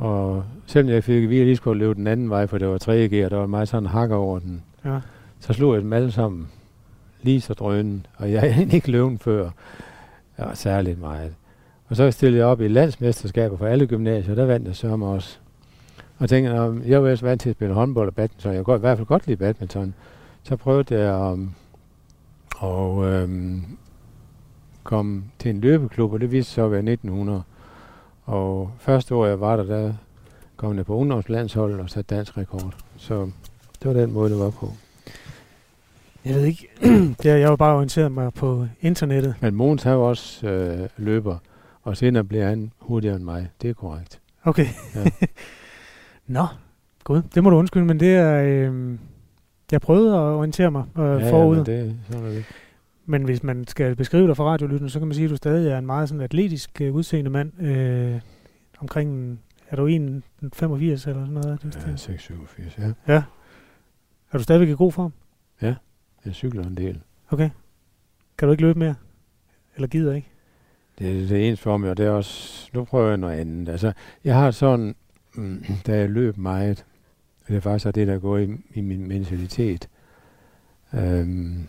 Og 0.00 0.44
selvom 0.66 0.92
jeg 0.92 1.04
fik 1.04 1.22
at 1.24 1.28
vide, 1.28 1.34
at 1.34 1.38
jeg 1.38 1.46
lige 1.46 1.56
skulle 1.56 1.78
løbe 1.78 1.94
den 1.94 2.06
anden 2.06 2.30
vej, 2.30 2.46
for 2.46 2.58
det 2.58 2.68
var 2.68 2.78
3. 2.78 3.08
G, 3.08 3.24
og 3.24 3.30
der 3.30 3.36
var 3.36 3.46
meget 3.46 3.68
sådan 3.68 3.86
hakker 3.88 4.16
over 4.16 4.38
den, 4.38 4.62
Ja. 4.84 5.00
så 5.40 5.52
slog 5.52 5.74
jeg 5.74 5.82
dem 5.82 5.92
alle 5.92 6.12
sammen 6.12 6.48
lige 7.22 7.40
så 7.40 7.54
drønen, 7.54 8.06
og 8.16 8.32
jeg 8.32 8.54
havde 8.54 8.74
ikke 8.76 8.90
løbet 8.90 9.20
før. 9.20 9.50
Var 10.38 10.54
særligt 10.54 11.00
meget. 11.00 11.34
Og 11.88 11.96
så 11.96 12.10
stillede 12.10 12.38
jeg 12.38 12.46
op 12.46 12.60
i 12.60 12.68
landsmesterskaber 12.68 13.56
for 13.56 13.66
alle 13.66 13.86
gymnasier, 13.86 14.34
der 14.34 14.44
vandt 14.44 14.66
jeg 14.66 14.76
sørme 14.76 15.06
også. 15.06 15.38
Og 16.18 16.28
tænkte, 16.28 16.52
at 16.52 16.72
jeg 16.86 17.02
var 17.02 17.08
ellers 17.08 17.22
vant 17.22 17.40
til 17.40 17.50
at 17.50 17.56
spille 17.56 17.74
håndbold 17.74 18.08
og 18.08 18.14
badminton, 18.14 18.54
jeg 18.54 18.64
kunne 18.64 18.76
i 18.76 18.80
hvert 18.80 18.98
fald 18.98 19.06
godt 19.06 19.26
lide 19.26 19.36
badminton. 19.36 19.94
Så 20.42 20.56
prøvede 20.56 21.00
jeg 21.04 21.14
um, 21.32 21.54
og 22.56 23.06
øhm, 23.06 23.62
kom 24.84 25.24
til 25.38 25.50
en 25.50 25.60
løbeklub, 25.60 26.12
og 26.12 26.20
det 26.20 26.32
viste 26.32 26.52
sig 26.52 26.64
at 26.64 26.70
være 26.70 26.78
1900. 26.92 27.42
Og 28.30 28.70
første 28.78 29.14
år 29.14 29.26
jeg 29.26 29.40
var 29.40 29.56
der, 29.56 29.64
der 29.64 29.92
kom 30.56 30.76
jeg 30.76 30.86
på 30.86 30.94
ungdomslandsholdet 30.96 31.80
og 31.80 31.90
satte 31.90 32.14
dansk 32.14 32.36
rekord. 32.38 32.74
Så 32.96 33.30
det 33.82 33.88
var 33.88 33.92
den 33.92 34.12
måde, 34.12 34.30
det 34.30 34.38
var 34.38 34.50
på. 34.50 34.72
Jeg 36.24 36.34
ved 36.34 36.44
ikke. 36.44 36.68
det 37.22 37.30
har 37.30 37.38
jeg 37.38 37.48
jo 37.48 37.56
bare 37.56 37.74
orienteret 37.74 38.12
mig 38.12 38.34
på 38.34 38.66
internettet. 38.80 39.34
Men 39.40 39.54
Mogens 39.54 39.82
har 39.82 39.92
jo 39.92 40.08
også 40.08 40.46
øh, 40.46 40.88
løber, 40.96 41.36
og 41.82 41.96
senere 41.96 42.24
bliver 42.24 42.48
han 42.48 42.72
hurtigere 42.78 43.16
end 43.16 43.24
mig. 43.24 43.50
Det 43.62 43.70
er 43.70 43.74
korrekt. 43.74 44.20
Okay. 44.44 44.66
Ja. 44.94 45.04
Nå, 46.26 46.46
gud. 47.04 47.22
Det 47.34 47.42
må 47.44 47.50
du 47.50 47.56
undskylde, 47.56 47.86
men 47.86 48.00
det 48.00 48.14
er... 48.14 48.42
Øh, 48.42 48.98
jeg 49.72 49.80
prøvede 49.80 50.14
at 50.14 50.20
orientere 50.20 50.70
mig 50.70 50.84
øh, 50.98 51.22
ja, 51.22 51.32
forud. 51.32 51.56
Ja, 51.56 51.62
det, 51.62 51.96
sådan 52.10 52.26
er 52.26 52.30
det. 52.30 52.44
Men 53.10 53.24
hvis 53.24 53.42
man 53.42 53.66
skal 53.66 53.96
beskrive 53.96 54.26
dig 54.26 54.36
for 54.36 54.44
radiolytterne, 54.44 54.90
så 54.90 54.98
kan 54.98 55.08
man 55.08 55.14
sige, 55.14 55.24
at 55.24 55.30
du 55.30 55.36
stadig 55.36 55.70
er 55.70 55.78
en 55.78 55.86
meget 55.86 56.08
sådan 56.08 56.22
atletisk 56.22 56.80
øh, 56.80 56.94
udseende 56.94 57.30
mand. 57.30 57.62
Øh, 57.62 58.20
omkring, 58.78 59.40
er 59.70 59.76
du 59.76 59.86
1,85 59.86 59.92
eller 59.92 60.98
sådan 60.98 61.26
noget? 61.28 61.62
Det, 61.62 61.86
Ja, 61.86 61.96
687, 61.96 62.78
ja. 62.78 63.12
ja. 63.14 63.22
Er 64.32 64.38
du 64.38 64.42
stadigvæk 64.42 64.68
i 64.68 64.72
god 64.72 64.92
form? 64.92 65.12
Jeg 66.24 66.34
cykler 66.34 66.64
en 66.64 66.76
del. 66.76 67.00
Okay. 67.30 67.50
Kan 68.38 68.48
du 68.48 68.52
ikke 68.52 68.62
løbe 68.62 68.78
mere? 68.78 68.94
Eller 69.74 69.88
gider 69.88 70.14
ikke? 70.14 70.28
Det 70.98 71.22
er 71.22 71.28
det 71.28 71.46
eneste 71.46 71.62
for 71.62 71.76
mig, 71.76 71.90
og 71.90 71.96
det 71.96 72.06
er 72.06 72.10
også, 72.10 72.70
nu 72.74 72.84
prøver 72.84 73.08
jeg 73.08 73.16
noget 73.16 73.38
andet. 73.40 73.68
Altså, 73.68 73.92
jeg 74.24 74.34
har 74.34 74.50
sådan, 74.50 74.94
mm, 75.34 75.64
da 75.86 75.96
jeg 75.96 76.10
løb 76.10 76.36
meget, 76.36 76.84
og 77.42 77.48
det 77.48 77.56
er 77.56 77.60
faktisk 77.60 77.94
det, 77.94 78.06
der 78.06 78.18
går 78.18 78.38
i, 78.38 78.48
i 78.74 78.80
min 78.80 79.08
mentalitet. 79.08 79.88
Øhm, 80.94 81.66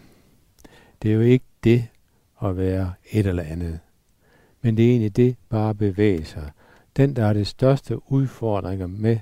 det 1.02 1.12
er 1.12 1.16
jo 1.16 1.22
ikke 1.22 1.46
det 1.64 1.88
at 2.44 2.58
være 2.58 2.94
et 3.12 3.28
eller 3.28 3.44
andet, 3.44 3.80
men 4.62 4.78
det 4.78 4.86
er 4.86 4.90
egentlig 4.90 5.16
det 5.16 5.36
bare 5.50 5.70
at 5.70 5.78
bevæge 5.78 6.26
sig. 6.26 6.52
Den, 6.98 7.16
der 7.16 7.26
har 7.26 7.34
det 7.34 7.48
største 7.48 8.12
udfordringer 8.12 8.88
med 8.88 9.12
en 9.12 9.20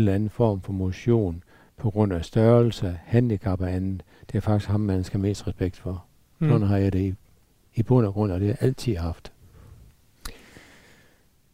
eller 0.00 0.14
anden 0.14 0.30
form 0.30 0.60
for 0.60 0.72
motion, 0.72 1.42
på 1.76 1.90
grund 1.90 2.12
af 2.12 2.24
størrelse, 2.24 2.98
handicap 3.04 3.60
og 3.60 3.72
andet, 3.72 4.02
det 4.26 4.34
er 4.34 4.40
faktisk 4.40 4.70
ham, 4.70 4.80
man 4.80 5.04
skal 5.04 5.20
mest 5.20 5.46
respekt 5.46 5.76
for. 5.76 6.04
Mm. 6.38 6.48
Sådan 6.48 6.66
har 6.66 6.76
jeg 6.76 6.92
det 6.92 7.00
i, 7.00 7.14
i 7.74 7.82
bund 7.82 8.06
og 8.06 8.12
grund, 8.12 8.32
og 8.32 8.40
det 8.40 8.46
har 8.46 8.52
jeg 8.52 8.68
altid 8.68 8.96
haft. 8.96 9.32
Jeg 10.26 10.34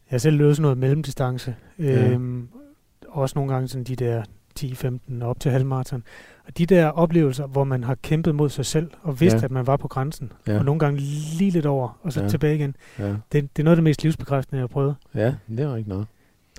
har 0.09 0.17
selv 0.17 0.37
løbet 0.37 0.55
sådan 0.55 0.61
noget 0.61 0.77
mellemdistance. 0.77 1.55
Ja. 1.79 2.09
Øhm, 2.09 2.49
også 3.07 3.39
nogle 3.39 3.53
gange 3.53 3.67
sådan 3.67 3.83
de 3.83 3.95
der 3.95 4.23
10-15 4.63 5.23
op 5.23 5.39
til 5.39 5.51
halvmarathon. 5.51 6.03
Og 6.47 6.57
de 6.57 6.65
der 6.65 6.87
oplevelser, 6.87 7.47
hvor 7.47 7.63
man 7.63 7.83
har 7.83 7.95
kæmpet 7.95 8.35
mod 8.35 8.49
sig 8.49 8.65
selv, 8.65 8.91
og 9.01 9.19
vidst, 9.21 9.35
Ja. 9.37 9.43
at 9.43 9.51
man 9.51 9.67
var 9.67 9.77
på 9.77 9.87
grænsen, 9.87 10.31
Ja. 10.47 10.57
og 10.59 10.65
nogle 10.65 10.79
gange 10.79 10.99
lige 11.37 11.51
lidt 11.51 11.65
over, 11.65 11.99
og 12.03 12.13
så 12.13 12.21
Ja. 12.21 12.27
tilbage 12.29 12.55
igen. 12.55 12.75
Ja, 12.99 13.07
Det, 13.09 13.17
det 13.31 13.59
er 13.59 13.63
noget 13.63 13.73
af 13.73 13.77
det 13.77 13.83
mest 13.83 14.03
livsbekræftende, 14.03 14.57
jeg 14.57 14.63
har 14.63 14.67
prøvet. 14.67 14.95
ja 15.15 15.35
det 15.49 15.59
er 15.59 15.75
ikke 15.75 15.89
noget. 15.89 16.07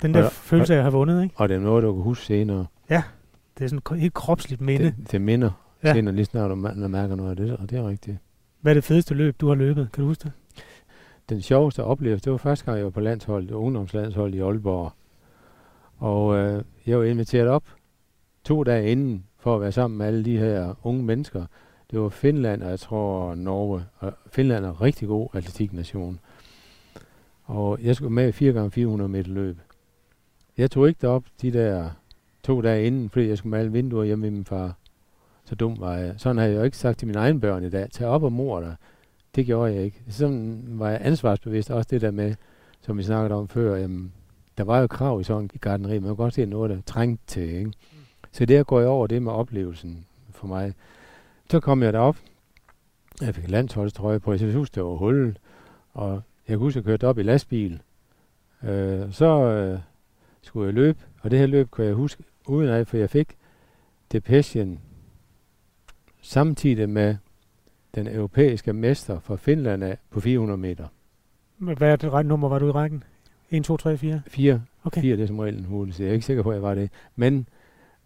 Den 0.03 0.15
der 0.15 0.25
Og- 0.25 0.33
følelse 0.33 0.75
af 0.75 0.79
at 0.79 0.85
have 0.85 0.93
vundet, 0.93 1.23
ikke? 1.23 1.35
Og 1.39 1.49
det 1.49 1.55
er 1.55 1.61
noget, 1.61 1.83
du 1.83 1.93
kan 1.95 2.03
huske 2.03 2.25
senere. 2.25 2.67
Det 2.89 3.65
er 3.65 3.69
sådan 3.69 3.83
et 3.97 4.01
helt 4.01 4.15
kropsligt 4.15 4.61
minde. 4.61 4.85
Det, 4.85 5.13
det 5.13 5.21
minder. 5.21 5.51
Ja. 5.85 5.93
Senere 5.95 6.15
lige 6.15 6.25
snart, 6.25 6.59
man 6.59 6.91
mærker 6.91 7.15
noget 7.15 7.31
af 7.31 7.37
det, 7.37 7.57
og 7.57 7.71
det 7.71 7.79
er 7.79 7.89
rigtigt. 7.89 8.17
Hvad 8.61 8.73
er 8.73 8.75
det 8.75 8.85
fedeste 8.85 9.15
løb, 9.15 9.41
du 9.41 9.49
har 9.49 9.55
løbet? 9.55 9.89
Kan 9.93 10.03
du 10.03 10.09
huske 10.09 10.23
det? 10.25 10.33
Den 11.29 11.43
sjoveste 11.43 11.85
oplevelse, 11.85 12.25
det 12.25 12.33
var 12.33 12.39
første 12.39 12.65
gang, 12.65 12.77
jeg 12.77 12.85
var 12.85 12.91
på 12.91 13.01
landsholdet, 13.01 13.51
ungdomslandsholdet 13.51 14.35
i 14.37 14.41
Aalborg. 14.41 14.93
Og 15.99 16.37
øh, 16.37 16.63
jeg 16.87 16.99
var 16.99 17.05
inviteret 17.05 17.49
op 17.49 17.65
to 18.45 18.65
dage 18.65 18.93
inden 18.93 19.25
for 19.39 19.55
at 19.55 19.61
være 19.61 19.73
sammen 19.73 19.99
med 19.99 20.07
alle 20.07 20.25
de 20.25 20.39
her 20.39 20.75
unge 20.83 21.03
mennesker. 21.03 21.45
Det 21.91 22.01
var 22.01 22.09
Finland, 22.09 22.63
og 22.63 22.71
jeg 22.71 22.81
tror 22.81 23.35
Norge. 23.35 23.85
Og 23.99 24.13
Finland 24.27 24.65
er 24.65 24.69
en 24.69 24.81
rigtig 24.81 25.09
god 25.09 25.29
atletiknation. 25.35 26.21
Og 27.45 27.79
jeg 27.83 27.97
skulle 27.97 28.13
med 28.13 28.33
4x400 29.03 29.07
meter 29.07 29.31
løb. 29.31 29.59
Jeg 30.59 30.71
tog 30.71 30.89
ikke 30.89 30.99
derop 31.01 31.25
de 31.43 31.53
der 31.53 31.91
to 32.43 32.61
dage 32.61 32.87
inden, 32.87 33.11
fordi 33.11 33.29
jeg 33.29 33.39
skulle 33.39 33.51
male 33.51 33.73
vinduer 33.73 34.05
hjemme 34.05 34.23
med 34.23 34.31
min 34.31 34.45
far. 34.45 34.77
Så 35.45 35.55
dum 35.55 35.81
var 35.81 35.97
jeg. 35.97 36.15
Sådan 36.17 36.39
havde 36.39 36.53
jeg 36.53 36.59
jo 36.59 36.65
ikke 36.65 36.77
sagt 36.77 36.99
til 36.99 37.09
mine 37.09 37.19
egne 37.19 37.41
børn 37.41 37.65
i 37.65 37.71
dag. 37.71 37.91
Tag 37.91 38.07
op 38.07 38.23
og 38.23 38.33
mor 38.33 38.61
dig. 38.61 38.77
Det 39.35 39.47
gjorde 39.47 39.75
jeg 39.75 39.83
ikke. 39.83 40.03
Sådan 40.09 40.63
var 40.67 40.91
jeg 40.91 41.01
ansvarsbevidst. 41.03 41.71
Også 41.71 41.89
det 41.91 42.01
der 42.01 42.11
med, 42.11 42.35
som 42.81 42.99
vi 42.99 43.03
snakkede 43.03 43.39
om 43.39 43.49
før, 43.49 43.77
jamen, 43.77 44.13
der 44.59 44.65
var 44.65 44.81
jo 44.81 44.87
krav 44.87 45.21
i 45.21 45.25
sådan 45.25 45.51
i 45.55 45.59
gardneri. 45.59 45.99
Man 45.99 46.09
kunne 46.09 46.17
godt 46.17 46.35
se 46.35 46.47
noget, 46.47 46.71
der 46.71 46.81
trængte 46.87 47.27
til. 47.27 47.55
Ikke? 47.55 47.73
Så 48.33 48.45
der 48.45 48.63
går 48.63 48.81
jeg 48.81 48.89
over 48.89 49.07
det 49.07 49.23
med 49.23 49.33
oplevelsen 49.33 50.07
for 50.31 50.47
mig. 50.47 50.75
Så 51.51 51.61
kom 51.61 51.83
jeg 51.83 51.93
derop. 51.93 52.17
Jeg 53.21 53.35
fik 53.35 53.49
landsholdstrøje 53.49 54.21
på. 54.21 54.33
Jeg 54.33 54.39
synes, 54.39 54.71
det 54.71 54.85
var 54.85 54.91
hullet. 54.91 55.39
Og 55.93 56.23
jeg 56.49 56.57
kunne 56.57 56.67
huske, 56.67 56.79
at 56.79 56.85
jeg 56.85 56.91
kørte 56.91 57.07
op 57.07 57.19
i 57.19 57.23
lastbil. 57.23 57.83
Øh, 58.63 59.13
så 59.13 59.43
øh, 59.43 59.79
skulle 60.43 60.67
jeg 60.67 60.75
løbe. 60.75 60.99
Og 61.23 61.31
det 61.31 61.39
her 61.39 61.47
løb 61.47 61.71
kunne 61.71 61.87
jeg 61.87 61.95
huske 61.95 62.23
udenaf, 62.47 62.87
for 62.87 62.97
jeg 62.97 63.11
fik 63.11 63.37
Depression 64.13 64.81
samtidig 66.21 66.89
med 66.89 67.17
den 67.95 68.07
europæiske 68.07 68.73
mester 68.73 69.21
fra 69.21 69.37
Finland 69.37 69.85
af 69.85 69.99
på 70.11 70.21
400 70.21 70.59
meter. 70.59 70.87
Hvad 71.59 71.93
er 71.93 71.97
det 71.97 72.27
nummer, 72.27 72.49
var 72.49 72.59
du 72.59 72.69
i 72.69 72.71
rækken? 72.71 73.03
1, 73.51 73.65
2, 73.65 73.77
3, 73.77 73.99
4? 73.99 74.23
4. 74.27 74.63
Okay. 74.85 75.01
4 75.01 75.17
det 75.17 75.23
er 75.23 75.27
som 75.27 75.39
regel 75.39 75.59
en 75.59 75.93
så 75.93 76.03
jeg 76.03 76.11
er 76.11 76.15
ikke 76.15 76.27
sikker 76.27 76.43
på, 76.43 76.51
at 76.51 76.55
jeg 76.55 76.63
var 76.63 76.75
det. 76.75 76.91
Men 77.17 77.49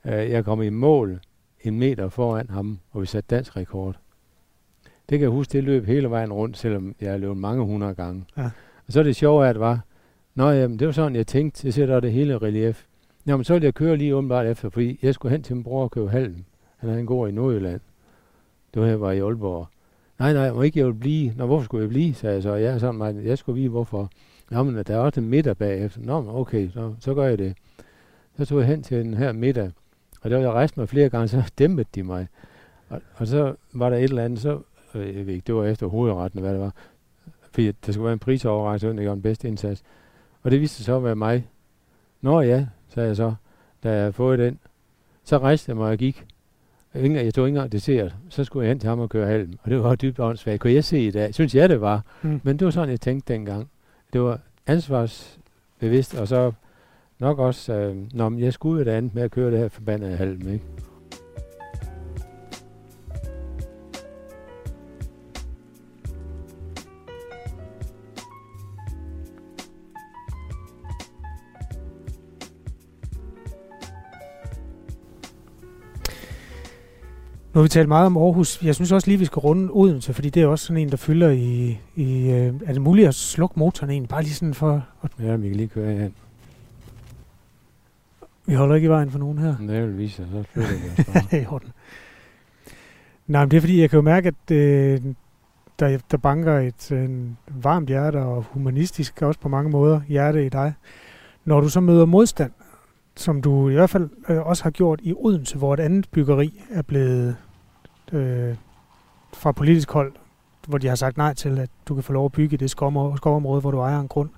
jeg 0.05 0.45
kom 0.45 0.63
i 0.63 0.69
mål 0.69 1.21
en 1.61 1.79
meter 1.79 2.09
foran 2.09 2.51
ham, 2.51 2.79
og 2.91 3.01
vi 3.01 3.07
satte 3.07 3.37
dansk 3.37 3.57
rekord. 3.57 3.97
Det 5.09 5.19
kan 5.19 5.21
jeg 5.21 5.31
huske, 5.31 5.53
det 5.53 5.65
løb 5.65 5.87
hele 5.87 6.11
vejen 6.11 6.33
rundt, 6.33 6.59
selvom 6.59 6.95
jeg 7.01 7.11
har 7.11 7.19
løbet 7.19 7.37
mange 7.37 7.65
hundrede 7.65 7.95
gange. 7.95 8.25
Ja. 8.37 8.51
Og 8.87 8.93
så 8.93 9.01
er 9.01 9.05
det 9.05 9.17
sjove, 9.17 9.49
at 9.49 9.55
det 9.55 9.61
var, 9.61 9.81
Nå 10.35 10.51
jamen, 10.51 10.79
det 10.79 10.87
var 10.87 10.93
sådan, 10.93 11.17
jeg 11.17 11.27
tænkte, 11.27 11.67
jeg 11.67 11.75
sætter 11.75 12.01
det 12.01 12.13
hele 12.13 12.39
relief. 12.39 12.85
Jamen, 13.27 13.45
så 13.45 13.53
ville 13.53 13.65
jeg 13.65 13.75
køre 13.75 13.97
lige 13.97 14.17
umiddelbart 14.17 14.47
efter, 14.47 14.69
fordi 14.69 14.99
jeg 15.03 15.15
skulle 15.15 15.33
hen 15.33 15.43
til 15.43 15.57
min 15.57 15.65
bror 15.65 15.83
og 15.83 15.91
købe 15.91 16.11
halm. 16.11 16.45
Han 16.77 16.89
havde 16.89 17.01
en 17.01 17.07
gård 17.07 17.29
i 17.29 17.33
Nordjylland. 17.33 17.81
Det 18.75 18.83
var 18.83 18.89
her, 18.89 18.97
var 18.97 19.13
i 19.13 19.21
Aalborg. 19.21 19.67
Nej, 20.19 20.33
nej, 20.33 20.53
må 20.53 20.63
ikke 20.63 20.79
jeg 20.79 20.87
vil 20.87 20.95
blive. 20.95 21.33
Nå, 21.37 21.47
hvorfor 21.47 21.65
skulle 21.65 21.83
jeg 21.83 21.89
blive, 21.89 22.15
sagde 22.15 22.35
jeg 22.35 22.43
så. 22.43 22.55
Jeg, 22.55 22.81
sådan, 22.81 22.95
mig, 22.95 23.25
jeg 23.25 23.39
skulle 23.39 23.57
vide, 23.57 23.69
hvorfor. 23.69 24.11
Nå, 24.51 24.63
men 24.63 24.85
der 24.87 24.95
er 24.95 24.99
også 24.99 25.21
en 25.21 25.29
middag 25.29 25.57
bagefter. 25.57 26.01
Nå, 26.01 26.25
okay, 26.29 26.71
så, 26.71 26.95
så 27.01 27.15
gør 27.15 27.25
jeg 27.25 27.39
det. 27.39 27.57
Så 28.37 28.45
tog 28.45 28.59
jeg 28.59 28.67
hen 28.67 28.83
til 28.83 29.05
den 29.05 29.15
her 29.15 29.33
middag, 29.33 29.71
og 30.25 30.31
der 30.31 30.37
var 30.37 30.43
jeg 30.43 30.53
rejst 30.53 30.77
mig 30.77 30.89
flere 30.89 31.09
gange, 31.09 31.29
så 31.29 31.53
dæmpede 31.59 31.89
de 31.95 32.03
mig. 32.03 32.29
Og, 32.89 33.01
og 33.17 33.27
så 33.27 33.55
var 33.73 33.91
der 33.91 33.97
et 33.97 34.03
eller 34.05 34.25
andet, 34.25 34.41
så, 34.41 34.61
øh, 34.95 35.17
jeg 35.17 35.27
ved 35.27 35.35
ikke, 35.35 35.47
det 35.47 35.55
var 35.55 35.65
efter 35.65 35.87
hovedretten, 35.87 36.41
hvad 36.41 36.53
det 36.53 36.61
var, 36.61 36.75
fordi 37.51 37.73
der 37.87 37.93
skulle 37.93 38.05
være 38.05 38.13
en 38.13 38.19
prisoverrækkelse, 38.19 38.89
og 38.89 39.05
jeg 39.05 39.11
den 39.11 39.23
bedste 39.23 39.49
indsats. 39.49 39.83
Og 40.43 40.51
det 40.51 40.61
viste 40.61 40.77
sig 40.77 40.85
så 40.85 40.97
at 40.97 41.05
være 41.05 41.17
mig. 41.17 41.49
Nå 42.21 42.41
ja, 42.41 42.67
sagde 42.89 43.09
jeg 43.09 43.17
så, 43.17 43.35
da 43.83 43.91
jeg 43.91 44.01
havde 44.01 44.13
fået 44.13 44.39
den. 44.39 44.59
Så 45.25 45.39
rejste 45.39 45.71
jeg 45.71 45.77
mig 45.77 45.91
og 45.91 45.97
gik. 45.97 46.25
Jeg 46.95 47.35
tog 47.35 47.47
ikke 47.47 47.57
engang 47.57 47.73
dessert. 47.73 48.15
Så 48.29 48.45
skulle 48.45 48.65
jeg 48.65 48.71
hen 48.71 48.81
til 48.81 48.89
ham 48.89 49.01
og 49.01 49.09
køre 49.09 49.27
halm. 49.27 49.59
Og 49.63 49.71
det 49.71 49.83
var 49.83 49.95
dybt 49.95 50.21
åndssvagt. 50.21 50.61
Kunne 50.61 50.73
jeg 50.73 50.85
se 50.85 51.01
i 51.01 51.11
dag? 51.11 51.35
Synes 51.35 51.55
jeg, 51.55 51.69
det 51.69 51.81
var. 51.81 52.03
Mm. 52.23 52.41
Men 52.45 52.59
det 52.59 52.65
var 52.65 52.71
sådan, 52.71 52.91
jeg 52.91 53.01
tænkte 53.01 53.33
dengang. 53.33 53.71
Det 54.13 54.21
var 54.21 54.41
ansvarsbevidst, 54.67 56.15
og 56.15 56.29
så 56.29 56.53
nok 57.19 57.39
også, 57.39 57.73
øh, 57.73 57.97
når 58.13 58.39
jeg 58.39 58.53
skulle 58.53 58.83
et 58.83 58.89
andet 58.89 59.15
med 59.15 59.23
at 59.23 59.31
køre 59.31 59.51
det 59.51 59.59
her 59.59 59.69
forbandede 59.69 60.17
halm, 60.17 60.49
ikke? 60.49 60.65
Nu 77.55 77.59
har 77.59 77.63
vi 77.63 77.69
talt 77.69 77.89
meget 77.89 78.07
om 78.07 78.17
Aarhus. 78.17 78.63
Jeg 78.63 78.75
synes 78.75 78.93
også 78.93 79.09
lige, 79.09 79.19
vi 79.19 79.25
skal 79.25 79.41
runde 79.41 79.71
Odense, 79.73 80.15
fordi 80.15 80.31
det 80.31 80.43
er 80.43 80.47
også 80.47 80.67
sådan 80.67 80.83
en, 80.83 80.91
der 80.91 80.97
fylder 80.97 81.31
i... 81.31 81.79
i 81.97 82.31
øh, 82.31 82.55
er 82.67 82.73
det 82.73 82.83
muligt 82.83 83.09
at 83.09 83.15
slukke 83.15 83.59
motoren 83.59 83.91
egentlig? 83.91 84.09
Bare 84.09 84.23
lige 84.23 84.35
sådan 84.35 84.55
for... 84.55 84.87
At 85.03 85.11
ja, 85.21 85.37
vi 85.37 85.49
kan 85.49 85.57
lige 85.57 85.69
køre 85.69 85.95
hen. 85.95 86.15
Vi 88.47 88.55
holder 88.55 88.75
ikke 88.75 88.87
i 88.87 88.91
vejen 88.91 89.11
for 89.11 89.19
nogen 89.19 89.39
her. 89.39 89.57
Det 89.57 89.83
vil 89.83 89.99
vise 89.99 90.17
sig, 90.17 90.27
så 90.33 90.43
flytter 90.53 90.71
vi 90.71 91.03
os 91.03 91.07
bare. 91.51 91.61
Nej, 93.27 93.43
men 93.43 93.51
det 93.51 93.57
er 93.57 93.61
fordi, 93.61 93.81
jeg 93.81 93.91
kan 93.91 93.97
jo 93.97 94.03
mærke, 94.03 94.29
at 94.29 94.57
øh, 94.57 95.01
der, 95.79 95.99
der 96.11 96.17
banker 96.17 96.59
et 96.59 96.93
en 96.93 97.39
varmt 97.49 97.89
hjerte 97.89 98.17
og 98.17 98.45
humanistisk 98.51 99.23
også 99.23 99.41
på 99.41 99.49
mange 99.49 99.71
måder 99.71 100.01
hjerte 100.09 100.47
i 100.47 100.49
dig. 100.49 100.75
Når 101.45 101.61
du 101.61 101.69
så 101.69 101.81
møder 101.81 102.05
modstand, 102.05 102.53
som 103.17 103.43
du 103.43 103.69
i 103.69 103.75
hvert 103.75 103.91
fald 103.91 104.11
øh, 104.29 104.47
også 104.47 104.63
har 104.63 104.71
gjort 104.71 105.01
i 105.03 105.13
Odense, 105.17 105.59
hvor 105.59 105.75
et 105.75 105.81
andet 105.81 106.09
byggeri 106.11 106.63
er 106.71 106.83
blevet 106.83 107.37
øh, 108.13 108.55
fra 109.33 109.53
politisk 109.53 109.91
hold, 109.91 110.13
hvor 110.69 110.79
de 110.79 110.89
har 110.89 110.95
sagt 110.95 111.17
nej 111.17 111.35
til, 111.35 111.59
at 111.59 111.71
du 111.89 111.95
kan 111.95 112.03
få 112.03 112.13
lov 112.13 112.25
at 112.25 112.33
bygge 112.33 112.57
det 112.57 112.71
skovområde 112.71 113.61
hvor 113.61 113.71
du 113.71 113.79
ejer 113.79 114.01
en 114.01 114.09
grund. 114.09 114.31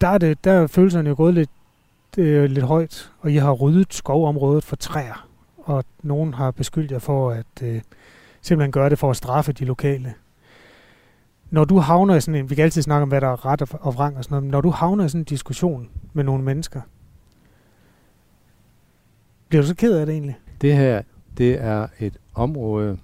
Der 0.00 0.08
er, 0.08 0.18
det, 0.18 0.44
der 0.44 0.52
er 0.52 0.66
følelserne 0.66 1.08
jo 1.08 1.14
gået 1.16 1.34
lidt, 1.34 1.50
øh, 2.18 2.50
lidt 2.50 2.64
højt, 2.64 3.12
og 3.20 3.32
I 3.32 3.36
har 3.36 3.52
ryddet 3.52 3.94
skovområdet 3.94 4.64
for 4.64 4.76
træer, 4.76 5.28
og 5.56 5.84
nogen 6.02 6.34
har 6.34 6.50
beskyldt 6.50 6.92
jer 6.92 6.98
for 6.98 7.30
at 7.30 7.62
øh, 7.62 7.80
simpelthen 8.42 8.72
gøre 8.72 8.90
det 8.90 8.98
for 8.98 9.10
at 9.10 9.16
straffe 9.16 9.52
de 9.52 9.64
lokale. 9.64 10.14
Når 11.50 11.64
du 11.64 11.78
havner 11.78 12.14
i 12.14 12.20
sådan 12.20 12.40
en, 12.40 12.50
vi 12.50 12.54
kan 12.54 12.64
altid 12.64 12.82
snakke 12.82 13.02
om, 13.02 13.08
hvad 13.08 13.20
der 13.20 13.28
er 13.28 13.46
ret 13.46 13.74
og 13.74 13.94
vrang 13.94 14.16
og 14.16 14.24
sådan 14.24 14.34
noget, 14.34 14.42
men 14.42 14.50
når 14.50 14.60
du 14.60 14.70
havner 14.70 15.04
i 15.04 15.08
sådan 15.08 15.20
en 15.20 15.24
diskussion 15.24 15.88
med 16.12 16.24
nogle 16.24 16.44
mennesker, 16.44 16.80
bliver 19.48 19.62
du 19.62 19.68
så 19.68 19.74
ked 19.74 19.98
af 19.98 20.06
det 20.06 20.12
egentlig? 20.12 20.38
Det 20.60 20.76
her, 20.76 21.02
det 21.38 21.62
er 21.62 21.86
et 22.00 22.16
område, 22.34 22.98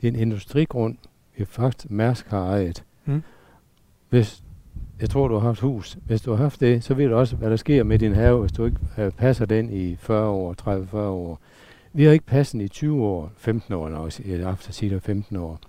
det 0.00 0.08
er 0.08 0.12
en 0.12 0.18
industrigrund, 0.18 0.96
vi 1.36 1.44
faktisk 1.44 1.90
Mærsk 1.90 2.26
har 2.26 2.44
ejet. 2.44 2.84
Mm. 3.04 3.22
Hvis, 4.08 4.42
jeg 5.00 5.10
tror, 5.10 5.28
du 5.28 5.34
har 5.34 5.46
haft 5.46 5.60
hus. 5.60 5.98
Hvis 6.06 6.20
du 6.20 6.30
har 6.30 6.42
haft 6.42 6.60
det, 6.60 6.84
så 6.84 6.94
ved 6.94 7.08
du 7.08 7.14
også, 7.14 7.36
hvad 7.36 7.50
der 7.50 7.56
sker 7.56 7.84
med 7.84 7.98
din 7.98 8.14
have, 8.14 8.40
hvis 8.40 8.52
du 8.52 8.64
ikke 8.64 8.78
øh, 8.98 9.10
passer 9.10 9.46
den 9.46 9.70
i 9.72 9.96
40 9.96 10.28
år, 10.28 10.54
30-40 10.94 10.96
år. 10.96 11.40
Vi 11.92 12.04
har 12.04 12.12
ikke 12.12 12.26
passet 12.26 12.60
i 12.60 12.68
20 12.68 13.04
år, 13.04 13.32
15 13.36 13.74
år 13.74 13.88
nok, 13.88 14.12
jeg 14.26 14.46
har 14.46 14.98
15 15.00 15.36
år. 15.36 15.60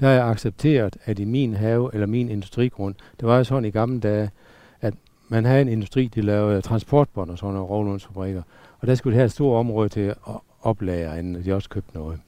Der 0.00 0.06
har 0.06 0.14
jeg 0.14 0.28
accepteret, 0.28 0.96
at 1.04 1.18
i 1.18 1.24
min 1.24 1.54
have 1.54 1.90
eller 1.92 2.06
min 2.06 2.28
industrigrund, 2.28 2.94
det 3.20 3.28
var 3.28 3.36
jo 3.36 3.44
sådan 3.44 3.64
i 3.64 3.70
gamle 3.70 4.00
dage, 4.00 4.30
at 4.80 4.94
man 5.28 5.44
havde 5.44 5.62
en 5.62 5.68
industri, 5.68 6.06
de 6.14 6.20
lavede 6.20 6.60
transportbånd 6.60 7.30
og 7.30 7.38
sådan 7.38 7.54
nogle 7.54 8.00
fabrikker. 8.00 8.42
Og 8.80 8.86
der 8.86 8.94
skulle 8.94 9.12
det 9.12 9.18
have 9.18 9.24
et 9.24 9.32
stort 9.32 9.58
område 9.58 9.88
til 9.88 10.00
at 10.00 10.16
oplære, 10.62 11.18
inden 11.18 11.44
de 11.44 11.54
også 11.54 11.68
købte 11.68 11.94
noget. 11.94 12.20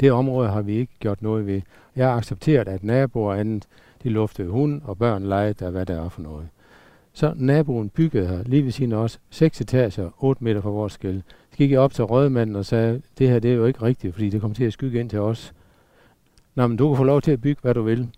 Det 0.00 0.12
område 0.12 0.48
har 0.48 0.62
vi 0.62 0.72
ikke 0.72 0.92
gjort 0.98 1.22
noget 1.22 1.46
ved. 1.46 1.60
Jeg 1.96 2.08
har 2.08 2.16
accepteret, 2.16 2.68
at 2.68 2.84
naboer 2.84 3.34
andet, 3.34 3.66
de 4.02 4.08
luftede 4.08 4.48
hund 4.48 4.82
og 4.84 4.98
børn 4.98 5.24
legede 5.24 5.64
af, 5.64 5.72
hvad 5.72 5.86
der 5.86 6.04
er 6.04 6.08
for 6.08 6.22
noget. 6.22 6.48
Så 7.12 7.32
naboen 7.36 7.88
byggede 7.88 8.26
her, 8.26 8.42
lige 8.42 8.64
ved 8.64 8.70
siden 8.70 8.92
af 8.92 8.96
os, 8.96 9.20
seks 9.30 9.60
etager, 9.60 10.10
8 10.18 10.44
meter 10.44 10.60
fra 10.60 10.70
vores 10.70 10.92
skæld. 10.92 11.22
Så 11.50 11.56
gik 11.56 11.70
jeg 11.70 11.80
op 11.80 11.92
til 11.92 12.04
rødmanden 12.04 12.56
og 12.56 12.66
sagde, 12.66 13.02
det 13.18 13.28
her 13.28 13.38
det 13.38 13.50
er 13.50 13.54
jo 13.54 13.64
ikke 13.64 13.82
rigtigt, 13.82 14.14
fordi 14.14 14.30
det 14.30 14.40
kommer 14.40 14.54
til 14.54 14.64
at 14.64 14.72
skygge 14.72 15.00
ind 15.00 15.10
til 15.10 15.18
os. 15.18 15.54
Nå, 16.54 16.66
men 16.66 16.76
du 16.76 16.88
kan 16.88 16.96
få 16.96 17.04
lov 17.04 17.22
til 17.22 17.32
at 17.32 17.40
bygge, 17.40 17.60
hvad 17.62 17.74
du 17.74 17.82
vil. 17.82 18.08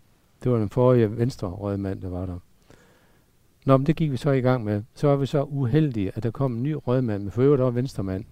Det 0.44 0.52
var 0.52 0.58
den 0.58 0.68
forrige 0.68 1.18
venstre 1.18 1.48
rødmand, 1.48 2.00
der 2.00 2.08
var 2.08 2.26
der. 2.26 2.38
Nå, 3.66 3.76
men 3.76 3.86
det 3.86 3.96
gik 3.96 4.12
vi 4.12 4.16
så 4.16 4.30
i 4.30 4.40
gang 4.40 4.64
med. 4.64 4.82
Så 4.94 5.06
var 5.06 5.16
vi 5.16 5.26
så 5.26 5.42
uheldige, 5.42 6.12
at 6.14 6.22
der 6.22 6.30
kom 6.30 6.52
en 6.52 6.62
ny 6.62 6.76
rødmand, 6.86 7.22
med 7.22 7.30
for 7.30 7.42
øvrigt 7.42 7.62
også 7.62 7.74
venstremand. 7.74 8.24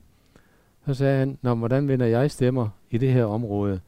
Så 0.86 0.94
sagde 0.94 1.18
han, 1.18 1.38
Nå, 1.42 1.54
hvordan 1.54 1.88
vinder 1.88 2.06
jeg 2.06 2.30
stemmer 2.30 2.68
i 2.90 2.98
det 2.98 3.12
her 3.12 3.24
område? 3.24 3.80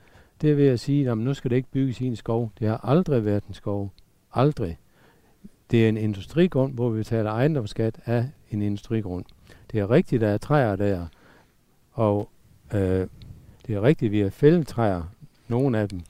Det 0.43 0.51
er 0.51 0.55
ved 0.55 0.69
at 0.69 0.81
sige, 0.81 1.11
at 1.11 1.19
nu 1.19 1.35
skal 1.35 1.51
det 1.51 1.57
ikke 1.57 1.71
bygges 1.73 2.01
i 2.01 2.07
en 2.07 2.17
skov. 2.17 2.53
Det 2.59 2.69
har 2.69 2.81
aldrig 2.89 3.25
været 3.25 3.45
en 3.49 3.55
skov. 3.55 3.93
Aldrig. 4.33 4.79
Det 5.71 5.85
er 5.85 5.89
en 5.89 5.97
industrigrund, 5.97 6.75
hvor 6.75 6.91
vi 6.91 6.99
betaler 6.99 7.31
ejendomsskat 7.31 8.01
af 8.05 8.29
en 8.51 8.63
industrigrund. 8.63 9.25
Det 9.73 9.81
er 9.81 9.91
rigtigt, 9.91 10.21
der 10.21 10.29
er 10.29 10.39
træer 10.39 10.77
der, 10.77 11.07
og 11.93 12.29
øh, 12.75 13.07
det 13.67 13.75
er 13.75 13.83
rigtigt, 13.83 14.13
vi 14.13 14.21
har 14.21 14.31
fældet 14.31 14.67
træer, 14.67 15.03
nogle 15.49 15.79
af 15.79 15.89
dem. 15.89 16.01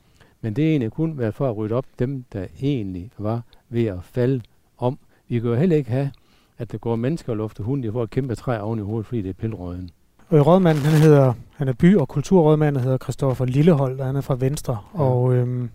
Men 0.40 0.56
det 0.56 0.64
er 0.64 0.70
egentlig 0.70 0.92
kun 0.92 1.18
været 1.18 1.34
for 1.34 1.50
at 1.50 1.56
rydde 1.56 1.74
op 1.74 1.86
dem, 1.98 2.24
der 2.32 2.46
egentlig 2.62 3.10
var 3.18 3.42
ved 3.68 3.84
at 3.84 4.04
falde 4.04 4.42
om 4.78 4.98
vi 5.28 5.40
kan 5.40 5.50
jo 5.50 5.56
heller 5.56 5.76
ikke 5.76 5.90
have, 5.90 6.12
at 6.58 6.72
der 6.72 6.78
går 6.78 6.96
mennesker 6.96 7.32
og 7.32 7.36
lufter 7.36 7.64
hunde 7.64 7.92
for 7.92 8.02
at 8.02 8.10
kæmpe 8.10 8.34
træer 8.34 8.60
oven 8.60 8.78
i 8.78 8.82
hovedet, 8.82 9.06
fordi 9.06 9.22
det 9.22 9.28
er 9.28 9.32
pillerøden. 9.32 9.90
Og 10.32 10.46
rådmanden, 10.46 10.84
han 10.84 11.00
hedder, 11.00 11.32
han 11.56 11.68
er 11.68 11.72
by- 11.72 11.96
og 11.96 12.08
kulturrådmand, 12.08 12.76
og 12.76 12.82
hedder 12.82 12.98
Christoffer 12.98 13.44
Lillehold, 13.44 14.00
og 14.00 14.06
han 14.06 14.16
er 14.16 14.20
fra 14.20 14.36
Venstre. 14.38 14.78
Ja. 14.94 15.00
Og 15.00 15.34
øhm, 15.34 15.70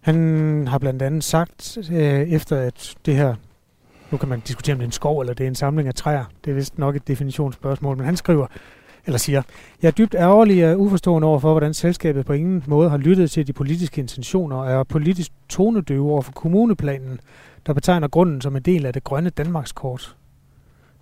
han 0.00 0.68
har 0.68 0.78
blandt 0.78 1.02
andet 1.02 1.24
sagt, 1.24 1.78
øh, 1.92 2.20
efter 2.20 2.56
at 2.56 2.94
det 3.06 3.16
her, 3.16 3.34
nu 4.10 4.18
kan 4.18 4.28
man 4.28 4.40
diskutere 4.40 4.74
om 4.74 4.78
det 4.78 4.84
er 4.84 4.88
en 4.88 4.92
skov, 4.92 5.20
eller 5.20 5.34
det 5.34 5.44
er 5.44 5.48
en 5.48 5.54
samling 5.54 5.88
af 5.88 5.94
træer, 5.94 6.24
det 6.44 6.50
er 6.50 6.54
vist 6.54 6.78
nok 6.78 6.96
et 6.96 7.08
definitionsspørgsmål, 7.08 7.96
men 7.96 8.06
han 8.06 8.16
skriver, 8.16 8.46
eller 9.06 9.18
siger, 9.18 9.42
jeg 9.82 9.88
er 9.88 9.92
dybt 9.92 10.14
ærgerlig 10.14 10.70
og 10.70 10.80
uforstående 10.80 11.28
over 11.28 11.38
for, 11.38 11.50
hvordan 11.50 11.74
selskabet 11.74 12.26
på 12.26 12.32
ingen 12.32 12.64
måde 12.66 12.90
har 12.90 12.96
lyttet 12.96 13.30
til 13.30 13.46
de 13.46 13.52
politiske 13.52 14.00
intentioner 14.00 14.56
og 14.56 14.70
er 14.70 14.82
politisk 14.82 15.32
tonedøve 15.48 16.10
over 16.10 16.22
for 16.22 16.32
kommuneplanen, 16.32 17.20
der 17.66 17.72
betegner 17.72 18.08
grunden 18.08 18.40
som 18.40 18.56
en 18.56 18.62
del 18.62 18.86
af 18.86 18.92
det 18.92 19.04
grønne 19.04 19.30
Danmarkskort, 19.30 20.16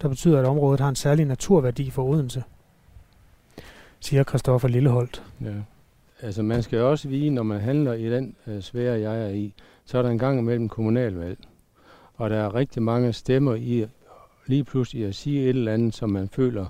der 0.03 0.09
betyder, 0.09 0.38
at 0.40 0.45
området 0.45 0.80
har 0.80 0.88
en 0.88 0.97
særlig 0.97 1.24
naturværdi 1.24 1.90
for 1.90 2.05
Odense, 2.05 2.42
siger 4.01 4.24
Christoffer 4.24 4.68
Lilleholdt. 4.68 5.22
Ja. 5.40 5.53
Altså 6.22 6.42
man 6.42 6.62
skal 6.62 6.80
også 6.80 7.09
vide, 7.09 7.30
når 7.30 7.42
man 7.42 7.61
handler 7.61 7.92
i 7.92 8.11
den 8.11 8.34
øh, 8.47 8.61
svære, 8.61 9.01
jeg 9.01 9.22
er 9.22 9.28
i, 9.28 9.55
så 9.84 9.99
er 9.99 10.03
der 10.03 10.11
en 10.11 10.18
gang 10.18 10.38
imellem 10.38 10.68
kommunalvalg. 10.68 11.38
Og 12.14 12.30
der 12.30 12.36
er 12.36 12.55
rigtig 12.55 12.82
mange 12.82 13.12
stemmer 13.12 13.55
i 13.55 13.86
lige 14.47 14.64
pludselig 14.64 15.07
at 15.07 15.14
sige 15.14 15.42
et 15.42 15.49
eller 15.49 15.72
andet, 15.72 15.95
som 15.95 16.11
man 16.11 16.28
føler 16.28 16.66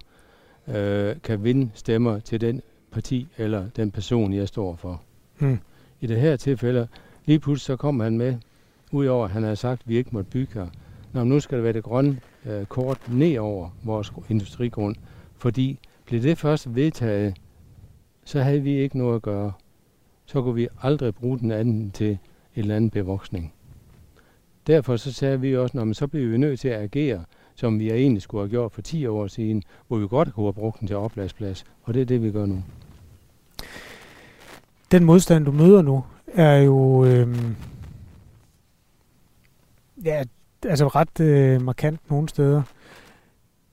øh, 0.68 1.16
kan 1.22 1.44
vinde 1.44 1.70
stemmer 1.74 2.18
til 2.18 2.40
den 2.40 2.62
parti 2.90 3.28
eller 3.36 3.68
den 3.76 3.90
person, 3.90 4.32
jeg 4.32 4.48
står 4.48 4.76
for. 4.76 5.02
Hmm. 5.38 5.58
I 6.00 6.06
det 6.06 6.20
her 6.20 6.36
tilfælde, 6.36 6.88
lige 7.24 7.38
pludselig 7.38 7.66
så 7.66 7.76
kom 7.76 8.00
han 8.00 8.18
med, 8.18 8.36
udover 8.92 9.24
at 9.24 9.30
han 9.30 9.42
havde 9.42 9.56
sagt, 9.56 9.80
at 9.80 9.88
vi 9.88 9.96
ikke 9.96 10.10
måtte 10.12 10.30
bygge 10.30 10.54
her. 10.54 10.66
Nå, 11.12 11.24
nu 11.24 11.40
skal 11.40 11.56
det 11.56 11.64
være 11.64 11.72
det 11.72 11.84
grønne 11.84 12.20
øh, 12.46 12.66
kort 12.66 13.08
ned 13.08 13.38
over 13.38 13.70
vores 13.82 14.12
industrigrund, 14.28 14.96
fordi 15.36 15.78
blev 16.06 16.22
det 16.22 16.38
først 16.38 16.74
vedtaget, 16.74 17.36
så 18.24 18.42
havde 18.42 18.62
vi 18.62 18.74
ikke 18.78 18.98
noget 18.98 19.16
at 19.16 19.22
gøre. 19.22 19.52
Så 20.26 20.42
kunne 20.42 20.54
vi 20.54 20.68
aldrig 20.82 21.14
bruge 21.14 21.38
den 21.38 21.50
anden 21.50 21.90
til 21.90 22.10
en 22.10 22.18
eller 22.54 22.76
anden 22.76 22.90
bevoksning. 22.90 23.52
Derfor 24.66 24.96
så 24.96 25.12
sagde 25.12 25.40
vi 25.40 25.56
også, 25.56 25.80
at 25.80 25.96
så 25.96 26.06
bliver 26.06 26.28
vi 26.28 26.38
nødt 26.38 26.60
til 26.60 26.68
at 26.68 26.82
agere, 26.82 27.24
som 27.54 27.78
vi 27.78 27.90
egentlig 27.90 28.22
skulle 28.22 28.42
have 28.42 28.50
gjort 28.50 28.72
for 28.72 28.82
10 28.82 29.06
år 29.06 29.26
siden, 29.26 29.62
hvor 29.88 29.96
vi 29.98 30.08
godt 30.08 30.34
kunne 30.34 30.46
have 30.46 30.52
brugt 30.52 30.80
den 30.80 30.88
til 30.88 30.96
opladsplads. 30.96 31.64
Og 31.82 31.94
det 31.94 32.02
er 32.02 32.06
det, 32.06 32.22
vi 32.22 32.30
gør 32.30 32.46
nu. 32.46 32.62
Den 34.90 35.04
modstand, 35.04 35.44
du 35.44 35.52
møder 35.52 35.82
nu, 35.82 36.04
er 36.26 36.56
jo 36.56 37.04
øhm, 37.04 37.56
ja, 40.04 40.24
altså 40.64 40.86
ret 40.86 41.20
øh, 41.20 41.62
markant 41.62 42.10
nogle 42.10 42.28
steder. 42.28 42.62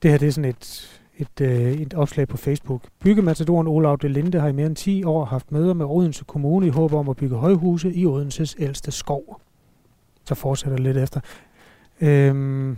Det 0.02 0.10
her 0.10 0.18
det 0.18 0.28
er 0.28 0.32
sådan 0.32 0.50
et, 0.50 1.00
et, 1.16 1.40
øh, 1.40 1.72
et 1.72 1.94
opslag 1.94 2.28
på 2.28 2.36
Facebook. 2.36 2.82
Byggematadoren 3.00 3.66
Olav 3.66 3.98
de 4.02 4.08
Linde 4.08 4.40
har 4.40 4.48
i 4.48 4.52
mere 4.52 4.66
end 4.66 4.76
10 4.76 5.04
år 5.04 5.24
haft 5.24 5.52
møder 5.52 5.74
med 5.74 5.86
Odense 5.86 6.24
Kommune 6.24 6.66
i 6.66 6.70
håb 6.70 6.92
om 6.92 7.08
at 7.08 7.16
bygge 7.16 7.36
højhuse 7.36 7.94
i 7.94 8.06
Odenses 8.06 8.56
ældste 8.58 8.90
skov. 8.90 9.40
Så 10.24 10.34
fortsætter 10.34 10.78
lidt 10.78 10.96
efter. 10.96 11.20
Øhm, 12.00 12.76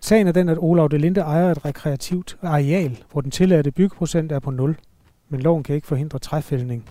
sagen 0.00 0.26
er 0.26 0.32
den, 0.32 0.48
at 0.48 0.58
Olav 0.60 0.88
de 0.88 0.98
Linde 0.98 1.20
ejer 1.20 1.50
et 1.50 1.64
rekreativt 1.64 2.38
areal, 2.42 3.04
hvor 3.12 3.20
den 3.20 3.30
tilladte 3.30 3.70
byggeprocent 3.70 4.32
er 4.32 4.38
på 4.38 4.50
0, 4.50 4.76
men 5.28 5.40
loven 5.40 5.62
kan 5.62 5.74
ikke 5.74 5.86
forhindre 5.86 6.18
træfældning. 6.18 6.88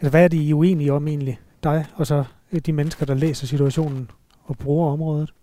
Altså, 0.00 0.10
hvad 0.10 0.24
er 0.24 0.28
de 0.28 0.54
uenige 0.54 0.92
om 0.92 1.08
egentlig? 1.08 1.40
Dig 1.62 1.86
og 1.94 2.06
så 2.06 2.24
de 2.66 2.72
mennesker, 2.72 3.06
der 3.06 3.14
læser 3.14 3.46
situationen 3.46 4.10
og 4.46 4.58
bruger 4.58 4.92
området? 4.92 5.34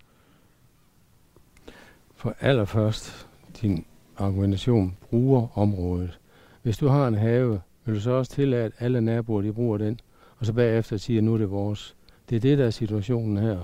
For 2.16 2.36
allerførst 2.40 3.28
din 3.62 3.86
argumentation 4.18 4.98
bruger 5.10 5.58
området. 5.58 6.20
Hvis 6.62 6.78
du 6.78 6.88
har 6.88 7.08
en 7.08 7.14
have, 7.14 7.62
vil 7.86 7.96
du 7.96 8.00
så 8.00 8.12
også 8.12 8.32
tillade, 8.32 8.64
at 8.64 8.72
alle 8.80 9.02
naboer 9.02 9.42
de 9.42 9.54
bruger 9.54 9.78
den, 9.78 10.00
og 10.40 10.46
så 10.46 10.54
bagefter 10.54 10.98
siger, 10.98 11.20
at 11.20 11.24
nu 11.24 11.34
er 11.34 11.38
det 11.38 11.52
vores. 11.52 11.96
Det 12.30 12.36
er 12.36 12.40
det, 12.40 12.58
der 12.58 12.66
er 12.66 12.70
situationen 12.70 13.38
her. 13.38 13.58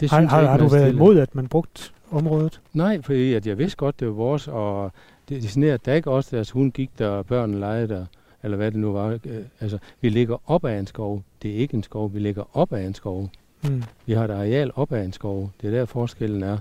Det 0.00 0.10
har, 0.10 0.20
synes 0.20 0.30
har, 0.30 0.40
jeg 0.40 0.42
ikke, 0.42 0.50
har 0.50 0.58
du 0.58 0.68
været 0.68 0.92
imod, 0.92 1.18
at 1.18 1.34
man 1.34 1.48
brugt 1.48 1.94
området? 2.10 2.60
Nej, 2.72 3.02
for 3.02 3.36
at 3.36 3.46
jeg 3.46 3.58
vidste 3.58 3.76
godt, 3.76 4.00
det 4.00 4.08
var 4.08 4.14
vores, 4.14 4.48
og 4.48 4.92
det, 5.28 5.42
det 5.42 5.44
er 5.44 5.48
sådan, 5.48 5.68
at 5.68 5.86
der 5.86 5.94
ikke 5.94 6.10
også 6.10 6.36
deres 6.36 6.50
hund 6.50 6.72
gik 6.72 6.90
der, 6.98 7.08
og 7.08 7.26
børn 7.26 7.54
legede 7.54 7.88
der, 7.88 8.06
eller 8.42 8.56
hvad 8.56 8.70
det 8.70 8.80
nu 8.80 8.92
var. 8.92 9.18
Øh, 9.24 9.44
altså, 9.60 9.78
vi 10.00 10.08
ligger 10.08 10.50
op 10.50 10.64
ad 10.64 10.78
en 10.78 10.86
skov. 10.86 11.22
Det 11.42 11.50
er 11.50 11.54
ikke 11.54 11.74
en 11.74 11.82
skov, 11.82 12.14
vi 12.14 12.18
ligger 12.18 12.56
op 12.56 12.72
ad 12.72 12.86
en 12.86 12.94
skov. 12.94 13.30
Mm. 13.64 13.82
Vi 14.06 14.12
har 14.12 14.24
et 14.24 14.30
areal 14.30 14.70
op 14.74 14.92
ad 14.92 15.04
en 15.04 15.12
skov. 15.12 15.50
Det 15.60 15.66
er 15.66 15.78
der 15.78 15.84
forskellen 15.84 16.42
er. 16.42 16.58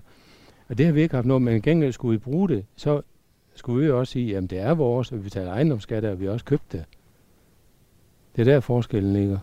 Og 0.69 0.77
det 0.77 0.85
har 0.85 0.93
vi 0.93 1.01
ikke 1.01 1.15
haft 1.15 1.27
noget, 1.27 1.41
men 1.41 1.61
gengæld 1.61 1.93
skulle 1.93 2.11
vi 2.11 2.17
bruge 2.17 2.49
det, 2.49 2.65
så 2.75 3.01
skulle 3.55 3.85
vi 3.85 3.91
også 3.91 4.11
sige, 4.11 4.37
at 4.37 4.49
det 4.49 4.59
er 4.59 4.73
vores, 4.73 5.11
og 5.11 5.17
vi 5.17 5.23
betaler 5.23 5.51
ejendomsskatter, 5.51 6.11
og 6.11 6.19
vi 6.19 6.25
har 6.25 6.31
også 6.31 6.45
købt 6.45 6.71
det. 6.71 6.83
Det 8.35 8.41
er 8.41 8.53
der 8.53 8.59
forskellen 8.59 9.13
ligger. 9.13 9.39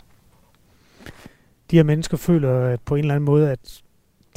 De 1.71 1.77
her 1.77 1.83
mennesker 1.83 2.17
føler 2.17 2.67
at 2.67 2.81
på 2.81 2.95
en 2.95 3.01
eller 3.01 3.15
anden 3.15 3.25
måde, 3.25 3.51
at 3.51 3.83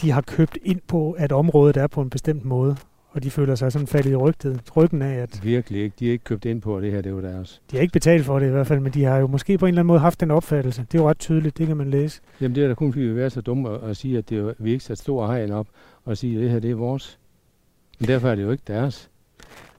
de 0.01 0.11
har 0.11 0.22
købt 0.22 0.57
ind 0.63 0.82
på, 0.88 1.11
at 1.11 1.32
området 1.32 1.78
er 1.78 1.88
på 1.88 2.01
en 2.01 2.09
bestemt 2.09 2.45
måde, 2.45 2.78
og 3.16 3.24
de 3.24 3.32
føler 3.32 3.55
sig 3.55 3.72
sådan 3.72 3.88
faldet 3.88 4.11
i 4.11 4.16
rygtet, 4.16 4.61
ryggen 4.76 5.01
af, 5.01 5.13
at... 5.16 5.39
Virkelig 5.43 5.82
ikke. 5.82 5.95
De 5.99 6.05
har 6.05 6.11
ikke 6.11 6.24
købt 6.24 6.45
ind 6.45 6.61
på, 6.61 6.78
at 6.78 6.84
det 6.84 6.91
her 6.91 7.01
det 7.01 7.16
var 7.16 7.22
deres. 7.22 7.61
De 7.72 7.78
har 7.78 7.82
ikke 7.82 7.91
betalt 7.91 8.26
for 8.26 8.39
det 8.39 8.47
i 8.47 8.49
hvert 8.49 8.68
fald, 8.68 8.80
men 8.80 8.93
de 8.93 9.03
har 9.03 9.18
jo 9.18 9.28
måske 9.28 9.57
på 9.57 9.66
en 9.66 9.68
eller 9.68 9.80
anden 9.80 9.88
måde 9.88 9.99
haft 9.99 10.20
den 10.20 10.32
opfattelse. 10.32 10.86
Det 10.91 10.97
er 10.97 11.03
jo 11.03 11.09
ret 11.09 11.20
tydeligt, 11.20 11.57
det 11.57 11.68
kan 11.68 11.78
man 11.78 11.89
læse. 11.89 12.22
Jamen 12.41 12.55
det 12.55 12.63
er 12.63 12.68
da 12.68 12.74
kun 12.74 12.93
fordi 12.93 13.05
vi 13.05 13.22
er 13.22 13.30
så 13.30 13.41
dumme 13.41 13.70
at, 13.70 13.89
at 13.89 13.97
sige, 13.97 14.18
at 14.18 14.30
det 14.30 14.38
er, 14.38 14.53
vi 14.59 14.72
ikke 14.72 14.84
sat 14.84 14.97
stor 14.97 15.28
hegn 15.28 15.51
op, 15.51 15.68
og 16.05 16.18
sige, 16.18 16.36
at 16.36 16.41
det 16.41 16.51
her 16.51 16.59
det 16.59 16.72
er 16.72 16.76
vores. 16.76 17.20
Men 17.99 18.07
derfor 18.07 18.30
er 18.30 18.36
det 18.36 18.43
jo 18.43 18.51
ikke 18.51 18.63
deres. 18.68 19.09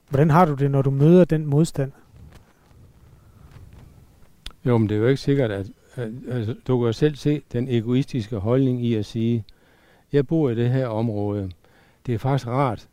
Hvordan 0.09 0.29
har 0.29 0.45
du 0.45 0.53
det, 0.53 0.71
når 0.71 0.81
du 0.81 0.91
møder 0.91 1.25
den 1.25 1.45
modstand? 1.45 1.91
Jo, 4.65 4.77
men 4.77 4.89
det 4.89 4.95
er 4.95 4.99
jo 4.99 5.07
ikke 5.07 5.21
sikkert, 5.21 5.51
at, 5.51 5.67
at 5.95 6.09
altså, 6.29 6.55
du 6.67 6.83
kan 6.83 6.93
selv 6.93 7.15
se 7.15 7.41
den 7.53 7.67
egoistiske 7.69 8.37
holdning 8.37 8.85
i 8.85 8.93
at 8.95 9.05
sige, 9.05 9.45
jeg 10.13 10.27
bor 10.27 10.49
i 10.49 10.55
det 10.55 10.69
her 10.69 10.87
område. 10.87 11.51
Det 12.05 12.13
er 12.13 12.19
faktisk 12.19 12.47
rart, 12.47 12.87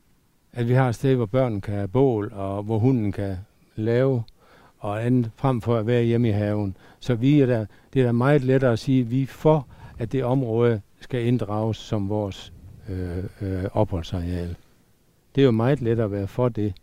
at 0.55 0.69
vi 0.69 0.75
har 0.75 0.89
et 0.89 0.95
sted, 0.95 1.15
hvor 1.15 1.27
børnene 1.27 1.61
kan 1.61 1.75
have 1.75 1.89
bål, 1.89 2.33
og 2.35 2.63
hvor 2.63 2.79
hunden 2.79 3.13
kan 3.13 3.37
lave 3.77 4.23
og 4.79 5.07
andet, 5.07 5.31
frem 5.37 5.61
for 5.61 5.77
at 5.77 5.87
være 5.87 6.03
hjemme 6.03 6.29
i 6.29 6.33
haven. 6.33 6.77
Så 7.01 7.15
vi 7.15 7.41
er 7.41 7.47
der, 7.47 7.67
det 7.95 8.03
er 8.03 8.07
da 8.07 8.13
meget 8.13 8.45
lettere 8.45 8.73
at 8.73 8.79
sige, 8.79 9.01
at 9.01 9.11
vi 9.11 9.23
er 9.23 9.27
for, 9.27 9.67
at 9.99 10.13
det 10.13 10.25
område 10.25 10.81
skal 11.01 11.27
inddrages 11.27 11.77
som 11.77 12.09
vores 12.09 12.53
øh, 12.89 13.25
øh, 13.41 13.65
opholdsareal. 13.73 14.57
Det 15.35 15.41
er 15.41 15.45
jo 15.45 15.51
meget 15.51 15.81
lettere 15.81 16.05
at 16.05 16.13
være 16.13 16.27
for 16.27 16.49
det. 16.49 16.75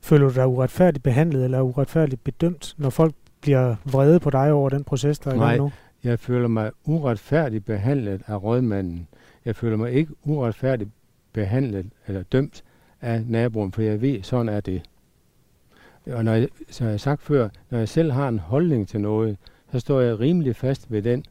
Føler 0.00 0.28
du 0.28 0.34
dig 0.34 0.46
uretfærdigt 0.46 1.02
behandlet 1.02 1.44
eller 1.44 1.60
uretfærdigt 1.60 2.24
bedømt, 2.24 2.74
når 2.78 2.90
folk 2.90 3.14
bliver 3.40 3.76
vrede 3.84 4.20
på 4.20 4.30
dig 4.30 4.52
over 4.52 4.68
den 4.68 4.84
proces, 4.84 5.18
der 5.18 5.30
er 5.30 5.34
i 5.34 5.38
gang 5.38 5.58
nu? 5.58 5.72
jeg 6.04 6.18
føler 6.18 6.48
mig 6.48 6.70
uretfærdigt 6.84 7.64
behandlet 7.64 8.22
af 8.26 8.42
rådmanden. 8.42 9.08
Jeg 9.44 9.56
føler 9.56 9.76
mig 9.76 9.92
ikke 9.92 10.12
uretfærdigt 10.24 10.90
behandlet 11.34 11.86
eller 12.06 12.22
dømt 12.22 12.64
af 13.00 13.26
naboen, 13.26 13.72
for 13.72 13.82
jeg 13.82 14.00
ved, 14.00 14.22
sådan 14.22 14.48
er 14.48 14.60
det. 14.60 14.82
Og 16.06 16.24
når 16.24 16.32
jeg, 16.32 16.48
som 16.70 16.86
jeg 16.86 16.92
har 16.92 16.98
sagt 16.98 17.22
før, 17.22 17.48
når 17.70 17.78
jeg 17.78 17.88
selv 17.88 18.12
har 18.12 18.28
en 18.28 18.38
holdning 18.38 18.88
til 18.88 19.00
noget, 19.00 19.36
så 19.72 19.80
står 19.80 20.00
jeg 20.00 20.20
rimelig 20.20 20.56
fast 20.56 20.92
ved 20.92 21.02
den, 21.02 21.24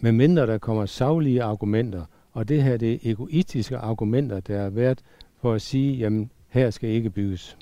med 0.00 0.12
mindre 0.12 0.46
der 0.46 0.58
kommer 0.58 0.86
savlige 0.86 1.42
argumenter. 1.42 2.04
Og 2.32 2.48
det 2.48 2.62
her 2.62 2.76
det 2.76 2.92
er 2.92 2.98
egoistiske 3.02 3.76
argumenter, 3.76 4.40
der 4.40 4.58
er 4.58 4.70
været 4.70 5.02
for 5.40 5.52
at 5.52 5.62
sige, 5.62 5.96
jamen 5.96 6.30
her 6.48 6.70
skal 6.70 6.90
ikke 6.90 7.10
bygges. 7.10 7.58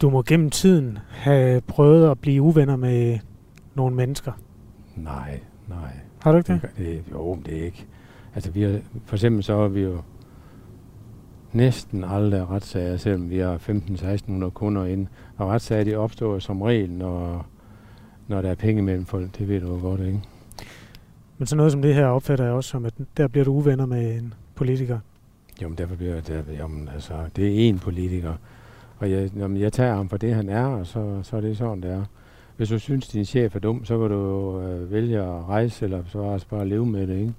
Du 0.00 0.10
må 0.10 0.22
gennem 0.22 0.50
tiden 0.50 0.98
have 1.08 1.60
prøvet 1.60 2.10
at 2.10 2.20
blive 2.20 2.42
uvenner 2.42 2.76
med 2.76 3.18
nogle 3.74 3.96
mennesker. 3.96 4.32
Nej, 4.96 5.40
nej. 5.68 5.92
Har 6.18 6.32
du 6.32 6.38
ikke 6.38 6.52
det? 6.52 6.62
det, 6.62 6.72
det 6.78 7.04
jo, 7.12 7.38
det 7.46 7.58
er 7.58 7.64
ikke. 7.64 7.86
Altså, 8.36 8.50
vi 8.50 8.62
har, 8.62 8.80
for 9.04 9.16
eksempel 9.16 9.42
så 9.42 9.56
har 9.56 9.68
vi 9.68 9.80
jo 9.80 9.98
næsten 11.52 12.04
aldrig 12.04 12.50
retssager, 12.50 12.96
selvom 12.96 13.30
vi 13.30 13.38
har 13.38 13.56
15-1600 13.58 14.50
kunder 14.50 14.84
ind. 14.84 15.06
Og 15.36 15.48
retssager, 15.48 15.84
de 15.84 15.94
opstår 15.94 16.38
som 16.38 16.62
regel, 16.62 16.90
når, 16.90 17.46
når 18.28 18.42
der 18.42 18.50
er 18.50 18.54
penge 18.54 18.82
mellem 18.82 19.04
folk. 19.04 19.38
Det 19.38 19.48
ved 19.48 19.60
du 19.60 19.74
jo 19.74 19.80
godt, 19.80 20.00
ikke? 20.00 20.20
Men 21.38 21.46
så 21.46 21.56
noget 21.56 21.72
som 21.72 21.82
det 21.82 21.94
her 21.94 22.06
opfatter 22.06 22.44
jeg 22.44 22.54
også 22.54 22.70
som, 22.70 22.84
at 22.84 22.94
der 23.16 23.28
bliver 23.28 23.44
du 23.44 23.52
uvenner 23.52 23.86
med 23.86 24.16
en 24.16 24.34
politiker. 24.54 24.98
Jo, 25.62 25.68
men 25.68 25.78
derfor 25.78 25.96
bliver 25.96 26.20
det, 26.20 26.44
jamen, 26.58 26.88
altså, 26.88 27.14
det 27.36 27.68
er 27.68 27.72
én 27.72 27.78
politiker. 27.78 28.34
Og 28.98 29.10
jeg, 29.10 29.30
jamen, 29.36 29.60
jeg 29.60 29.72
tager 29.72 29.94
ham 29.94 30.08
for 30.08 30.16
det, 30.16 30.34
han 30.34 30.48
er, 30.48 30.66
og 30.66 30.86
så, 30.86 31.20
så 31.22 31.36
er 31.36 31.40
det 31.40 31.56
sådan, 31.56 31.82
det 31.82 31.90
er. 31.90 32.04
Hvis 32.56 32.68
du 32.68 32.78
synes, 32.78 33.08
din 33.08 33.24
chef 33.24 33.56
er 33.56 33.60
dum, 33.60 33.84
så 33.84 33.98
kan 33.98 34.10
du 34.10 34.60
øh, 34.60 34.92
vælge 34.92 35.18
at 35.18 35.48
rejse, 35.48 35.84
eller 35.84 36.02
så 36.08 36.46
bare 36.50 36.68
leve 36.68 36.86
med 36.86 37.06
det, 37.06 37.18
ikke? 37.18 37.34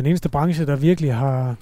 Den 0.00 0.06
eneste 0.06 0.28
branche, 0.28 0.66
der 0.66 0.76
virkelig 0.76 1.14
har 1.14 1.56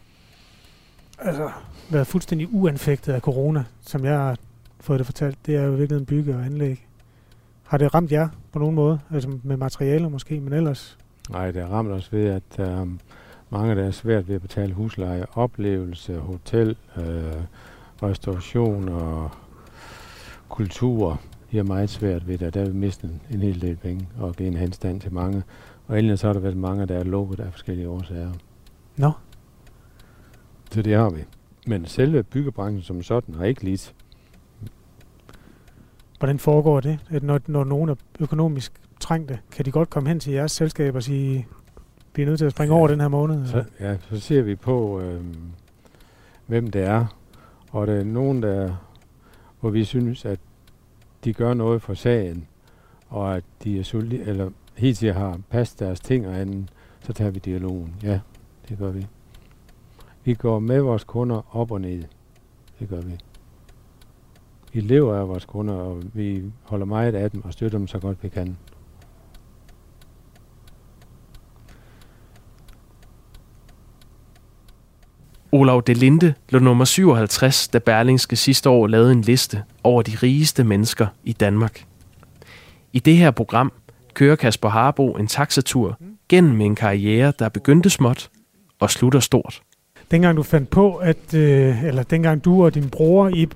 altså, 1.19 1.51
været 1.91 2.07
fuldstændig 2.07 2.49
uanfægtet 2.53 3.13
af 3.13 3.21
corona, 3.21 3.65
som 3.81 4.05
jeg 4.05 4.19
har 4.19 4.37
fået 4.81 4.99
det 4.99 5.07
fortalt. 5.07 5.39
Det 5.47 5.57
er 5.57 5.63
jo 5.63 5.73
virkelig 5.73 6.01
en 6.01 6.07
bygge 6.07 6.35
og 6.35 6.45
anlæg. 6.45 6.87
Har 7.63 7.79
det 7.79 7.95
ramt 7.95 8.13
jer 8.13 8.29
på 8.53 8.59
nogen 8.59 8.75
måde? 8.75 9.01
Altså 9.15 9.31
med 9.43 9.57
materialer 9.57 10.09
måske, 10.09 10.41
men 10.41 10.53
ellers? 10.53 10.99
Nej, 11.31 11.51
det 11.51 11.63
har 11.63 11.69
ramt 11.69 11.91
os 11.91 12.13
ved, 12.13 12.27
at 12.27 12.69
øh, 12.69 12.87
mange, 13.51 13.77
der 13.77 13.85
er 13.85 13.91
svært 13.91 14.29
ved 14.29 14.35
at 14.35 14.43
betale 14.43 14.73
husleje, 14.73 15.27
oplevelse, 15.35 16.19
hotel, 16.19 16.77
øh, 16.97 17.43
restauration 18.03 18.89
og 18.89 19.31
kultur. 20.49 21.21
De 21.53 21.59
er 21.59 21.63
meget 21.63 21.91
svært 21.91 22.29
ved 22.29 22.39
det, 22.39 22.55
der 22.55 22.65
vil 22.65 22.75
miste 22.75 23.05
en, 23.07 23.21
en 23.31 23.41
hel 23.41 23.61
del 23.61 23.77
penge 23.77 24.09
og 24.19 24.37
give 24.37 24.49
en 24.49 24.57
henstand 24.57 25.01
til 25.01 25.13
mange. 25.13 25.43
Og 25.89 26.19
så 26.19 26.27
har 26.27 26.33
der 26.33 26.41
været 26.41 26.57
mange, 26.57 26.87
der 26.87 26.99
er 26.99 27.05
lukket 27.05 27.41
af 27.41 27.53
forskellige 27.53 27.89
årsager. 27.89 28.33
Nå. 28.97 29.13
Så 30.71 30.83
det 30.83 30.95
har 30.95 31.11
vi. 31.11 31.25
Men 31.67 31.87
selve 31.87 32.23
byggebranchen 32.23 32.83
som 32.83 33.03
sådan 33.03 33.35
har 33.35 33.45
ikke 33.45 33.65
lidt. 33.65 33.95
Hvordan 36.19 36.39
foregår 36.39 36.81
det? 36.81 36.99
At 37.11 37.23
når, 37.23 37.41
når 37.47 37.65
nogen 37.65 37.91
er 37.91 37.95
økonomisk 38.21 38.73
trængte, 39.01 39.39
kan 39.51 39.65
de 39.65 39.71
godt 39.71 39.91
komme 39.91 40.09
hen 40.09 40.21
til 40.21 40.33
jeres 40.33 40.53
selskab 40.53 40.95
og 40.95 41.03
sige, 41.03 41.47
vi 42.15 42.23
er 42.23 42.27
nødt 42.27 42.39
til 42.39 42.47
at 42.47 42.53
springe 42.53 42.75
ja. 42.75 42.79
over 42.79 42.89
den 42.89 43.01
her 43.01 43.09
måned? 43.09 43.47
Så, 43.47 43.65
ja, 43.81 43.97
så 43.99 44.21
ser 44.21 44.43
vi 44.43 44.55
på, 44.55 45.01
øh, 45.01 45.25
hvem 46.47 46.71
det 46.71 46.83
er. 46.83 47.07
Og 47.71 47.87
der 47.87 47.95
er 47.95 48.05
nogen, 48.05 48.43
der, 48.43 48.75
hvor 49.61 49.71
vi 49.71 49.85
synes, 49.85 50.25
at 50.25 50.41
de 51.25 51.33
gør 51.33 51.55
noget 51.55 51.83
for 51.83 51.95
sagen, 51.95 52.47
og 53.09 53.37
at 53.37 53.45
de 53.65 53.79
er 53.79 53.85
solide, 53.85 54.25
eller 54.25 54.51
helt 54.79 54.97
sikkert 54.97 55.17
har 55.17 55.41
passet 55.51 55.79
deres 55.79 56.01
ting 56.01 56.27
og 56.27 56.41
andet, 56.41 56.71
så 57.01 57.13
tager 57.13 57.31
vi 57.31 57.39
dialogen. 57.39 57.95
Ja, 58.03 58.21
det 58.69 58.79
gør 58.79 58.91
vi. 58.91 59.07
Vi 60.25 60.35
går 60.35 60.59
med 60.59 60.81
vores 60.81 61.05
kunder 61.05 61.57
op 61.57 61.71
og 61.71 61.81
ned. 61.81 62.05
Det 62.79 62.89
gør 62.89 63.01
vi. 63.01 63.13
Vi 64.73 64.81
lever 64.81 65.15
af 65.15 65.29
vores 65.29 65.45
kunder, 65.45 65.75
og 65.75 66.03
vi 66.15 66.43
holder 66.63 66.87
meget 66.87 67.15
af 67.15 67.31
dem 67.31 67.45
og 67.45 67.53
støtter 67.53 67.79
dem 67.79 67.87
så 67.87 67.99
godt 67.99 68.23
vi 68.23 68.29
kan. 68.29 68.57
Olav 75.53 75.83
Delinde 75.87 76.35
lå 76.49 76.59
nummer 76.59 76.85
57, 76.85 77.69
da 77.69 77.79
Berlingske 77.79 78.37
sidste 78.37 78.71
år 78.71 78.87
lavede 78.87 79.13
en 79.13 79.23
liste 79.23 79.63
over 79.85 80.03
de 80.03 80.17
rigeste 80.23 80.65
mennesker 80.65 81.07
i 81.25 81.33
Danmark. 81.33 81.87
I 82.93 82.99
det 82.99 83.17
her 83.17 83.31
program 83.31 83.73
kører 84.19 84.37
Kasper 84.37 84.69
Harbo 84.69 85.13
en 85.13 85.27
taxatur 85.27 85.99
gennem 86.29 86.61
en 86.61 86.75
karriere, 86.75 87.33
der 87.39 87.49
begyndte 87.49 87.91
småt 87.91 88.31
og 88.81 88.91
slutter 88.91 89.21
stort. 89.21 89.63
Dengang 90.11 90.37
du 90.37 90.43
fandt 90.43 90.71
på, 90.71 90.95
at, 90.97 91.35
øh, 91.35 91.85
eller 91.85 92.03
dengang 92.03 92.45
du 92.45 92.65
og 92.65 92.75
din 92.75 92.91
bror 92.91 93.29
I 93.29 93.49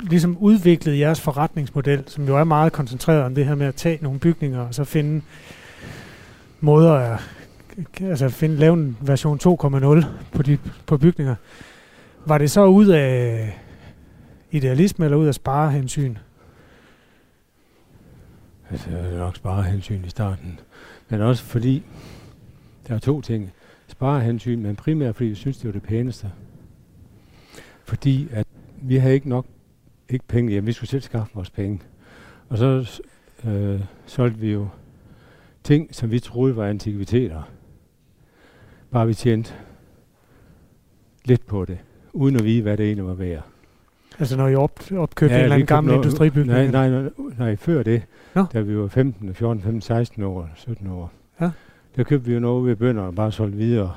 ligesom 0.00 0.36
udviklede 0.40 0.98
jeres 0.98 1.20
forretningsmodel, 1.20 2.04
som 2.06 2.26
jo 2.26 2.36
er 2.36 2.44
meget 2.44 2.72
koncentreret 2.72 3.22
om 3.22 3.34
det 3.34 3.46
her 3.46 3.54
med 3.54 3.66
at 3.66 3.74
tage 3.74 3.98
nogle 4.02 4.18
bygninger 4.18 4.60
og 4.60 4.74
så 4.74 4.84
finde 4.84 5.22
måder 6.60 6.92
at 6.92 7.20
altså 8.00 8.28
finde, 8.28 8.56
lave 8.56 8.74
en 8.74 8.96
version 9.00 9.40
2.0 9.42 10.04
på, 10.32 10.42
de, 10.42 10.58
på 10.86 10.98
bygninger. 10.98 11.34
Var 12.26 12.38
det 12.38 12.50
så 12.50 12.64
ud 12.64 12.86
af 12.86 13.58
idealisme 14.50 15.04
eller 15.04 15.18
ud 15.18 15.26
af 15.26 15.34
sparehensyn? 15.34 16.14
Altså, 18.72 18.90
det 18.90 19.10
vil 19.10 19.18
nok 19.18 19.36
sparehensyn 19.36 20.04
i 20.04 20.08
starten. 20.08 20.60
Men 21.08 21.20
også 21.20 21.44
fordi, 21.44 21.82
der 22.88 22.94
er 22.94 22.98
to 22.98 23.20
ting. 23.20 23.52
Spare 23.88 24.20
hensyn, 24.20 24.62
men 24.62 24.76
primært 24.76 25.16
fordi 25.16 25.28
jeg 25.28 25.36
synes, 25.36 25.58
det 25.58 25.66
var 25.66 25.72
det 25.72 25.82
pæneste. 25.82 26.32
Fordi 27.84 28.28
at 28.30 28.46
vi 28.82 28.96
havde 28.96 29.14
ikke 29.14 29.28
nok 29.28 29.46
ikke 30.08 30.24
penge 30.28 30.50
hjem. 30.50 30.66
Vi 30.66 30.72
skulle 30.72 30.90
selv 30.90 31.02
skaffe 31.02 31.34
vores 31.34 31.50
penge. 31.50 31.80
Og 32.48 32.58
så 32.58 33.00
øh, 33.44 33.80
solgte 34.06 34.40
vi 34.40 34.52
jo 34.52 34.68
ting, 35.64 35.94
som 35.94 36.10
vi 36.10 36.18
troede 36.20 36.56
var 36.56 36.66
antikviteter. 36.66 37.42
Bare 38.90 39.06
vi 39.06 39.14
tjente 39.14 39.54
lidt 41.24 41.46
på 41.46 41.64
det, 41.64 41.78
uden 42.12 42.36
at 42.36 42.44
vide, 42.44 42.62
hvad 42.62 42.76
det 42.76 42.86
egentlig 42.86 43.06
var 43.06 43.14
værd. 43.14 43.51
Altså 44.18 44.36
når 44.36 44.48
I 44.48 44.54
op, 44.54 44.80
opkøbte 44.92 45.34
ja, 45.34 45.38
en 45.38 45.44
eller 45.44 45.54
anden 45.54 45.66
gammel 45.66 45.92
noget, 45.92 46.04
industribygning? 46.04 46.48
Nej, 46.48 46.66
nej, 46.66 46.90
nej, 46.90 47.10
nej, 47.38 47.56
før 47.56 47.82
det, 47.82 48.02
Nå. 48.34 48.44
da 48.52 48.60
vi 48.60 48.78
var 48.78 48.88
15, 48.88 49.34
14, 49.34 49.62
15, 49.62 49.80
16 49.80 50.22
år, 50.22 50.48
17 50.54 50.86
år, 50.86 51.12
ja. 51.40 51.50
der 51.96 52.02
købte 52.02 52.26
vi 52.26 52.34
jo 52.34 52.40
noget 52.40 52.66
ved 52.66 52.76
bønder 52.76 53.02
og 53.02 53.14
bare 53.14 53.32
solgte 53.32 53.58
videre. 53.58 53.94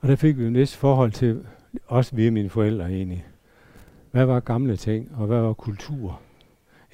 Og 0.00 0.08
der 0.08 0.16
fik 0.16 0.38
vi 0.38 0.44
jo 0.44 0.50
næste 0.50 0.78
forhold 0.78 1.12
til, 1.12 1.40
også 1.86 2.16
vi 2.16 2.26
og 2.26 2.32
mine 2.32 2.50
forældre 2.50 2.86
egentlig. 2.90 3.26
Hvad 4.10 4.24
var 4.24 4.40
gamle 4.40 4.76
ting, 4.76 5.10
og 5.16 5.26
hvad 5.26 5.40
var 5.40 5.52
kultur? 5.52 6.20